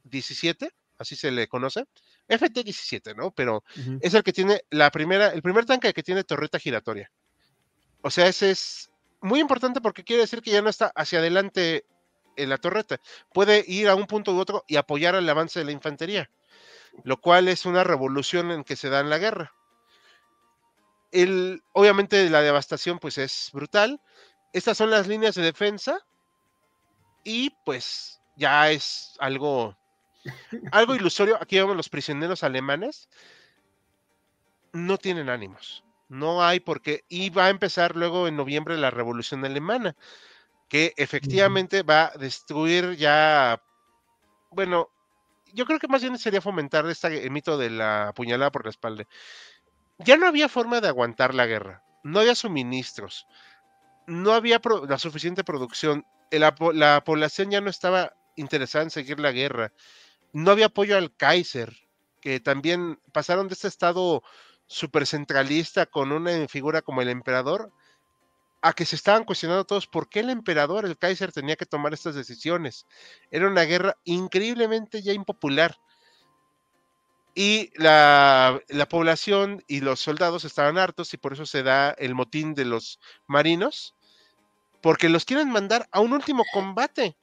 [0.05, 1.85] 17, así se le conoce,
[2.29, 3.31] FT17, ¿no?
[3.33, 3.65] Pero
[4.01, 7.11] es el que tiene la primera, el primer tanque que tiene torreta giratoria.
[8.03, 11.85] O sea, ese es muy importante porque quiere decir que ya no está hacia adelante
[12.37, 13.01] en la torreta.
[13.33, 16.31] Puede ir a un punto u otro y apoyar el avance de la infantería,
[17.05, 19.53] lo cual es una revolución en que se da en la guerra.
[21.11, 24.01] El, obviamente la devastación pues es brutal.
[24.53, 25.99] Estas son las líneas de defensa
[27.23, 29.77] y pues ya es algo
[30.71, 33.09] algo ilusorio, aquí vemos los prisioneros alemanes,
[34.73, 39.45] no tienen ánimos, no hay porque, y va a empezar luego en noviembre la revolución
[39.45, 39.97] alemana,
[40.69, 43.63] que efectivamente va a destruir ya,
[44.51, 44.89] bueno,
[45.53, 49.05] yo creo que más bien sería fomentar este mito de la puñalada por la espalda.
[49.99, 53.27] Ya no había forma de aguantar la guerra, no había suministros,
[54.07, 59.33] no había la suficiente producción, la, la población ya no estaba interesada en seguir la
[59.33, 59.73] guerra
[60.33, 61.75] no había apoyo al Kaiser,
[62.21, 64.23] que también pasaron de este estado
[65.05, 67.73] centralista con una figura como el emperador
[68.63, 71.93] a que se estaban cuestionando todos por qué el emperador, el Kaiser, tenía que tomar
[71.93, 72.87] estas decisiones.
[73.33, 75.77] Era una guerra increíblemente ya impopular.
[77.35, 82.15] Y la, la, población y los soldados estaban hartos y por eso se da el
[82.15, 83.97] motín de los marinos,
[84.81, 87.17] porque los quieren mandar a un último combate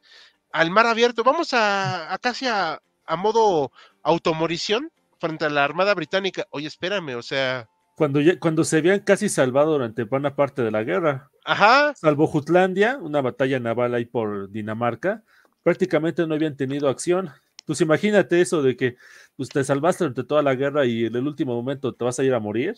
[0.51, 1.23] al mar abierto.
[1.23, 3.71] Vamos a, a casi a, a modo
[4.03, 6.45] automorición frente a la Armada Británica.
[6.51, 7.67] Oye, espérame, o sea.
[7.95, 11.29] Cuando, cuando se habían casi salvado durante buena parte de la guerra.
[11.43, 11.93] Ajá.
[11.95, 15.23] Salvo Jutlandia, una batalla naval ahí por Dinamarca,
[15.63, 17.29] prácticamente no habían tenido acción.
[17.65, 18.95] Pues imagínate eso de que
[19.35, 22.23] pues, te salvaste durante toda la guerra y en el último momento te vas a
[22.23, 22.75] ir a morir.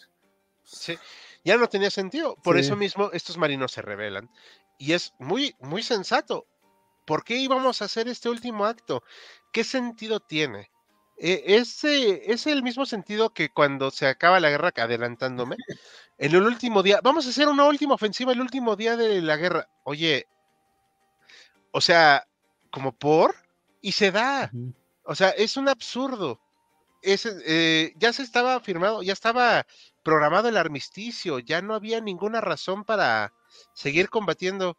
[0.64, 0.98] Sí.
[1.44, 2.36] ya no tenía sentido.
[2.44, 2.62] Por Sí.
[2.62, 4.30] eso mismo estos marinos se rebelan.
[4.80, 6.46] Y es muy, muy sensato.
[7.06, 9.04] ¿Por qué íbamos a hacer este último acto?
[9.52, 10.70] ¿Qué sentido tiene?
[11.18, 15.56] Eh, ese es el mismo sentido que cuando se acaba la guerra, adelantándome,
[16.18, 19.38] en el último día, vamos a hacer una última ofensiva el último día de la
[19.38, 19.70] guerra.
[19.84, 20.28] Oye,
[21.72, 22.26] o sea,
[22.72, 23.36] como por,
[23.82, 24.52] y se da.
[25.04, 26.40] O sea, es un absurdo.
[27.02, 29.66] Es, eh, ya se estaba firmado, ya estaba
[30.04, 33.34] programado el armisticio, ya no había ninguna razón para
[33.74, 34.78] seguir combatiendo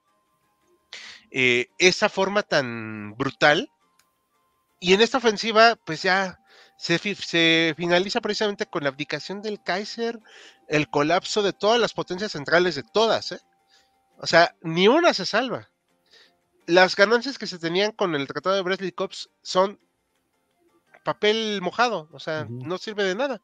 [1.32, 3.70] eh, esa forma tan brutal.
[4.80, 6.38] Y en esta ofensiva, pues ya
[6.76, 10.18] se, fi- se finaliza precisamente con la abdicación del Kaiser,
[10.68, 13.40] el colapso de todas las potencias centrales, de todas, ¿eh?
[14.18, 15.68] O sea, ni una se salva.
[16.66, 19.80] Las ganancias que se tenían con el Tratado de Brest-Litovsk son
[21.04, 23.40] papel mojado, o sea, no sirve de nada.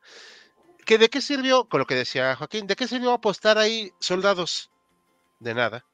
[0.86, 4.70] ¿Que ¿De qué sirvió, con lo que decía Joaquín, de qué sirvió apostar ahí soldados?
[5.40, 5.84] De nada.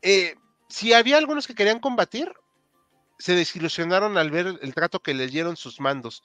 [0.00, 0.36] Eh,
[0.72, 2.32] si había algunos que querían combatir,
[3.18, 6.24] se desilusionaron al ver el trato que les dieron sus mandos.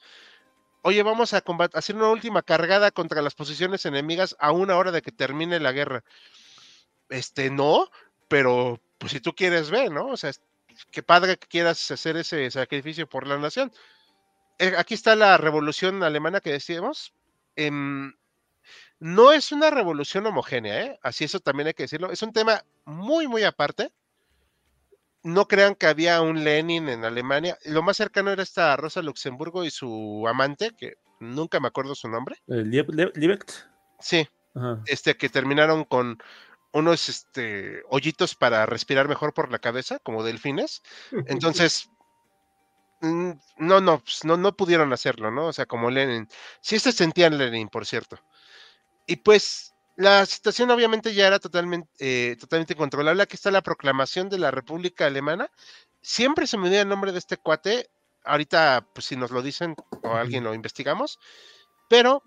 [0.82, 1.44] Oye, vamos a
[1.74, 5.72] hacer una última cargada contra las posiciones enemigas a una hora de que termine la
[5.72, 6.02] guerra.
[7.10, 7.90] Este, no,
[8.28, 10.06] pero pues si tú quieres ver, ¿no?
[10.06, 10.32] O sea,
[10.90, 13.70] qué padre que quieras hacer ese sacrificio por la nación.
[14.58, 17.12] Eh, aquí está la revolución alemana que decíamos.
[17.54, 18.14] Em,
[18.98, 20.98] no es una revolución homogénea, ¿eh?
[21.02, 22.10] Así eso también hay que decirlo.
[22.10, 23.92] Es un tema muy, muy aparte.
[25.22, 27.58] No crean que había un Lenin en Alemania.
[27.64, 32.08] Lo más cercano era esta Rosa Luxemburgo y su amante, que nunca me acuerdo su
[32.08, 32.36] nombre.
[32.46, 33.44] Eh, Lieb-.
[33.98, 34.80] Sí, Ajá.
[34.86, 36.22] este que terminaron con
[36.72, 40.82] unos este, hoyitos para respirar mejor por la cabeza, como delfines.
[41.26, 41.90] Entonces,
[43.00, 45.46] mm, no, no, pues, no, no pudieron hacerlo, ¿no?
[45.46, 46.28] O sea, como Lenin.
[46.60, 48.18] Sí se sentían Lenin, por cierto.
[49.06, 53.20] Y pues la situación obviamente ya era totalmente, eh, totalmente incontrolable.
[53.20, 55.50] Aquí está la proclamación de la República Alemana.
[56.00, 57.90] Siempre se me dio el nombre de este cuate.
[58.24, 61.18] Ahorita, pues si nos lo dicen o alguien lo investigamos.
[61.88, 62.22] Pero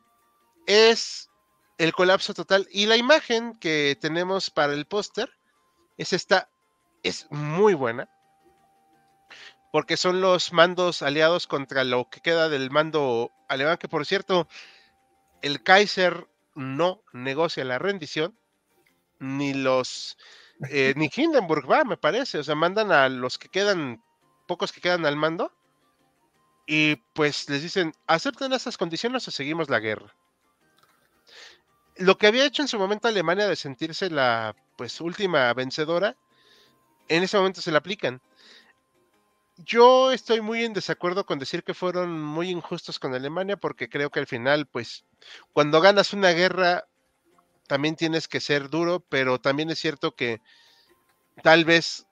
[0.67, 1.29] es
[1.77, 2.67] el colapso total.
[2.71, 5.31] Y la imagen que tenemos para el póster
[5.97, 6.49] es esta,
[7.03, 8.09] es muy buena.
[9.71, 14.49] Porque son los mandos aliados contra lo que queda del mando alemán, que por cierto,
[15.41, 18.37] el Kaiser no negocia la rendición,
[19.19, 20.17] ni los,
[20.69, 24.03] eh, ni Hindenburg va, me parece, o sea, mandan a los que quedan,
[24.47, 25.51] pocos que quedan al mando,
[26.65, 30.15] y pues les dicen, acepten estas condiciones o seguimos la guerra.
[31.97, 36.15] Lo que había hecho en su momento Alemania de sentirse la pues última vencedora,
[37.07, 38.21] en ese momento se la aplican.
[39.57, 44.09] Yo estoy muy en desacuerdo con decir que fueron muy injustos con Alemania porque creo
[44.09, 45.05] que al final, pues,
[45.53, 46.85] cuando ganas una guerra,
[47.67, 50.41] también tienes que ser duro, pero también es cierto que
[51.43, 52.05] tal vez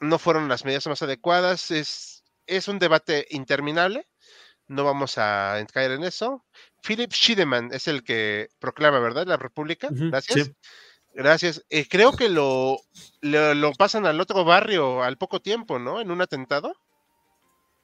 [0.00, 1.70] no fueron las medidas más adecuadas.
[1.70, 4.06] Es, es un debate interminable.
[4.68, 6.44] No vamos a caer en eso.
[6.82, 9.26] Philip Schiedemann es el que proclama, ¿verdad?
[9.26, 9.88] La República.
[9.90, 10.46] Gracias.
[10.46, 10.52] sí.
[11.14, 11.64] Gracias.
[11.70, 12.78] Eh, creo que lo,
[13.22, 15.98] lo, lo pasan al otro barrio al poco tiempo, ¿no?
[16.00, 16.74] En un atentado.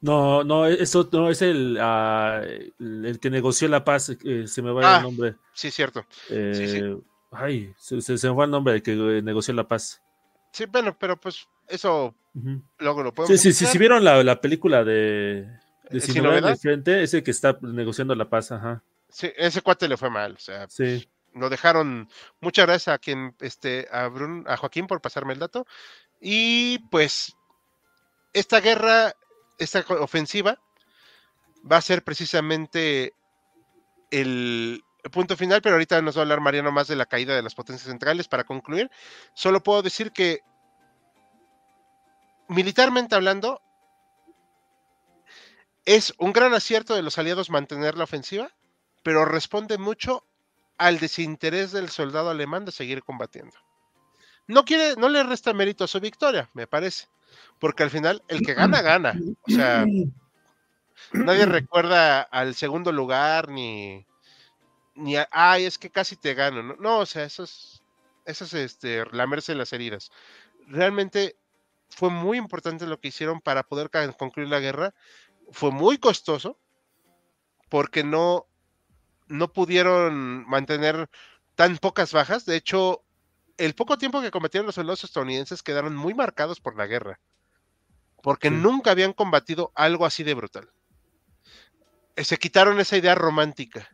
[0.03, 4.71] No, no, eso no es el, ah, el, que negoció la paz, eh, se me
[4.73, 5.37] va Ah, el nombre.
[5.55, 6.05] Sí, cierto.
[6.29, 6.53] Eh,
[7.01, 7.05] sí.
[7.31, 10.03] Ay, se, me fue el nombre del que eh, negoció la paz.
[10.53, 12.15] Sí, bueno, pero pues eso
[12.79, 13.29] luego lo Sí, podemos.
[13.29, 13.73] sí, sí, investigar.
[13.73, 15.49] si vieron la, la película de,
[15.89, 16.51] de Sin Sin Novedad en Novedad.
[16.51, 18.83] el frente, ese que está negociando la paz, ajá.
[19.09, 20.33] Sí, ese cuate le fue mal.
[20.35, 21.09] O sea, Sí.
[21.35, 22.09] lo dejaron.
[22.41, 25.65] Muchas gracias a quien, este, a Brun, a Joaquín por pasarme el dato.
[26.21, 27.37] Y pues,
[28.33, 29.15] esta guerra,
[29.63, 30.59] esta ofensiva,
[31.71, 33.15] va a ser precisamente
[34.11, 37.43] el punto final, pero ahorita nos va a hablar Mariano más de la caída de
[37.43, 38.29] las potencias centrales.
[38.29, 38.91] Para concluir,
[39.35, 40.41] solo puedo decir que
[42.49, 43.61] militarmente hablando,
[45.85, 48.51] es un gran acierto de los aliados mantener la ofensiva,
[49.03, 50.25] pero responde mucho
[50.79, 53.57] al desinterés del soldado alemán de seguir combatiendo.
[54.47, 57.07] No quiere, no le resta mérito a su victoria, me parece,
[57.59, 59.15] porque al final el que gana gana.
[59.43, 59.87] O sea,
[61.13, 64.07] nadie recuerda al segundo lugar ni
[64.95, 66.63] ni ay, es que casi te gano.
[66.63, 67.83] No, no o sea, eso es
[68.25, 70.11] eso es este lamerse las heridas.
[70.67, 71.37] Realmente
[71.89, 74.95] fue muy importante lo que hicieron para poder concluir la guerra.
[75.51, 76.59] Fue muy costoso
[77.69, 78.47] porque no
[79.29, 81.09] no pudieron mantener
[81.55, 82.45] tan pocas bajas.
[82.45, 83.03] De hecho,
[83.59, 87.21] el poco tiempo que cometieron los soldados estadounidenses quedaron muy marcados por la guerra,
[88.23, 88.55] porque Sí.
[88.55, 90.71] nunca habían combatido algo así de brutal.
[92.17, 93.89] Eh, Se quitaron esa idea romántica,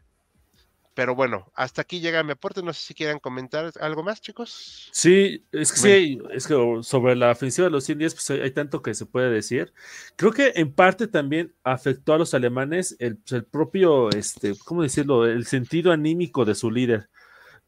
[0.95, 2.61] pero bueno, hasta aquí llega mi aporte.
[2.63, 4.89] No sé si quieran comentar algo más, chicos.
[4.93, 8.83] Sí, es que sí, es que sobre la ofensiva de los 110, pues hay, tanto
[8.83, 9.73] que se puede decir.
[10.17, 14.83] Creo que en parte también afectó a los alemanes el, pues, el propio, este, ¿cómo
[14.83, 15.25] decirlo?
[15.25, 17.09] El sentido anímico de su líder.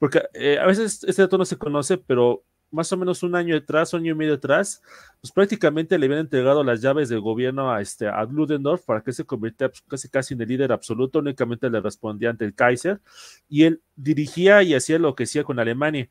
[0.00, 3.54] Porque eh, a veces este dato no se conoce, pero más o menos un año
[3.54, 4.82] detrás, un año y medio atrás,
[5.20, 9.12] pues prácticamente le habían entregado las llaves del gobierno a, este, a Ludendorff para que
[9.12, 13.00] se convirtiera pues, casi, casi en el líder absoluto, únicamente le respondía ante el Kaiser,
[13.46, 16.08] y él dirigía y hacía lo que hacía con Alemania,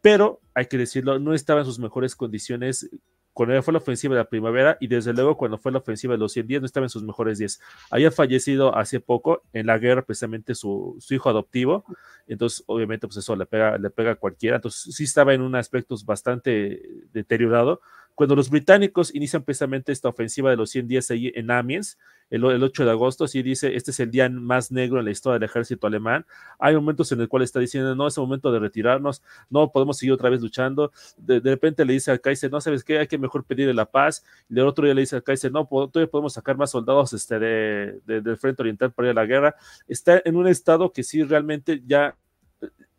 [0.00, 2.90] pero hay que decirlo, no estaba en sus mejores condiciones
[3.32, 6.18] cuando fue la ofensiva de la primavera y desde luego cuando fue la ofensiva de
[6.18, 7.60] los 100 días no estaba en sus mejores días.
[7.90, 11.84] Había fallecido hace poco en la guerra precisamente su, su, hijo adoptivo,
[12.26, 15.54] entonces obviamente pues eso le pega, le pega a cualquiera, entonces sí estaba en un
[15.54, 16.82] aspecto bastante
[17.12, 17.80] deteriorado.
[18.14, 21.98] Cuando los británicos inician precisamente esta ofensiva de los 100 días ahí en Amiens,
[22.32, 25.34] el, 8 de agosto, sí dice, este es el día más negro en la historia
[25.34, 26.24] del ejército alemán.
[26.58, 29.98] Hay momentos en el cual está diciendo, no, es el momento de retirarnos, no podemos
[29.98, 30.92] seguir otra vez luchando.
[31.18, 32.98] De, repente le dice al Kaiser, no, ¿sabes qué?
[32.98, 34.24] Hay que mejor pedirle la paz.
[34.48, 37.38] Y el otro día le dice al Kaiser, no, todavía podemos sacar más soldados este,
[37.38, 39.54] de, del frente oriental para ir a la guerra.
[39.86, 42.16] Está en un estado que sí realmente ya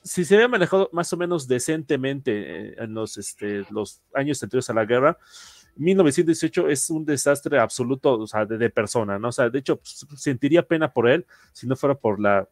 [0.03, 4.69] si se había manejado más o menos decentemente eh, en los, este, los años anteriores
[4.69, 5.17] a la guerra,
[5.75, 9.29] 1918 es un desastre absoluto, o sea, de, persona, ¿no?
[9.29, 12.47] O sea, de hecho, pues, sentiría pena por él si no fuera por la,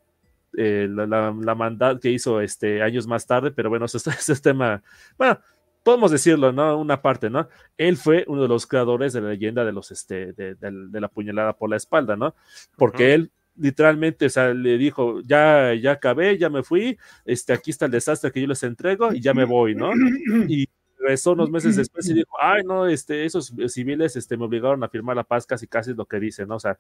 [0.58, 4.82] eh, la, maldad que hizo este, años más tarde, pero bueno, ese, ese tema,
[5.18, 5.40] bueno,
[5.84, 6.78] podemos decirlo, ¿no?
[6.78, 7.48] Una parte, ¿no?
[7.78, 10.56] Él fue uno de los creadores de la leyenda de los, este, de,
[10.92, 12.36] la puñalada por la espalda, ¿no?
[12.76, 17.72] Porque él literalmente, o sea, le dijo, ya, ya acabé, ya me fui, este, aquí
[17.72, 19.92] está el desastre que yo les entrego y ya me voy, ¿no?
[20.48, 20.68] Y
[21.00, 24.90] regresó unos meses después y dijo, ay, no, este, esos civiles, este, me obligaron a
[24.90, 26.56] firmar la paz, casi, casi es lo que dice, ¿no?
[26.56, 26.78] O sea,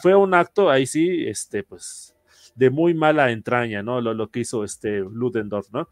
[0.00, 2.14] fue un acto ahí sí, este, pues,
[2.54, 4.00] de muy mala entraña, ¿no?
[4.00, 5.88] Lo, lo que hizo este Ludendorff, ¿no?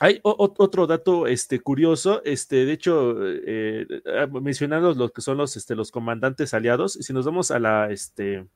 [0.00, 5.56] Hay otro dato este, curioso, este, de hecho, eh, eh, mencionando lo que son los,
[5.56, 8.46] este, los comandantes aliados, si nos vamos a la, este,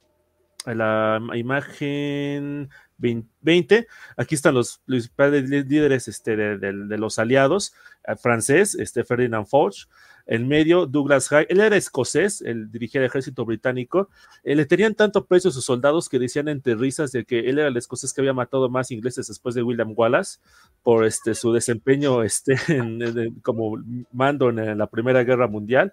[0.67, 3.87] la imagen 20,
[4.17, 7.75] aquí están los, líderes este, de, los aliados,
[8.05, 9.87] el francés, este, Ferdinand Foch,
[10.27, 14.09] en medio Douglas High, él era escocés, él dirigía el ejército británico,
[14.45, 17.59] eh, le tenían tanto precio a sus soldados que decían entre risas de que él
[17.59, 20.39] era el escocés que había matado más ingleses después de William Wallace
[20.83, 22.57] por este, su desempeño este,
[23.43, 23.83] como
[24.13, 25.93] mando en la Primera Guerra Mundial.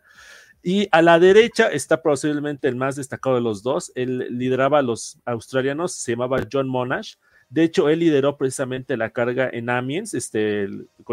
[0.62, 3.92] Y a la derecha está posiblemente el más destacado de los dos.
[3.96, 7.16] Él lideraba a los australianos, se llamaba John Monash.
[7.50, 10.68] De hecho, él lideró precisamente la carga en Amiens, este,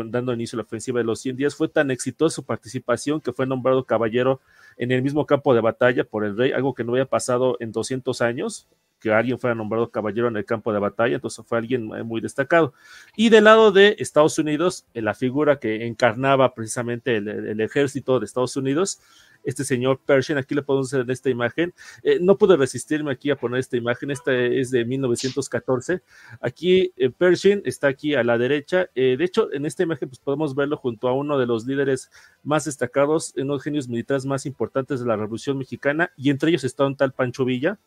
[0.06, 1.54] dando inicio a la ofensiva de los 100 días.
[1.54, 4.40] Fue tan exitosa su participación que fue nombrado caballero
[4.76, 7.72] en el mismo campo de batalla por el rey, algo que no había pasado en
[7.72, 8.68] 200 años,
[9.00, 12.20] que alguien fuera nombrado caballero en el campo de batalla, entonces fue alguien eh, muy
[12.20, 12.74] destacado.
[13.16, 18.56] Y del lado de Estados Unidos, la figura que encarnaba precisamente el ejército de Estados
[18.56, 19.00] Unidos,
[19.46, 21.72] este señor Pershing, aquí le podemos ver en esta imagen.
[22.02, 26.02] Eh, no pude resistirme aquí a poner esta imagen, esta es de 1914.
[26.40, 28.90] Aquí eh, Pershing está aquí a la derecha.
[28.94, 32.10] Eh, de hecho, en esta imagen pues, podemos verlo junto a uno de los líderes
[32.42, 36.50] más destacados, uno de los genios militares más importantes de la Revolución Mexicana, y entre
[36.50, 37.78] ellos está un tal Pancho Villa.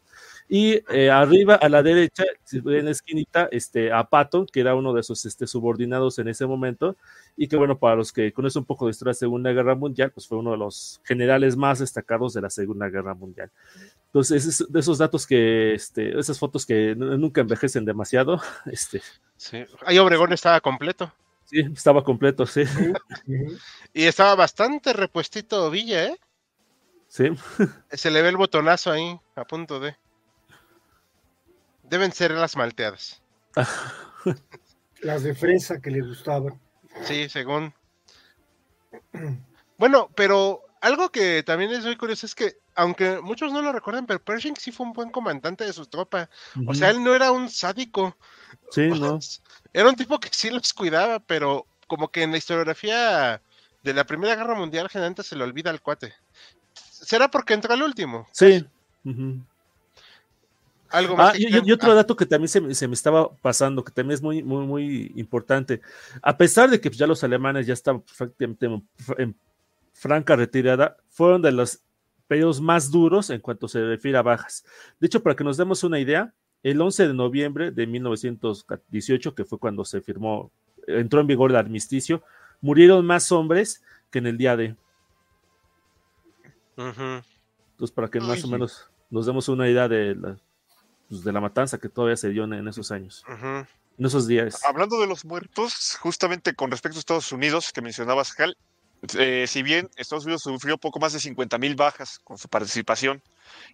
[0.51, 4.93] Y eh, arriba a la derecha, en la esquinita, este, a Patton, que era uno
[4.93, 6.97] de sus este, subordinados en ese momento,
[7.37, 9.75] y que bueno, para los que conocen un poco de historia de la Segunda Guerra
[9.75, 13.51] Mundial, pues fue uno de los generales más destacados de la Segunda Guerra Mundial.
[14.07, 18.41] Entonces, de esos datos que, este, esas fotos que nunca envejecen demasiado.
[18.65, 19.01] Este,
[19.37, 21.13] sí, ahí Obregón estaba completo.
[21.45, 22.63] Sí, estaba completo, sí.
[23.93, 26.19] y estaba bastante repuestito Villa, ¿eh?
[27.07, 27.25] Sí.
[27.91, 29.95] Se le ve el botonazo ahí, a punto de.
[31.89, 33.21] Deben ser las malteadas.
[35.01, 36.59] las de fresa que le gustaban.
[37.03, 37.73] Sí, según.
[39.77, 44.05] Bueno, pero algo que también es muy curioso es que, aunque muchos no lo recuerdan,
[44.05, 46.29] pero Pershing sí fue un buen comandante de su tropa.
[46.67, 48.17] O sea, él no era un sádico.
[48.71, 49.19] Sí, no.
[49.71, 53.41] Era un tipo que sí los cuidaba, pero como que en la historiografía
[53.83, 56.13] de la Primera Guerra Mundial generalmente se le olvida al cuate.
[56.73, 58.27] ¿Será porque entró al último?
[58.33, 58.65] Sí.
[60.89, 61.35] Algo más.
[61.35, 61.95] Ah, y, otro ah.
[61.95, 65.81] dato que también se, me estaba pasando, que también es muy, muy, muy importante.
[66.21, 68.03] A pesar de que ya los alemanes ya estaban
[69.17, 69.35] en
[69.93, 71.81] franca retirada, fueron de los
[72.27, 74.63] periodos más duros en cuanto se refiere a bajas.
[74.99, 76.33] De hecho, para que nos demos una idea,
[76.63, 80.51] el 11 de noviembre de 1918, que fue cuando se firmó,
[80.87, 82.23] entró en vigor el armisticio,
[82.61, 84.75] murieron más hombres que en el día de.
[86.77, 90.37] Entonces, para que más o menos nos demos una idea de la,
[91.09, 94.63] pues, de la matanza que todavía se dio en, esos años, en esos días.
[94.63, 98.55] Hablando de los muertos, justamente con respecto a Estados Unidos, que mencionabas, Hal,
[99.17, 103.23] eh, si bien Estados Unidos sufrió poco más de 50 mil bajas con su participación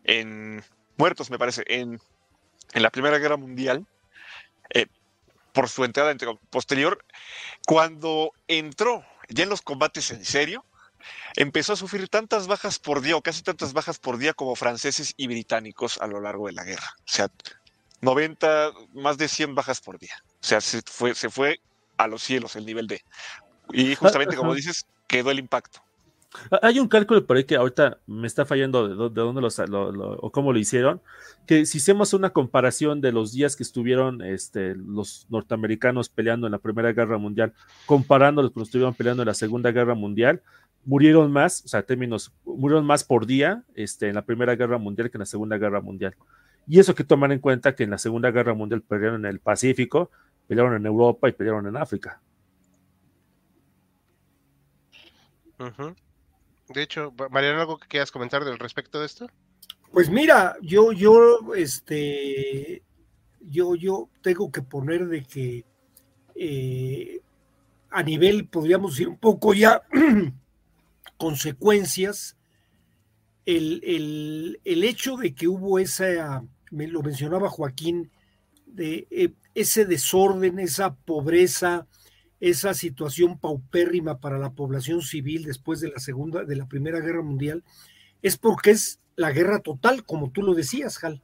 [0.04, 0.64] en
[0.98, 2.00] muertos, me parece, en,
[2.74, 3.86] en la Primera Guerra Mundial,
[4.74, 4.88] eh,
[5.52, 7.04] por su entrada entre, posterior,
[7.66, 10.66] cuando entró ya en los combates en serio,
[11.36, 15.14] empezó a sufrir tantas bajas por día, o casi tantas bajas por día como franceses
[15.18, 16.96] y británicos a lo largo de la guerra.
[17.00, 17.30] O sea,
[18.02, 20.16] 90, más de 100 bajas por día.
[20.26, 21.60] O sea, se fue, se fue
[21.98, 23.04] a los cielos el nivel de...
[23.72, 25.82] Y justamente, como dices, quedó el impacto.
[26.62, 30.54] Hay un cálculo por ahí que ahorita me está fallando de, dónde lo, o cómo
[30.54, 31.02] lo hicieron,
[31.46, 36.52] que si hacemos una comparación de los días que estuvieron este, los norteamericanos peleando en
[36.52, 37.54] la Primera Guerra Mundial,
[37.86, 40.42] comparándolos con los que estuvieron peleando en la Segunda Guerra Mundial,
[40.86, 45.10] murieron más, o sea, términos, murieron más por día este, en la Primera Guerra Mundial
[45.10, 46.16] que en la Segunda Guerra Mundial.
[46.68, 49.32] Y eso hay que tomar en cuenta que en la Segunda Guerra Mundial pelearon en
[49.32, 50.12] el Pacífico,
[50.48, 52.22] pelearon en Europa y pelearon en África.
[56.70, 59.28] De hecho, Mariano, ¿algo que quieras comentar del respecto de esto?
[59.92, 62.84] Pues mira, yo, yo, este,
[63.40, 65.66] yo, yo tengo que poner de que
[66.36, 67.22] eh,
[67.90, 69.82] a nivel, podríamos decir, un poco ya
[71.18, 72.38] consecuencias,
[73.46, 78.12] el, hecho de que hubo esa, me lo mencionaba Joaquín,
[78.66, 81.88] de eh, ese desorden, esa pobreza,
[82.40, 87.22] esa situación paupérrima para la población civil después de la segunda, de la primera guerra
[87.22, 87.64] mundial,
[88.22, 91.22] es porque es la guerra total, como tú lo decías, Hal.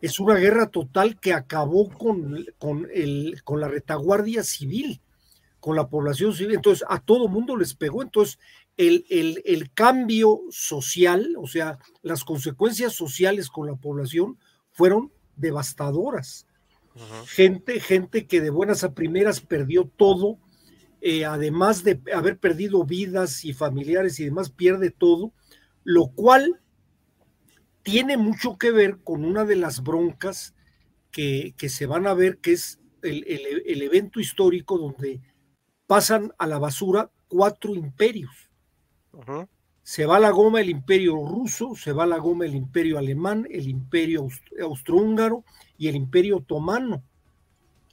[0.00, 5.00] Es una guerra total que acabó con, con, el, con la retaguardia civil,
[5.60, 6.56] con la población civil.
[6.56, 8.02] Entonces, a todo mundo les pegó.
[8.02, 8.38] Entonces,
[8.86, 14.38] el, el, el cambio social, o sea, las consecuencias sociales con la población
[14.72, 16.46] fueron devastadoras
[17.26, 20.38] gente, gente que de buenas a primeras perdió todo,
[21.00, 25.32] eh, además de haber perdido vidas y familiares y demás, pierde todo,
[25.84, 26.60] lo cual
[27.82, 30.54] tiene mucho que ver con una de las broncas
[31.10, 35.20] que, se van a ver, que es el, evento histórico donde
[35.86, 38.49] pasan a la basura cuatro imperios.
[39.82, 43.68] Se va la goma el imperio ruso, se va la goma el imperio alemán, el
[43.68, 44.28] imperio
[44.60, 45.44] austrohúngaro
[45.78, 47.02] y el imperio otomano.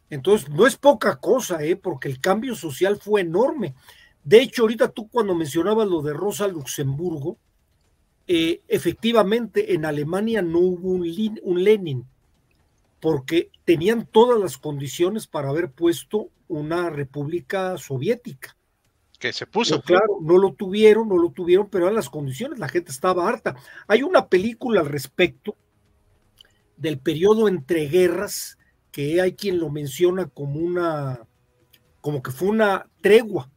[0.09, 1.75] Entonces, no es poca cosa, ¿eh?
[1.75, 3.75] porque el cambio social fue enorme.
[4.23, 7.37] De hecho, ahorita tú cuando mencionabas lo de Rosa Luxemburgo,
[8.27, 12.05] eh, efectivamente en Alemania no hubo un, un Lenin,
[12.99, 18.56] porque tenían todas las condiciones para haber puesto una república soviética.
[19.19, 19.81] Que se puso.
[19.81, 23.55] claro, no lo tuvieron, no lo tuvieron, pero eran las condiciones, la gente estaba harta.
[23.87, 25.55] Hay una película al respecto
[26.77, 28.57] del periodo entre guerras,
[28.91, 31.27] que hay quien lo menciona como una,
[32.01, 33.49] como que fue una tregua.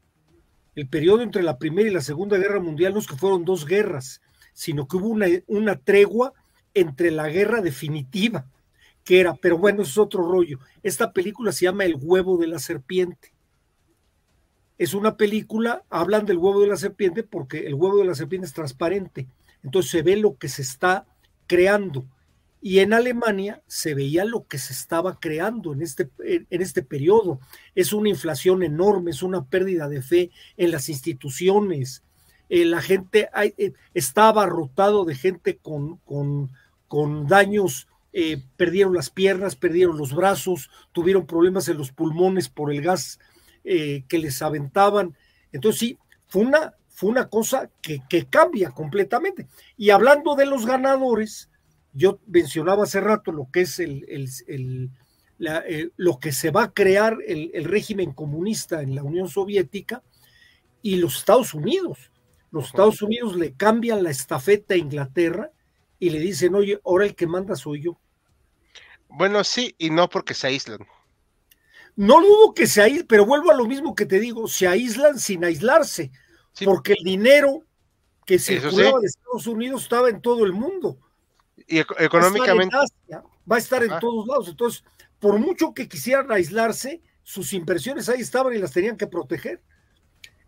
[0.74, 3.66] El periodo entre la Primera y la Segunda Guerra Mundial no es que fueron dos
[3.66, 4.22] guerras,
[4.54, 6.32] sino que hubo una, una tregua
[6.72, 8.46] entre la guerra definitiva,
[9.04, 10.58] que era, pero bueno, es otro rollo.
[10.82, 13.34] Esta película se llama El huevo de la serpiente.
[14.80, 18.46] Es una película, hablan del huevo de la serpiente porque el huevo de la serpiente
[18.46, 19.26] es transparente,
[19.62, 21.04] entonces se ve lo que se está
[21.46, 22.06] creando
[22.62, 27.40] y en Alemania se veía lo que se estaba creando en este, en este periodo.
[27.74, 32.02] Es una inflación enorme, es una pérdida de fe en las instituciones.
[32.48, 33.28] Eh, la gente
[33.58, 36.52] eh, estaba rotado de gente con, con,
[36.88, 42.72] con daños, eh, perdieron las piernas, perdieron los brazos, tuvieron problemas en los pulmones por
[42.72, 43.18] el gas
[43.62, 45.16] que les aventaban.
[45.52, 49.46] Entonces sí, fue una, fue una cosa que, que cambia completamente.
[49.76, 51.50] Y hablando de los ganadores,
[51.92, 54.90] yo mencionaba hace rato lo que es el,
[55.96, 60.02] lo que se va a crear el, régimen comunista en la Unión Soviética
[60.82, 62.10] y los Estados Unidos.
[62.50, 65.50] Los Estados Unidos le cambian la estafeta a Inglaterra
[65.98, 67.98] y le dicen, oye, ahora el que manda soy yo.
[69.08, 70.80] Bueno, sí, y no porque se aíslan.
[72.00, 75.18] No dudo que se aíslan, pero vuelvo a lo mismo que te digo, se aíslan
[75.18, 76.10] sin aislarse,
[76.64, 77.62] porque el dinero
[78.24, 80.98] que circulaba de Estados Unidos estaba en todo el mundo
[81.66, 82.74] y económicamente.
[83.50, 84.48] Va a estar en, todos lados.
[84.48, 84.82] Entonces,
[85.18, 89.62] por mucho que quisieran aislarse, sus inversiones ahí estaban y las tenían que proteger.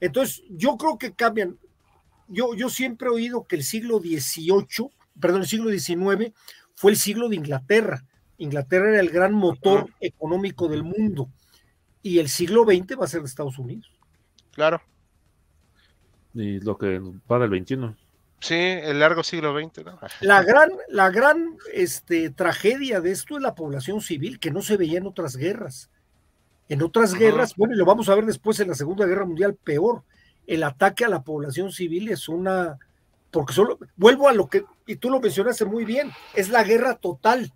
[0.00, 1.58] Entonces, yo creo que cambian.
[2.28, 6.32] Yo, yo siempre he oído que el siglo XVIII, perdón, el siglo XIX
[6.74, 8.06] fue el siglo de Inglaterra.
[8.38, 11.28] Inglaterra era el gran motor económico del mundo.
[12.02, 13.90] Y el siglo XX va a ser de Estados Unidos.
[14.52, 14.82] Claro.
[16.34, 17.00] Y lo que
[17.30, 17.94] va del XXI.
[18.40, 19.98] Sí, el largo siglo XX, ¿no?
[20.20, 24.76] La gran, la gran este, tragedia de esto es la población civil, que no se
[24.76, 25.90] veía en otras guerras.
[26.68, 29.54] En otras guerras, bueno, y lo vamos a ver después en la Segunda Guerra Mundial,
[29.54, 30.02] peor.
[30.46, 32.78] El ataque a la población civil es una,
[33.30, 36.96] porque solo, vuelvo a lo que, y tú lo mencionaste muy bien, es la guerra
[36.96, 37.52] total.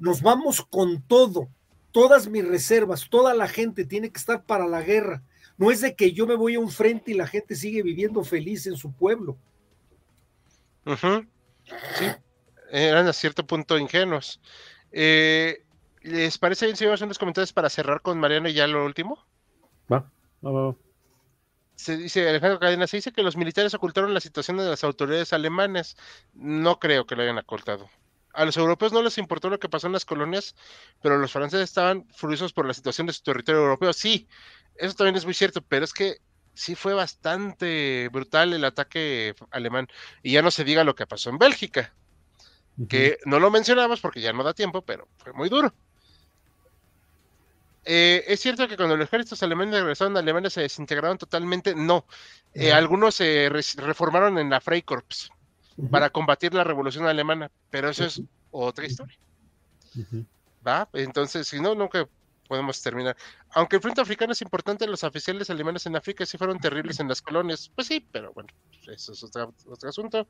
[0.00, 1.48] Nos vamos con todo,
[1.92, 5.22] todas mis reservas, toda la gente tiene que estar para la guerra.
[5.56, 8.24] No es de que yo me voy a un frente y la gente sigue viviendo
[8.24, 9.36] feliz en su pueblo.
[11.94, 12.06] Sí,
[12.70, 14.40] eran a cierto punto ingenuos.
[14.92, 15.64] Eh,
[16.02, 18.84] ¿Les parece bien si vamos a unos comentarios para cerrar con Mariano y ya lo
[18.84, 19.24] último?
[19.92, 20.10] Va,
[20.44, 20.76] va, va.
[21.74, 25.32] Se dice, Alejandro Cadena, se dice que los militares ocultaron la situación de las autoridades
[25.32, 25.96] alemanas.
[26.34, 27.88] No creo que lo hayan ocultado.
[28.32, 30.54] A los europeos no les importó lo que pasó en las colonias,
[31.02, 33.92] pero los franceses estaban furiosos por la situación de su territorio europeo.
[33.92, 34.28] Sí,
[34.76, 36.18] eso también es muy cierto, pero es que
[36.54, 39.88] sí fue bastante brutal el ataque alemán.
[40.22, 41.92] Y ya no se diga lo que pasó en Bélgica,
[42.88, 45.74] que no lo mencionamos porque ya no da tiempo, pero fue muy duro.
[47.84, 51.74] Eh, es cierto que cuando los ejércitos alemanes regresaron a Alemania se desintegraron totalmente.
[51.74, 52.06] No,
[52.54, 55.32] eh, algunos se reformaron en la Freikorps
[55.90, 59.18] para combatir la revolución alemana, pero eso es otra historia.
[60.66, 60.88] ¿Va?
[60.92, 62.06] Entonces, si no, nunca
[62.50, 63.16] podemos terminar.
[63.50, 67.06] Aunque el frente africano es importante, los oficiales alemanes en África sí fueron terribles en
[67.06, 67.70] las colonias.
[67.76, 68.48] Pues sí, pero bueno,
[68.88, 69.54] eso es otro,
[69.88, 70.26] asunto.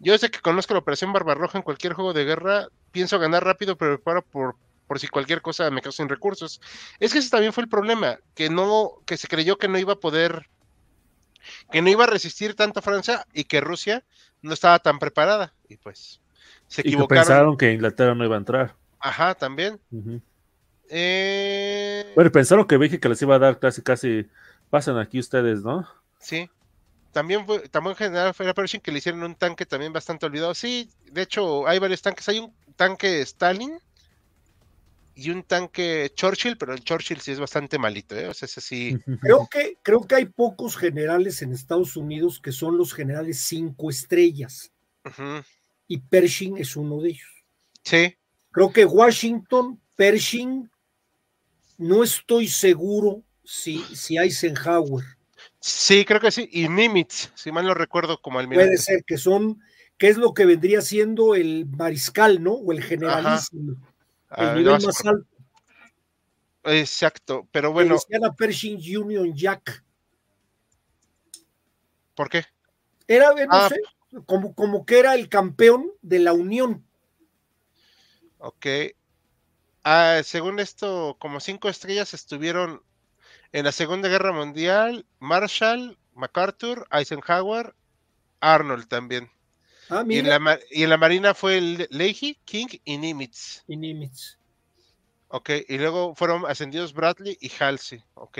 [0.00, 2.68] Yo sé que conozco la operación Barbarroja en cualquier juego de guerra.
[2.92, 4.56] Pienso ganar rápido, pero preparo por,
[4.86, 6.60] por si cualquier cosa me quedo sin recursos.
[6.98, 9.94] Es que ese también fue el problema, que no, que se creyó que no iba
[9.94, 10.50] a poder,
[11.70, 14.04] que no iba a resistir tanto Francia y que Rusia
[14.42, 15.52] no estaba tan preparada.
[15.68, 16.20] Y pues
[16.68, 17.24] se equivocaron.
[17.24, 18.74] pensaron que Inglaterra no iba a entrar.
[18.98, 19.80] Ajá, también.
[20.88, 24.28] Eh, bueno, pensaron que Bélgica les iba a dar casi, casi,
[24.68, 25.88] pasan aquí ustedes, ¿no?
[26.18, 26.50] Sí.
[27.12, 30.54] También fue, también general fue la Pershing que le hicieron un tanque también bastante olvidado.
[30.54, 32.28] Sí, de hecho, hay varios tanques.
[32.28, 33.80] Hay un tanque Stalin
[35.20, 38.26] y un tanque Churchill, pero el Churchill sí es bastante malito, ¿eh?
[38.26, 38.98] O sea, ese sí.
[39.20, 43.90] Creo que, creo que hay pocos generales en Estados Unidos que son los generales cinco
[43.90, 44.72] estrellas.
[45.86, 47.28] Y Pershing es uno de ellos.
[47.82, 48.16] Sí.
[48.50, 50.70] Creo que Washington, Pershing,
[51.78, 55.04] no estoy seguro si, si Eisenhower.
[55.60, 56.48] Sí, creo que sí.
[56.50, 59.60] Y Nimitz, si mal no recuerdo, como el Puede ser que son,
[59.98, 62.52] que es lo que vendría siendo el mariscal, ¿no?
[62.52, 63.76] O el generalísimo.
[64.36, 65.26] El ah, nivel más alto.
[66.64, 67.94] Exacto, pero bueno.
[67.94, 69.82] Decían Pershing Union Jack.
[72.14, 72.44] ¿Por qué?
[73.08, 73.68] Era, no ah.
[73.68, 73.80] sé,
[74.26, 76.84] como, como que era el campeón de la Unión.
[78.38, 78.66] Ok.
[79.84, 82.82] Ah, según esto, como cinco estrellas estuvieron
[83.52, 87.74] en la Segunda Guerra Mundial, Marshall, MacArthur, Eisenhower,
[88.40, 89.30] Arnold también.
[89.90, 93.64] Ah, y, en la, y, en la, Marina fue el Leahy, King y Nimitz.
[93.66, 94.38] Y Nimitz.
[95.28, 98.02] Ok, y luego fueron ascendidos Bradley y Halsey.
[98.14, 98.38] Ok.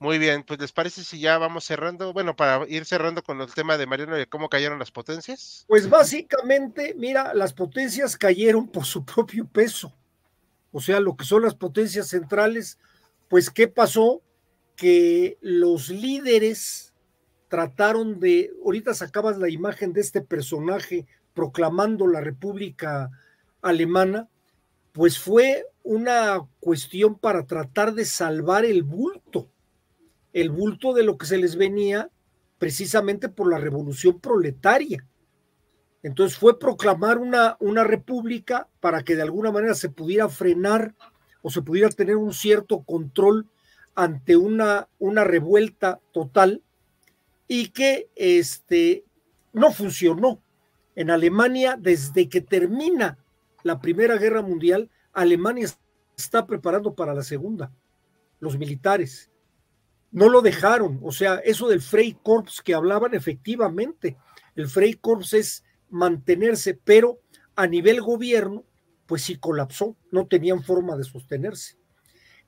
[0.00, 3.52] Muy bien, pues les parece si ya vamos cerrando, bueno, para ir cerrando con el
[3.52, 5.64] tema de Mariano de cómo cayeron las potencias.
[5.66, 9.92] Pues básicamente, mira, las potencias cayeron por su propio peso.
[10.70, 12.78] O sea, lo que son las potencias centrales,
[13.28, 14.22] pues ¿qué pasó?
[14.76, 16.87] Que los líderes
[17.48, 23.10] trataron de, ahorita sacabas la imagen de este personaje proclamando la República
[23.62, 24.28] Alemana,
[24.92, 29.48] pues fue una cuestión para tratar de salvar el bulto,
[30.32, 32.10] el bulto de lo que se les venía
[32.58, 35.06] precisamente por la revolución proletaria.
[36.02, 40.94] Entonces fue proclamar una, una república para que de alguna manera se pudiera frenar
[41.42, 43.46] o se pudiera tener un cierto control
[43.94, 46.62] ante una, una revuelta total
[47.48, 49.04] y que este,
[49.52, 50.42] no funcionó.
[50.94, 53.18] En Alemania, desde que termina
[53.62, 55.68] la Primera Guerra Mundial, Alemania
[56.16, 57.72] está preparando para la Segunda,
[58.40, 59.30] los militares.
[60.10, 64.16] No lo dejaron, o sea, eso del Freikorps que hablaban efectivamente,
[64.56, 67.20] el Freikorps es mantenerse, pero
[67.54, 68.64] a nivel gobierno,
[69.06, 71.76] pues sí colapsó, no tenían forma de sostenerse.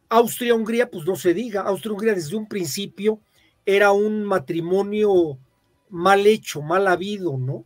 [0.09, 3.21] Austria-Hungría, pues no se diga, Austria-Hungría desde un principio
[3.67, 5.39] era un matrimonio
[5.89, 7.65] mal hecho, mal habido, ¿no?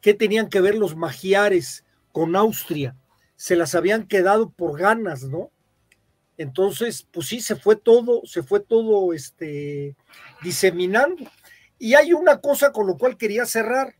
[0.00, 2.96] ¿Qué tenían que ver los magiares con Austria?
[3.36, 5.50] Se las habían quedado por ganas, ¿no?
[6.38, 9.96] Entonces, pues sí, se fue todo, se fue todo este,
[10.42, 11.24] diseminando.
[11.78, 13.94] Y hay una cosa con lo cual quería cerrar,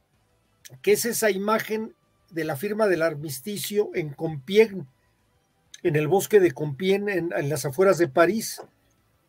[0.80, 1.94] que es esa imagen
[2.30, 4.86] de la firma del armisticio en Compiègne,
[5.82, 8.62] en el bosque de Compiègne, en las afueras de París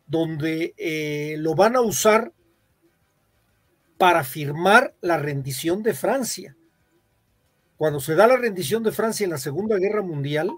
[0.06, 2.32] donde eh, lo van a usar
[3.98, 6.56] para firmar la rendición de Francia.
[7.76, 10.50] Cuando se da la rendición de Francia en la Segunda Guerra Mundial,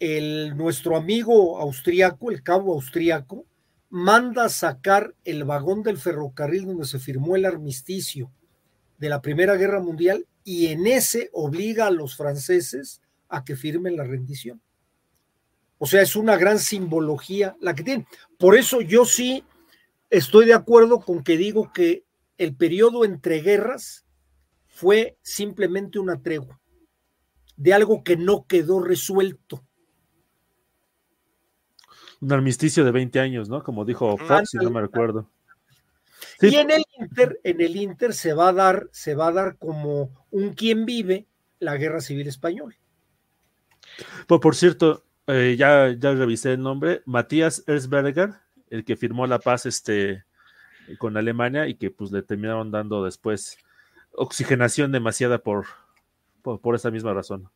[0.00, 3.44] el, nuestro amigo austriaco, el cabo austriaco,
[3.90, 8.30] manda sacar el vagón del ferrocarril donde se firmó el armisticio
[8.98, 13.96] de la Primera Guerra Mundial y en ese obliga a los franceses a que firmen
[13.96, 14.60] la rendición.
[15.78, 18.06] O sea, es una gran simbología la que tiene.
[18.38, 19.44] Por eso yo sí
[20.10, 22.04] estoy de acuerdo con que digo que
[22.36, 24.04] el periodo entre guerras
[24.66, 26.60] fue simplemente una tregua
[27.56, 29.64] de algo que no quedó resuelto.
[32.20, 33.62] Un armisticio de 20 años, ¿no?
[33.62, 35.30] Como dijo Fox, si no me recuerdo.
[36.40, 39.56] Y en el Inter, en el Inter se va a dar, se va a dar
[39.56, 41.26] como un quien vive
[41.58, 42.76] la guerra civil española.
[44.26, 48.30] Pues por cierto, eh, ya, ya revisé el nombre, Matías Erzberger,
[48.70, 50.24] el que firmó la paz este,
[50.96, 53.58] con Alemania y que pues le terminaron dando después
[54.12, 55.66] oxigenación demasiada por,
[56.42, 57.50] por, esa misma razón.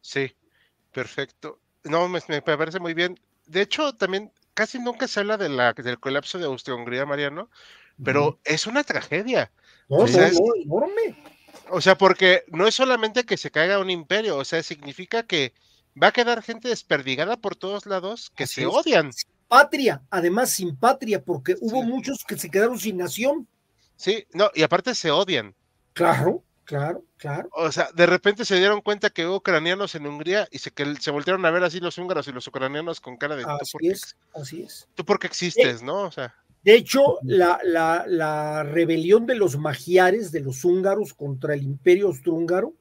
[0.00, 0.34] Sí,
[0.92, 1.60] perfecto.
[1.84, 3.18] No, me, parece muy bien.
[3.46, 7.48] De hecho, también casi nunca se habla de la, del colapso de Austria-Hungría, Mariano,
[8.02, 9.52] pero es una tragedia.
[9.88, 11.22] o, sea, enorme.
[11.70, 15.52] o sea, porque no es solamente que se caiga un imperio, o sea, significa que
[16.00, 19.10] va a quedar gente desperdigada por todos lados que se odian.
[19.48, 23.46] Patria, además sin patria, porque hubo muchos que se quedaron sin nación.
[23.96, 25.54] Sí, no, y aparte se odian.
[25.92, 27.48] Claro, claro, claro.
[27.52, 30.96] O sea, de repente se dieron cuenta que hubo ucranianos en Hungría y se, que
[30.96, 33.44] se voltearon a ver así los húngaros y los ucranianos con cara de...
[33.44, 34.88] Así es, así es.
[34.94, 36.02] Tú porque existes, ¿no?
[36.02, 36.34] O sea...
[36.64, 42.06] De hecho, la, la, la, rebelión de los magiares, de los húngaros contra el imperio
[42.06, 42.72] austrohúngaro,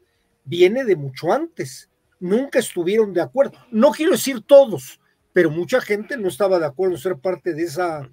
[0.45, 1.89] viene de mucho antes.
[2.23, 3.51] Nunca estuvieron de acuerdo.
[3.69, 4.97] No quiero decir todos,
[5.33, 8.09] pero mucha gente no estaba de acuerdo en ser parte de esa,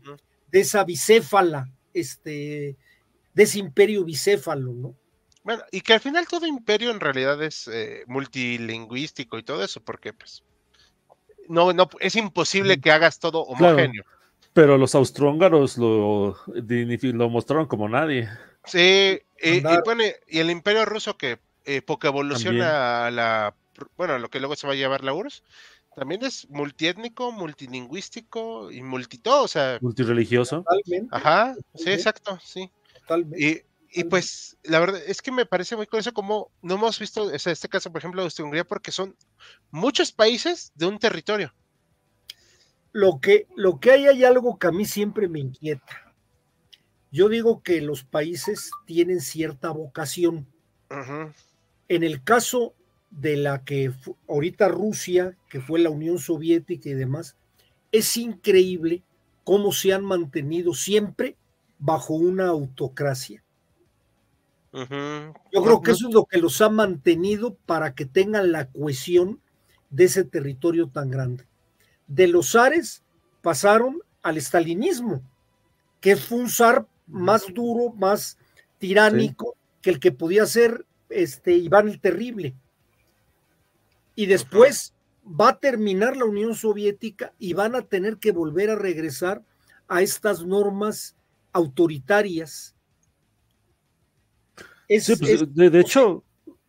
[0.50, 2.76] de esa bicéfala, este,
[3.34, 4.96] de ese imperio bicéfalo, ¿no?
[5.44, 9.80] Bueno, y que al final todo imperio en realidad es eh, multilingüístico y todo eso,
[9.80, 10.42] porque pues
[11.48, 14.02] no, no es imposible que hagas todo homogéneo.
[14.52, 18.28] Pero los austrohúngaros lo, lo mostraron como nadie.
[18.64, 23.54] Sí, y, bueno, y el imperio ruso que eh, poco evoluciona a la,
[23.96, 25.42] bueno, lo que luego se va a llamar la URSS,
[25.94, 29.78] también es multiétnico, multilingüístico y multito, o sea.
[29.80, 30.62] Multireligioso.
[30.62, 31.08] Totalmente.
[31.10, 32.70] Ajá, sí, exacto, sí.
[33.00, 33.66] Totalmente.
[33.92, 37.38] Y, pues la verdad es que me parece muy curioso como no hemos visto o
[37.40, 39.16] sea, este caso, por ejemplo, de Hungría, porque son
[39.72, 41.52] muchos países de un territorio
[42.92, 46.14] lo que, lo que hay hay algo que a mí siempre me inquieta.
[47.12, 50.46] Yo digo que los países tienen cierta vocación.
[51.88, 52.74] En el caso
[53.10, 53.92] de la que
[54.28, 57.36] ahorita Rusia, que fue la Unión Soviética y demás,
[57.92, 59.02] es increíble
[59.44, 61.36] cómo se han mantenido siempre
[61.78, 63.42] bajo una autocracia.
[64.72, 69.40] Yo creo que eso es lo que los ha mantenido para que tengan la cohesión
[69.90, 71.50] de ese territorio tan grande
[72.10, 73.02] de los zares
[73.40, 75.22] pasaron al estalinismo,
[76.00, 78.36] que fue un zar más duro, más
[78.78, 82.54] tiránico que el que podía ser este Iván el Terrible.
[84.14, 88.76] Y después va a terminar la Unión Soviética y van a tener que volver a
[88.76, 89.42] regresar
[89.88, 91.16] a estas normas
[91.52, 92.74] autoritarias.
[94.88, 96.24] Pues, de, hecho,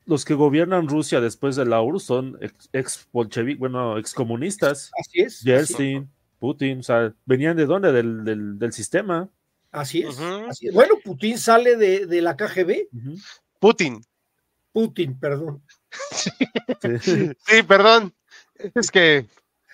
[0.06, 2.40] los que gobiernan Rusia después de la URSS son
[2.72, 4.92] ex, bolcheviques, bueno, ex comunistas.
[5.00, 5.42] Así es.
[5.42, 7.92] Yeltsin, Putin, o sea, venían de dónde?
[7.92, 9.30] Del, sistema.
[9.72, 10.20] Así es,
[10.74, 12.90] Bueno, Putin sale de, la KGB.
[13.60, 14.02] Putin.
[14.72, 15.64] Putin, perdón.
[17.02, 17.64] Sí.
[17.68, 18.14] perdón.
[18.76, 19.28] Es que.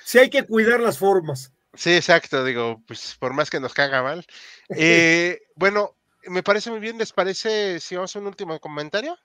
[0.03, 1.51] Sí, hay que cuidar las formas.
[1.73, 2.43] Sí, exacto.
[2.43, 4.25] Digo, pues por más que nos caga mal.
[4.69, 6.97] Eh, bueno, me parece muy bien.
[6.97, 9.17] ¿Les parece si vamos a un último comentario?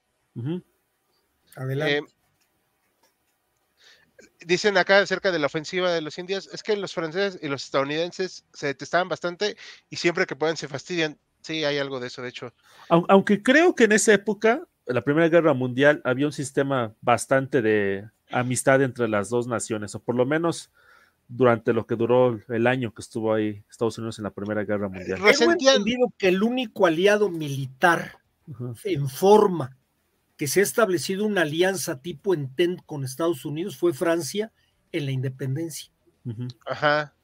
[1.56, 1.98] Adelante.
[1.98, 2.02] Eh,
[4.46, 7.64] dicen acá acerca de la ofensiva de los indios, es que los franceses y los
[7.64, 9.56] estadounidenses se detestaban bastante
[9.90, 11.18] y siempre que pueden se fastidian.
[11.42, 12.54] Sí, hay algo de eso, de hecho.
[12.88, 17.62] Aunque creo que en esa época, en la Primera Guerra Mundial, había un sistema bastante
[17.62, 20.70] de amistad entre las dos naciones, o por lo menos
[21.28, 24.88] durante lo que duró el año que estuvo ahí Estados Unidos en la Primera Guerra
[24.88, 25.20] Mundial.
[25.38, 28.18] Tengo entendido que el único aliado militar
[28.84, 29.76] en forma
[30.36, 34.52] que se ha establecido una alianza tipo Entente con Estados Unidos fue Francia
[34.90, 35.90] en la independencia.
[36.66, 37.14] Ajá.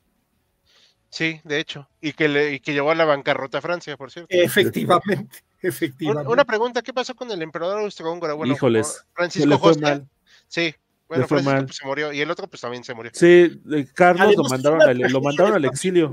[1.11, 1.89] Sí, de hecho.
[2.01, 4.29] Y que, le, que llevó a la bancarrota a Francia, por cierto.
[4.31, 6.31] Efectivamente, efectivamente.
[6.33, 8.37] Una, pregunta, ¿qué pasó con el emperador austrohúngaro?
[8.37, 10.05] Bueno, Híjoles, Francisco José.
[10.47, 10.75] Sí,
[11.09, 13.11] bueno, Francisco pues, se murió y el otro pues también se murió.
[13.15, 13.61] Sí,
[13.95, 16.11] Carlos lo mandaron, al, lo mandaron al exilio.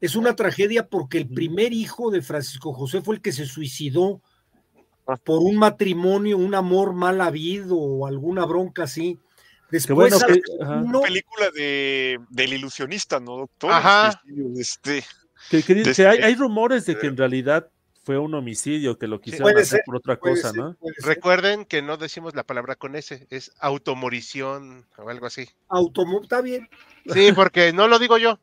[0.00, 4.20] Es una tragedia porque el primer hijo de Francisco José fue el que se suicidó
[5.06, 5.16] Ah.
[5.16, 9.18] por un matrimonio, un amor mal habido o alguna bronca así.
[9.70, 13.72] Después, bueno que, segundo- película de, del ilusionista, ¿no, doctor?
[13.72, 14.22] Ajá.
[14.56, 15.02] Este,
[15.50, 17.68] Que, hay, este- hay rumores de que en realidad
[18.04, 20.76] fue un homicidio, que lo quisieron hacer ser, por otra cosa, ser, ¿no?
[21.04, 25.48] Recuerden que no decimos la palabra con S, es automorición o algo así.
[25.68, 26.68] Automo- está bien.
[27.12, 28.38] Sí, porque no lo digo yo.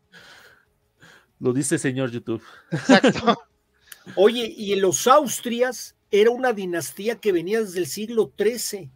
[1.40, 2.44] Lo dice señor YouTube.
[2.72, 3.42] Exacto.
[4.16, 8.90] Oye, y en los Austrias era una dinastía que venía desde el siglo XIII,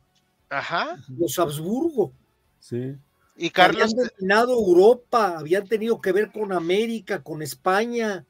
[0.49, 0.98] Ajá.
[1.10, 2.14] los Habsburgo.
[2.60, 2.95] Sí.
[3.35, 8.26] Y que habían Carlos, dominado Europa, habían tenido que ver con América, con España.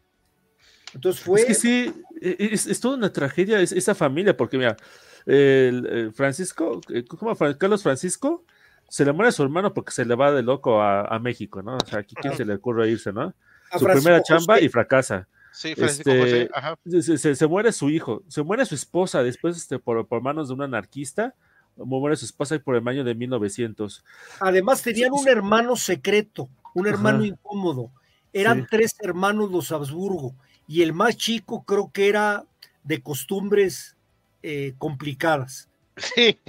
[0.93, 1.41] Entonces fue.
[1.41, 1.93] Es que sí,
[2.39, 4.77] es, es toda una tragedia es- esa familia, porque mira,
[5.25, 7.35] el, el Francisco, eh, ¿cómo?
[7.57, 8.43] Carlos Francisco,
[8.89, 11.61] se le muere a su hermano porque se le va de loco a, a México,
[11.63, 11.77] ¿no?
[11.77, 13.33] O sea, aquí quién se le ocurre irse, ¿no?
[13.71, 14.65] a Su Francisco primera chamba José.
[14.65, 15.27] y fracasa.
[15.51, 16.77] sí, Francisco este, José, ajá.
[16.85, 20.49] Se, se- se muere su hijo, se muere su esposa después este, por, por manos
[20.49, 21.33] de un anarquista,
[21.75, 24.03] muere su esposa por el año de 1900.
[24.41, 27.27] Además tenían un hermano secreto, un hermano Ajá.
[27.27, 27.89] incómodo.
[28.31, 28.67] Eran Sí.
[28.69, 30.35] tres hermanos los Habsburgo
[30.67, 32.45] y el más chico creo que era
[32.83, 33.95] de costumbres
[34.41, 35.69] eh, complicadas.
[35.97, 36.39] Sí,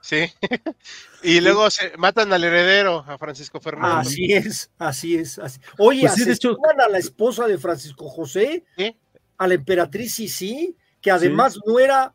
[0.00, 0.24] sí.
[1.24, 3.98] Y luego se matan al heredero, a Francisco Fernando.
[3.98, 5.38] Así es, así es.
[5.38, 5.60] Así.
[5.78, 8.96] Oye, Pues sí, hecho- asesinan a la esposa de Francisco José, Sí.
[9.38, 12.12] a la emperatriz Sisi, que además no era,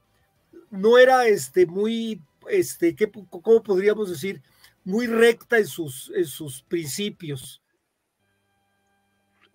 [0.71, 4.41] no era este muy, este, ¿qué, ¿cómo podríamos decir?
[4.83, 7.61] Muy recta en sus, en sus principios.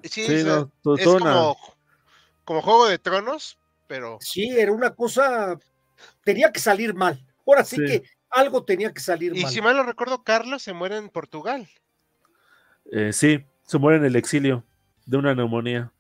[0.03, 1.57] Sí, Sí, no, es como,
[2.45, 5.59] como Juego de Tronos, pero Sí, era una cosa,
[6.25, 7.25] tenía que salir mal.
[7.47, 7.85] Ahora sí, Sí.
[7.87, 9.53] que algo tenía que salir Y mal.
[9.53, 11.69] si mal no recuerdo, Carlos se muere en Portugal.
[12.91, 14.65] Eh, sí, se muere en el exilio
[15.07, 15.93] de una neumonía.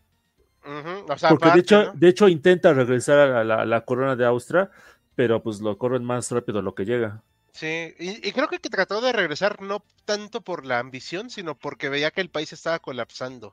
[0.65, 1.93] Ujú, O sea, Porque de hecho, ¿no?
[1.95, 4.70] de hecho intenta regresar a la, a la corona de Austria,
[5.15, 7.23] pero pues lo corren más rápido lo que llega.
[7.53, 11.55] Sí, y, y creo que, que trató de regresar no tanto por la ambición, sino
[11.59, 13.53] porque veía que el país estaba colapsando.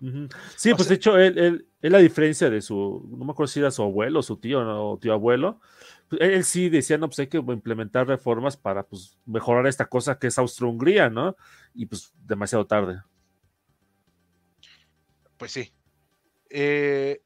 [0.55, 3.31] Sí, O pues sea- de hecho, él, él, él, a diferencia de su, no me
[3.33, 4.91] acuerdo si era su abuelo, su tío ¿no?
[4.91, 5.59] o tío abuelo,
[6.07, 9.85] pues, él, él sí decía, no, pues hay que implementar reformas para pues mejorar esta
[9.87, 11.35] cosa que es Austro-Hungría, ¿no?
[11.73, 13.01] Y pues demasiado tarde.
[15.37, 15.73] Pues sí.
[16.49, 17.21] Eh,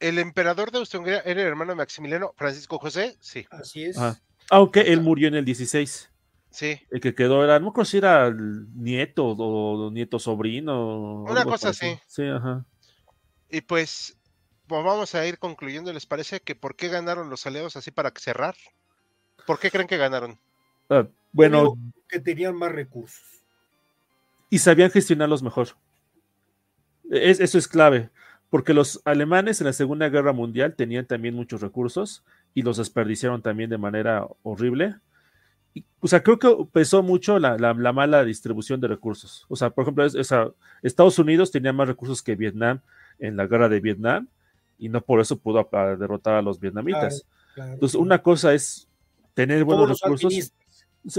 [0.00, 3.96] el emperador de Austria-Hungría era el hermano de Maximiliano Francisco José, sí, Así es.
[3.96, 4.20] Ajá.
[4.50, 6.10] Aunque él murió en el 16.
[6.50, 6.78] sí.
[6.90, 11.22] El que quedó era, no acuerdo si era el nieto o nieto sobrino.
[11.24, 11.98] Una cosa así.
[12.06, 12.64] Sí, ajá.
[13.50, 14.16] Y pues,
[14.66, 15.92] pues vamos a ir concluyendo.
[15.92, 18.54] ¿Les parece que por qué ganaron los aliados así para cerrar?
[19.46, 20.38] ¿Por qué creen que ganaron?
[20.88, 21.76] Ah, bueno,
[22.08, 23.22] que tenían más recursos.
[24.50, 25.68] y sabían gestionarlos mejor.
[27.10, 28.10] Es- eso es clave,
[28.50, 32.22] porque los alemanes en la Segunda Guerra Mundial tenían también muchos recursos
[32.54, 34.94] y los desperdiciaron también de manera horrible.
[35.74, 39.44] Y, o sea, creo que pesó mucho la, la- la mala distribución de recursos.
[39.48, 40.16] O sea, por ejemplo, es-
[40.82, 42.80] Estados Unidos tenía más recursos que Vietnam
[43.18, 44.28] en la guerra de Vietnam
[44.78, 45.68] y no por eso pudo
[45.98, 47.26] derrotar a los vietnamitas.
[47.54, 47.72] Claro.
[47.74, 48.88] Entonces, una cosa es
[49.34, 50.52] tener ¿Cómo buenos recursos,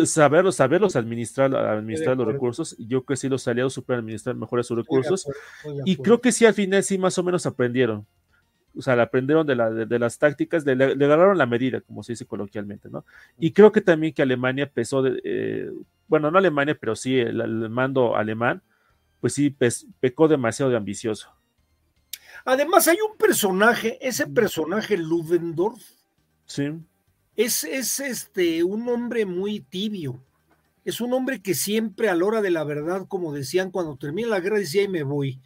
[0.10, 2.76] saberlos, saberlos administrar, administrar los recursos.
[2.80, 5.28] Yo creo que sí, los aliados supieron administrar mejor sus recursos.
[5.86, 8.06] Y creo que sí, al final sí, más o menos aprendieron.
[8.78, 11.46] O sea, le aprendieron de, la, de, de las tácticas, de, le, le agarraron la
[11.46, 13.06] medida, como se dice coloquialmente, ¿no?
[13.40, 15.72] Y creo que también que Alemania pesó, de, eh,
[16.08, 18.62] bueno, no Alemania, pero sí el, el mando alemán,
[19.22, 21.32] pues sí pes- pecó demasiado de ambicioso.
[22.46, 25.84] Además, hay un personaje, ese personaje Ludendorff,
[26.46, 26.64] Sí,
[27.36, 30.24] es, es este, un hombre muy tibio.
[30.84, 34.30] Es un hombre que siempre a la hora de la verdad, como decían, cuando termina
[34.30, 35.42] la guerra decía y me voy.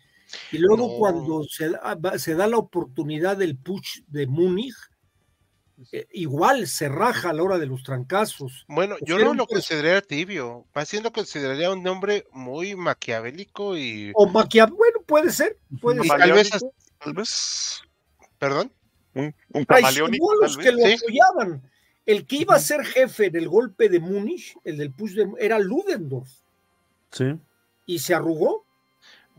[0.51, 0.97] Y luego No.
[0.97, 4.75] cuando se da, va- se da la oportunidad del push de Múnich,
[5.91, 8.65] eh, igual se raja a la hora de los trancazos.
[8.67, 14.11] Bueno, yo no lo consideraría tibio, más bien lo consideraría un hombre muy maquiavélico y...
[14.13, 16.17] O Maquiavelo, bueno, puede ser, puede ser.
[16.19, 17.81] tal vez, Camaleónico, tal vez.
[18.37, 18.71] perdón,
[19.15, 20.93] Un, un camaleónico, los que lo sí.
[20.93, 21.63] apoyaban.
[22.05, 25.27] El que iba a ser jefe en el golpe de Múnich, el del push de,
[25.39, 26.29] era Ludendorff,
[27.11, 27.35] sí.
[27.85, 28.65] y se arrugó.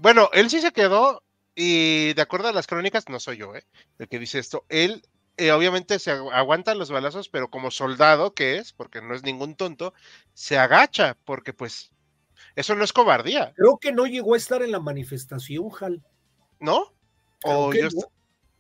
[0.01, 1.23] Bueno, él sí se quedó
[1.55, 3.65] y de acuerdo a las crónicas, no soy yo, ¿eh?
[3.99, 5.03] El que dice esto, él
[5.37, 9.25] eh, obviamente se agu- aguanta los balazos, pero como soldado que es, porque no es
[9.25, 9.93] ningún tonto,
[10.33, 11.91] se agacha, porque pues
[12.57, 16.03] eso no es cobardía, Creo que no llegó a estar en la manifestación, Hal.
[16.61, 16.95] ¿no?
[17.41, 18.03] Creo O que yo no,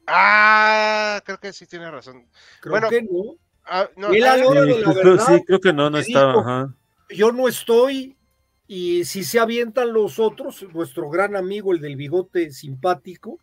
[0.07, 2.29] Ah, creo que sí tiene razón.
[2.61, 3.37] creo bueno, que no.
[3.65, 5.73] Ah, no, Él a a la ver, hora Sí, de la creo, sí, creo que
[5.73, 6.75] no, no estaba.
[7.09, 8.17] Yo no estoy
[8.73, 13.41] Y si se avientan los otros, nuestro gran amigo, el del bigote simpático,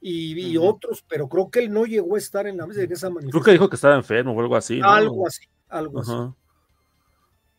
[0.00, 3.14] y, otros, pero creo que él no llegó a estar en, la, en esa Creo
[3.14, 3.44] manifestación.
[3.44, 4.80] que dijo que estaba enfermo o algo así.
[4.80, 4.88] ¿no?
[4.90, 6.12] Algo así, algo así.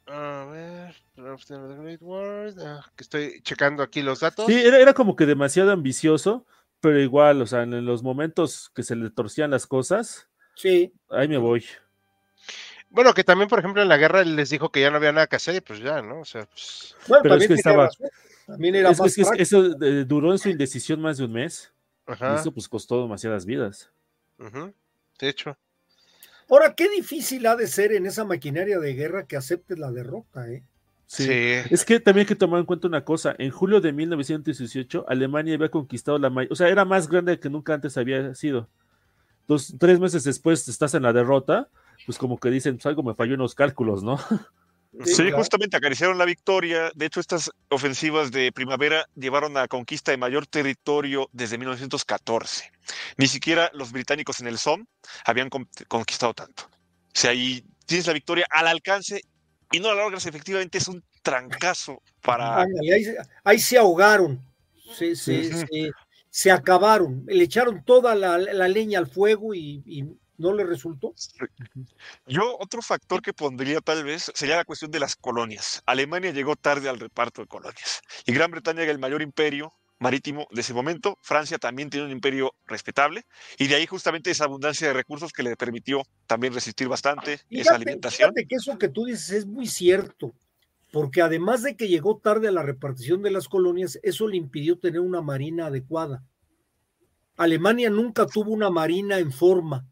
[0.07, 4.45] A ver, the Great Wars, ah, que estoy checando aquí los datos.
[4.45, 6.45] Sí, era, era como que demasiado ambicioso,
[6.82, 11.30] pero igual, o sea, en los momentos que se le torcían las cosas, Sí, ahí
[11.30, 11.64] me voy.
[12.91, 15.13] Bueno, que también, por ejemplo, en la guerra él les dijo que ya no había
[15.13, 16.19] nada que hacer y pues ya, ¿no?
[16.19, 17.89] O sea, pues, bueno, Pero es que estaba-.
[18.45, 21.72] También era Es, más que eso eh, duró en su indecisión más de un mes.
[22.07, 23.89] Y ajá, eso pues costó demasiadas vidas.
[24.38, 24.73] ujú,
[25.19, 25.57] de hecho.
[26.49, 30.49] Ahora, qué difícil ha de ser en esa maquinaria de guerra que aceptes la derrota,
[30.49, 30.63] ¿eh?
[31.05, 31.23] Sí.
[31.23, 31.31] Sí.
[31.69, 33.35] Es que también hay que tomar en cuenta una cosa.
[33.38, 37.49] En julio de 1918, Alemania había conquistado la mayor, o sea, era más grande que
[37.49, 38.69] nunca antes había sido.
[39.41, 41.69] Entonces, tres meses después estás en la derrota,
[42.06, 44.18] pues como que dicen, pues algo me falló en los cálculos, ¿no?
[45.06, 45.38] Sí, Sí, claro.
[45.38, 46.91] justamente acariciaron la victoria.
[46.95, 52.69] De hecho, estas ofensivas de primavera llevaron a conquista de mayor territorio desde 1914.
[53.18, 54.84] Ni siquiera los británicos en el Somme
[55.26, 56.64] habían con- conquistado tanto.
[56.64, 56.69] O
[57.14, 59.22] sea, ahí tienes la victoria al alcance
[59.72, 62.64] y no la logras efectivamente, es un trancazo para...
[62.64, 64.44] Ándale, ahí, se- ahí se ahogaron,
[64.94, 65.53] se, se, Sí.
[65.53, 65.91] se-
[66.30, 70.03] se acabaron, le echaron toda la, la leña al fuego y, y
[70.41, 71.13] no le resultó.
[72.26, 75.81] Yo otro factor que pondría tal vez sería la cuestión de las colonias.
[75.85, 80.47] Alemania llegó tarde al reparto de colonias y Gran Bretaña era el mayor imperio marítimo
[80.51, 81.18] de ese momento.
[81.22, 83.23] Francia también tiene un imperio respetable
[83.57, 87.47] y de ahí justamente esa abundancia de recursos que le permitió también resistir bastante esa
[87.49, 88.30] Fíjate, alimentación.
[88.34, 90.34] fíjate que eso que tú dices es muy cierto,
[90.91, 94.80] porque además de que llegó tarde a la repartición de las colonias, eso le impidió
[94.80, 96.23] tener una marina adecuada.
[97.38, 99.88] Alemania nunca tuvo una marina en forma,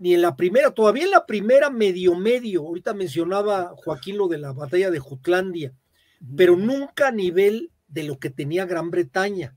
[0.00, 4.38] ni en la primera, todavía en la primera medio medio, ahorita mencionaba Joaquín lo de
[4.38, 5.72] la batalla de Jutlandia,
[6.36, 9.54] pero nunca a nivel de lo que tenía Gran Bretaña.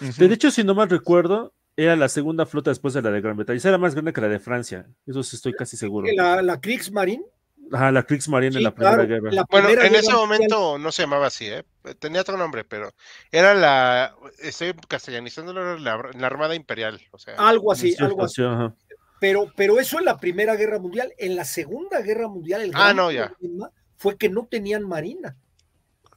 [0.00, 3.36] De hecho, si no mal recuerdo, era la segunda flota después de la de Gran
[3.36, 3.56] Bretaña.
[3.56, 4.86] Esa era más grande que la de Francia.
[5.06, 6.06] Eso sí estoy casi seguro.
[6.14, 7.24] La, la Kriegsmarine,
[7.72, 9.32] Ajá, la Kriegsmarine sí, en la Primera claro, Guerra.
[9.32, 10.16] la Bueno, en Guerra ese Mundial.
[10.16, 11.64] momento no se llamaba así, ¿eh?
[11.98, 12.92] Tenía otro nombre, pero
[13.32, 18.42] era la, estoy castellanizándolo, la, la Armada Imperial, o sea, algo así, Sí, algo así.
[18.42, 18.74] ajá.
[19.20, 21.12] Pero, pero eso en la Primera Guerra Mundial.
[21.18, 23.28] En la Segunda Guerra Mundial, el Ah, gran no, ya.
[23.28, 25.36] problema fue que no tenían marina.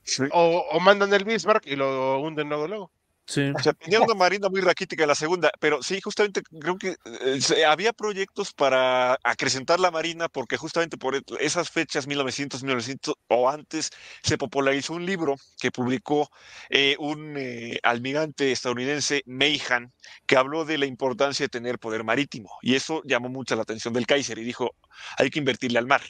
[0.04, 0.24] Sí.
[0.32, 2.92] o, o mandan el Bismarck y lo hunden luego, luego.
[3.32, 3.50] Sí.
[3.56, 7.66] O sea, tenía una marina muy raquítica la segunda, pero sí, justamente creo que eh,
[7.66, 13.50] había proyectos para acrecentar la marina porque justamente por e- esas fechas, 1900, 1900 o
[13.50, 13.90] antes,
[14.22, 16.30] se popularizó un libro que publicó
[16.70, 19.94] eh, un eh, almirante estadounidense, Meihan,
[20.26, 23.94] que habló de la importancia de tener poder marítimo y eso llamó mucho la atención
[23.94, 24.76] del Kaiser y dijo,
[25.18, 26.02] hay que invertirle al mar.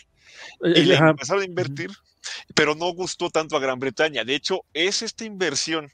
[0.64, 1.10] Y Eh, le ajá.
[1.12, 1.92] empezaron a invertir,
[2.56, 4.24] pero no gustó tanto a Gran Bretaña.
[4.24, 5.92] De hecho, es esta inversión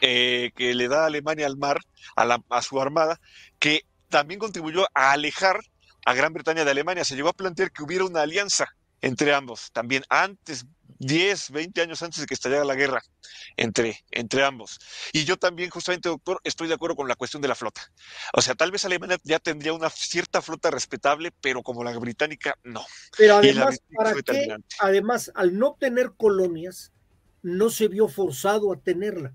[0.00, 1.78] eh, que le da Alemania al mar,
[2.16, 3.20] a, la- a su armada,
[3.58, 5.60] que también contribuyó a alejar
[6.04, 7.04] a Gran Bretaña de Alemania.
[7.04, 8.66] Se llegó a plantear que hubiera una alianza
[9.00, 10.64] entre ambos, también antes,
[10.98, 13.00] 10, 20 años antes de que estallara la guerra
[13.56, 14.78] entre, entre ambos.
[15.12, 17.82] Y yo también, justamente, doctor, estoy de acuerdo con la cuestión de la flota.
[18.32, 22.56] O sea, tal vez Alemania ya tendría una cierta flota respetable, pero como la británica,
[22.64, 22.84] no.
[23.16, 24.56] Pero además, ¿para qué?
[24.80, 26.92] Además, al no tener colonias,
[27.42, 29.34] no se vio forzado a tenerla.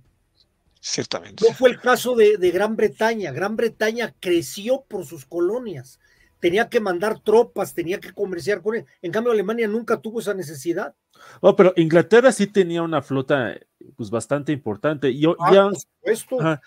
[0.86, 1.46] Ciertamente.
[1.48, 3.32] No fue el caso de, de Gran Bretaña.
[3.32, 5.98] Gran Bretaña creció por sus colonias.
[6.42, 8.86] Tenía que mandar tropas, tenía que comerciar con él.
[9.02, 10.94] En cambio, Alemania nunca tuvo esa necesidad.
[11.40, 13.58] Oh, pero Inglaterra sí tenía una flota
[13.96, 15.10] pues bastante importante.
[15.10, 16.42] Y, Ah, ya- por supuesto.
[16.42, 16.62] Ajá.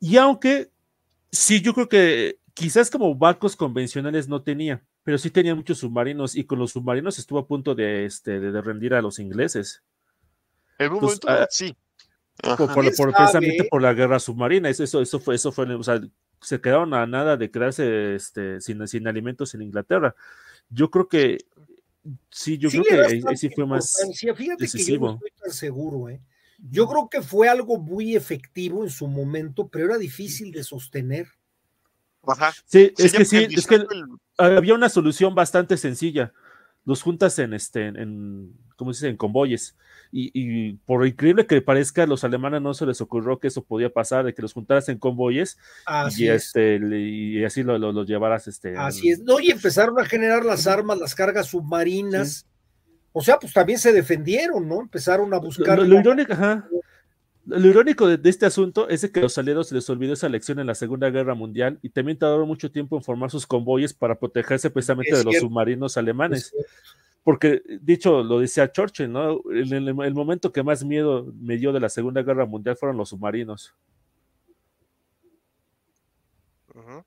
[0.00, 0.70] y aunque
[1.30, 6.34] sí, yo creo que quizás como barcos convencionales no tenía, pero sí tenía muchos submarinos
[6.36, 9.82] y con los submarinos estuvo a punto de, este, de, de rendir a los ingleses.
[10.78, 11.76] En un momento, ah, sí.
[12.42, 14.68] Por, precisamente por la guerra submarina.
[14.68, 16.00] Eso, eso, eso fue, eso fue, o sea,
[16.40, 20.14] se quedaron a nada de quedarse este, sin, sin alimentos en Inglaterra.
[20.70, 21.38] Yo creo que
[22.30, 23.96] sí, yo Sí creo que ahí, sí fue más.
[24.18, 25.06] Fíjate que yo decisivo.
[25.08, 26.08] no estoy tan seguro.
[26.08, 26.20] ¿eh?
[26.70, 31.26] Yo creo que fue algo muy efectivo en su momento, pero era difícil de sostener.
[32.26, 32.52] Ajá.
[32.66, 33.86] Sí, Sí, es que sí, es que el-
[34.36, 36.32] había una solución bastante sencilla.
[36.88, 39.10] Los juntas en este, en, ¿cómo se dice?
[39.10, 39.76] En convoyes.
[40.10, 43.62] Y, y por increíble que parezca, a los alemanes no se les ocurrió que eso
[43.62, 46.46] podía pasar, de que los juntaras en convoyes Así y, es.
[46.46, 48.48] este, le- y así lo, lo- los llevaras.
[48.48, 49.20] Este, Así es.
[49.20, 52.46] No, y empezaron a generar las armas, las cargas submarinas.
[53.12, 54.80] O sea, pues también se defendieron, ¿no?
[54.80, 55.78] Empezaron a Lo, buscar.
[55.78, 56.66] lo- lo irónico, ajá.
[57.48, 60.12] Lo irónico de, de este asunto es de que a los aliados se les olvidó
[60.12, 63.46] esa lección en la Segunda Guerra Mundial y también tardaron mucho tiempo en formar sus
[63.46, 66.52] convoyes para protegerse precisamente Es de los submarinos alemanes.
[67.24, 69.40] Porque, dicho, lo decía Churchill, ¿no?
[69.50, 72.98] El, el, el, momento que más miedo me dio de la Segunda Guerra Mundial fueron
[72.98, 73.74] los submarinos.
[76.74, 77.04] Uh -huh.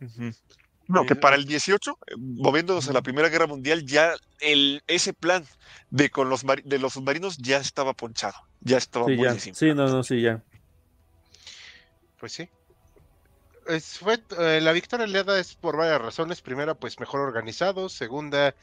[0.00, 0.36] Uh -huh.
[0.86, 5.44] No, que para el 18, moviéndonos a la Primera Guerra Mundial, ya el, ese plan
[5.90, 9.38] de con los de los submarinos ya estaba ponchado, ya estaba sí, muy ya.
[9.38, 10.42] Sí, no, no, sí, ya.
[12.18, 12.48] Pues sí.
[13.66, 16.42] Es, fue, eh, la victoria aliada es por varias razones.
[16.42, 17.94] Primera, pues mejor organizados.
[17.94, 18.54] Segunda,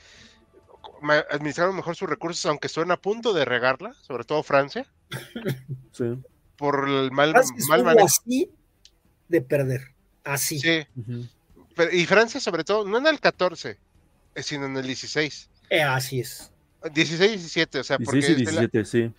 [1.31, 4.85] administraron mejor sus recursos, aunque estuvieron a punto de regarla, sobre todo Francia.
[5.91, 6.06] Sí.
[6.56, 7.34] Por el mal,
[7.68, 8.06] mal manejo.
[8.06, 8.49] así
[9.27, 9.93] de perder.
[10.23, 10.60] Así.
[10.60, 10.88] Sí.
[10.95, 11.30] Uh -huh.
[11.82, 13.76] Pero, y Francia, sobre todo, no en el 14,
[14.36, 15.49] sino en el 16.
[15.72, 16.52] Eh, así es.
[16.94, 19.12] 16 y 17, o sea, 16 porque, y 17, la, sí.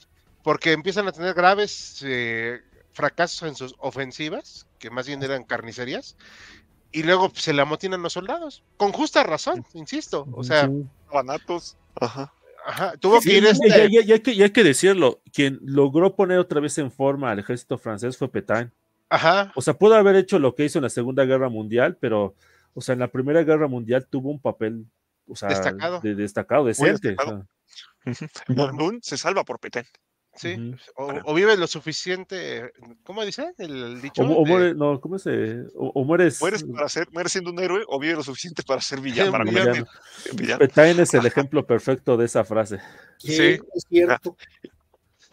[0.45, 2.61] porque empiezan a tener graves eh,
[2.93, 6.17] fracasos en sus ofensivas, que más bien eran carnicerías,
[6.93, 10.85] y luego se le amotinan los soldados, con justa razón, insisto, o sea, sí.
[11.13, 11.77] banatos.
[11.97, 12.33] Ajá.
[12.65, 13.69] Ajá, tuvo sí, que ir este...
[13.69, 16.93] ya, ya, ya, hay que, ya hay que decirlo, quien logró poner otra vez en
[16.93, 18.71] forma al ejército francés fue Petain.
[19.09, 19.53] Ajá.
[19.57, 22.37] O sea, pudo haber hecho lo que hizo en la Segunda Guerra Mundial, pero,
[22.75, 24.87] o sea, en la Primera Guerra Mundial tuvo un papel,
[25.27, 27.09] o sea, destacado, de, destacado decente.
[27.09, 27.47] Destacado.
[28.07, 28.29] O sea.
[28.49, 29.87] Mondún se salva por Petén.
[30.35, 30.79] Sí, uh -huh.
[30.97, 32.73] o, o, vive lo suficiente,
[33.05, 34.23] ¿cómo dice el dicho?
[34.23, 35.61] O, o muere, no, ¿cómo se?
[35.75, 36.41] O, o, mueres.
[36.41, 39.31] Mueres para ser, mueres siendo un héroe o vive lo suficiente para ser villano.
[39.33, 39.87] Para villano.
[40.35, 40.59] villano.
[40.59, 42.79] Petain es el ejemplo perfecto de esa frase.
[43.19, 43.61] Sí, sí.
[43.75, 44.37] es cierto.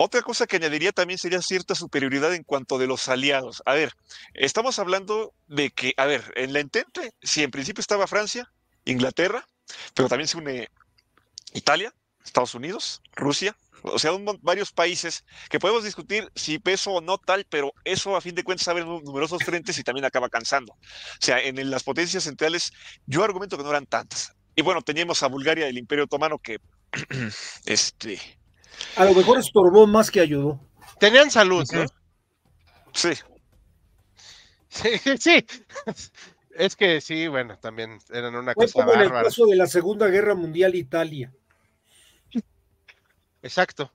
[0.01, 3.61] Otra cosa que añadiría también sería cierta superioridad en cuanto de los aliados.
[3.65, 3.91] A ver,
[4.33, 8.49] estamos hablando de que, a ver, en la entente, si en principio estaba Francia,
[8.85, 9.45] Inglaterra,
[9.93, 10.69] pero también se une
[11.51, 11.93] Italia,
[12.23, 14.11] Estados Unidos, Rusia, o sea,
[14.41, 18.45] varios países que podemos discutir si peso o no tal, pero eso a fin de
[18.45, 20.71] cuentas abre numerosos frentes y también acaba cansando.
[20.71, 20.77] O
[21.19, 22.71] sea, en las potencias centrales
[23.05, 24.31] yo argumento que no eran tantas.
[24.55, 26.59] Y bueno, teníamos a Bulgaria del Imperio Otomano que,
[27.65, 28.38] este,
[28.95, 30.59] a lo mejor estorbó más que ayudó.
[30.99, 31.85] Tenían salud, ¿no?
[32.93, 33.11] Sí.
[34.69, 34.89] Sí,
[35.19, 35.45] sí.
[36.51, 39.25] Es que sí, bueno, también eran una Fue cosa como en el bárbara.
[39.25, 41.33] caso de la Segunda Guerra Mundial Italia.
[43.41, 43.91] Exacto.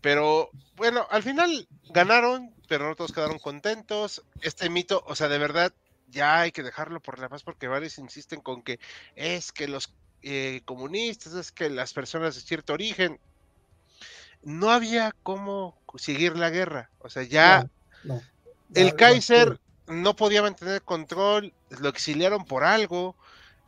[0.00, 4.22] Pero bueno, al final ganaron, pero no todos quedaron contentos.
[4.40, 5.72] Este mito, o sea, de verdad,
[6.06, 8.78] ya hay que dejarlo por la paz porque varios insisten con que
[9.16, 13.18] es que los eh, comunistas, es que las personas de cierto origen,
[14.42, 16.90] no había cómo seguir la guerra.
[17.00, 17.68] O sea, ya
[18.04, 18.22] No, no.
[18.74, 23.16] el Kaiser no podía mantener control, lo exiliaron por algo.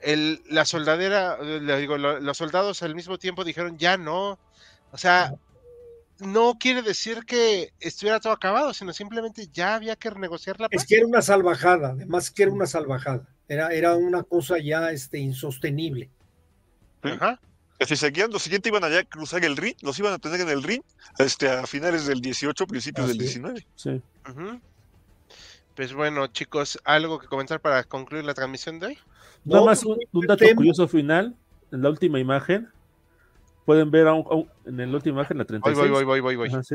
[0.00, 4.38] El, la soldadera, le digo, lo- los soldados al mismo tiempo dijeron ya no.
[4.92, 5.34] O sea,
[6.20, 10.82] no quiere decir que estuviera todo acabado, sino simplemente ya había que renegociar la paz.
[10.82, 13.26] Es que era una salvajada, además que era una salvajada.
[13.48, 16.10] Era, era una cosa ya este, insostenible.
[17.02, 17.40] Ajá.
[17.80, 20.38] Que Si seguían, los siguientes iban allá a cruzar el Rin, los iban a tener
[20.42, 20.82] en el Rin
[21.18, 23.26] este, a finales del 18, principios Así del.
[23.26, 23.66] 19.
[23.74, 24.02] Sí.
[24.28, 24.60] ujú.
[25.74, 28.98] Pues bueno, chicos, ¿algo que comentar para concluir la transmisión de hoy?
[29.46, 30.56] Nada No, más un, un dato tema.
[30.56, 31.34] curioso final.
[31.72, 32.68] En la última imagen,
[33.64, 35.78] pueden ver a un- a un- en la última imagen, la Voy, 36.
[35.78, 36.48] voy, voy, voy, voy, voy.
[36.50, 36.74] Ajá, sí.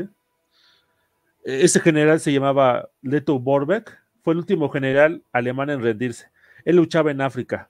[1.44, 6.32] Eh, Ese general se llamaba Leto Borbeck, fue el último general alemán en rendirse.
[6.64, 7.70] Él luchaba en África,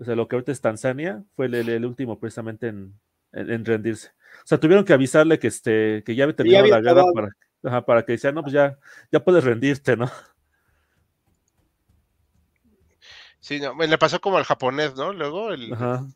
[0.00, 2.98] o sea, lo que ahorita es Tanzania, fue el, el- el último precisamente en,
[3.32, 4.08] en- en rendirse.
[4.42, 7.28] O sea, tuvieron que avisarle que, este, que ya había terminado había la guerra para,
[7.64, 8.78] ajá, para que decían, no, pues ya,
[9.12, 10.10] ya puedes rendirte, ¿no?
[13.40, 15.12] Sí, no, le pasó como al japonés, ¿no?
[15.12, 15.72] Luego el.
[15.72, 16.06] Ajá.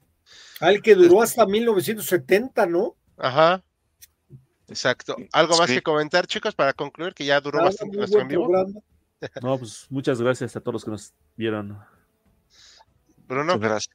[0.61, 2.97] Al que duró hasta 1970, ¿no?
[3.17, 3.63] Ajá.
[4.69, 5.17] Exacto.
[5.33, 5.77] ¿Algo más Sí.
[5.77, 8.45] que comentar, chicos, para concluir que ya duró bastante nuestro en vivo?
[8.49, 8.81] programa.
[9.43, 11.79] No, pues muchas gracias a todos los que nos vieron.
[13.27, 13.59] Bruno.
[13.59, 13.95] Gracias.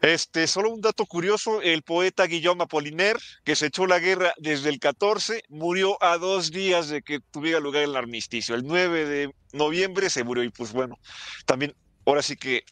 [0.00, 4.70] Este, solo un dato curioso, el poeta Guillaume Apollinaire, que se echó la guerra desde
[4.70, 8.54] el 14, murió a dos días de que tuviera lugar el armisticio.
[8.54, 10.96] El 9 de noviembre se murió y pues bueno,
[11.44, 11.74] también
[12.06, 12.64] ahora sí que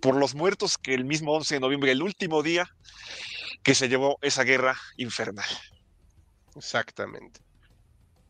[0.00, 2.68] por los muertos que el mismo 11 de noviembre, el último día
[3.62, 5.46] que se llevó esa guerra infernal.
[6.56, 7.40] Exactamente.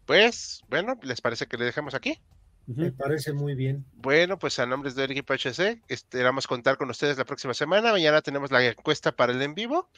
[0.04, 2.20] Pues, bueno, ¿les parece que le dejemos aquí?
[2.66, 3.84] Me parece muy bien.
[3.94, 7.92] Bueno, pues a nombres del equipo HC, esperamos contar con ustedes la próxima semana.
[7.92, 9.88] Mañana tenemos la encuesta para el en vivo.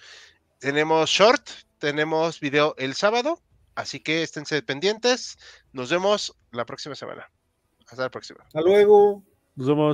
[0.59, 1.47] Tenemos short,
[1.78, 3.39] tenemos video el sábado,
[3.74, 5.36] así que esténse pendientes.
[5.73, 7.31] Nos vemos la próxima semana.
[7.86, 8.43] Hasta la próxima.
[8.47, 9.23] Hasta luego.
[9.57, 9.82] Nos vemos.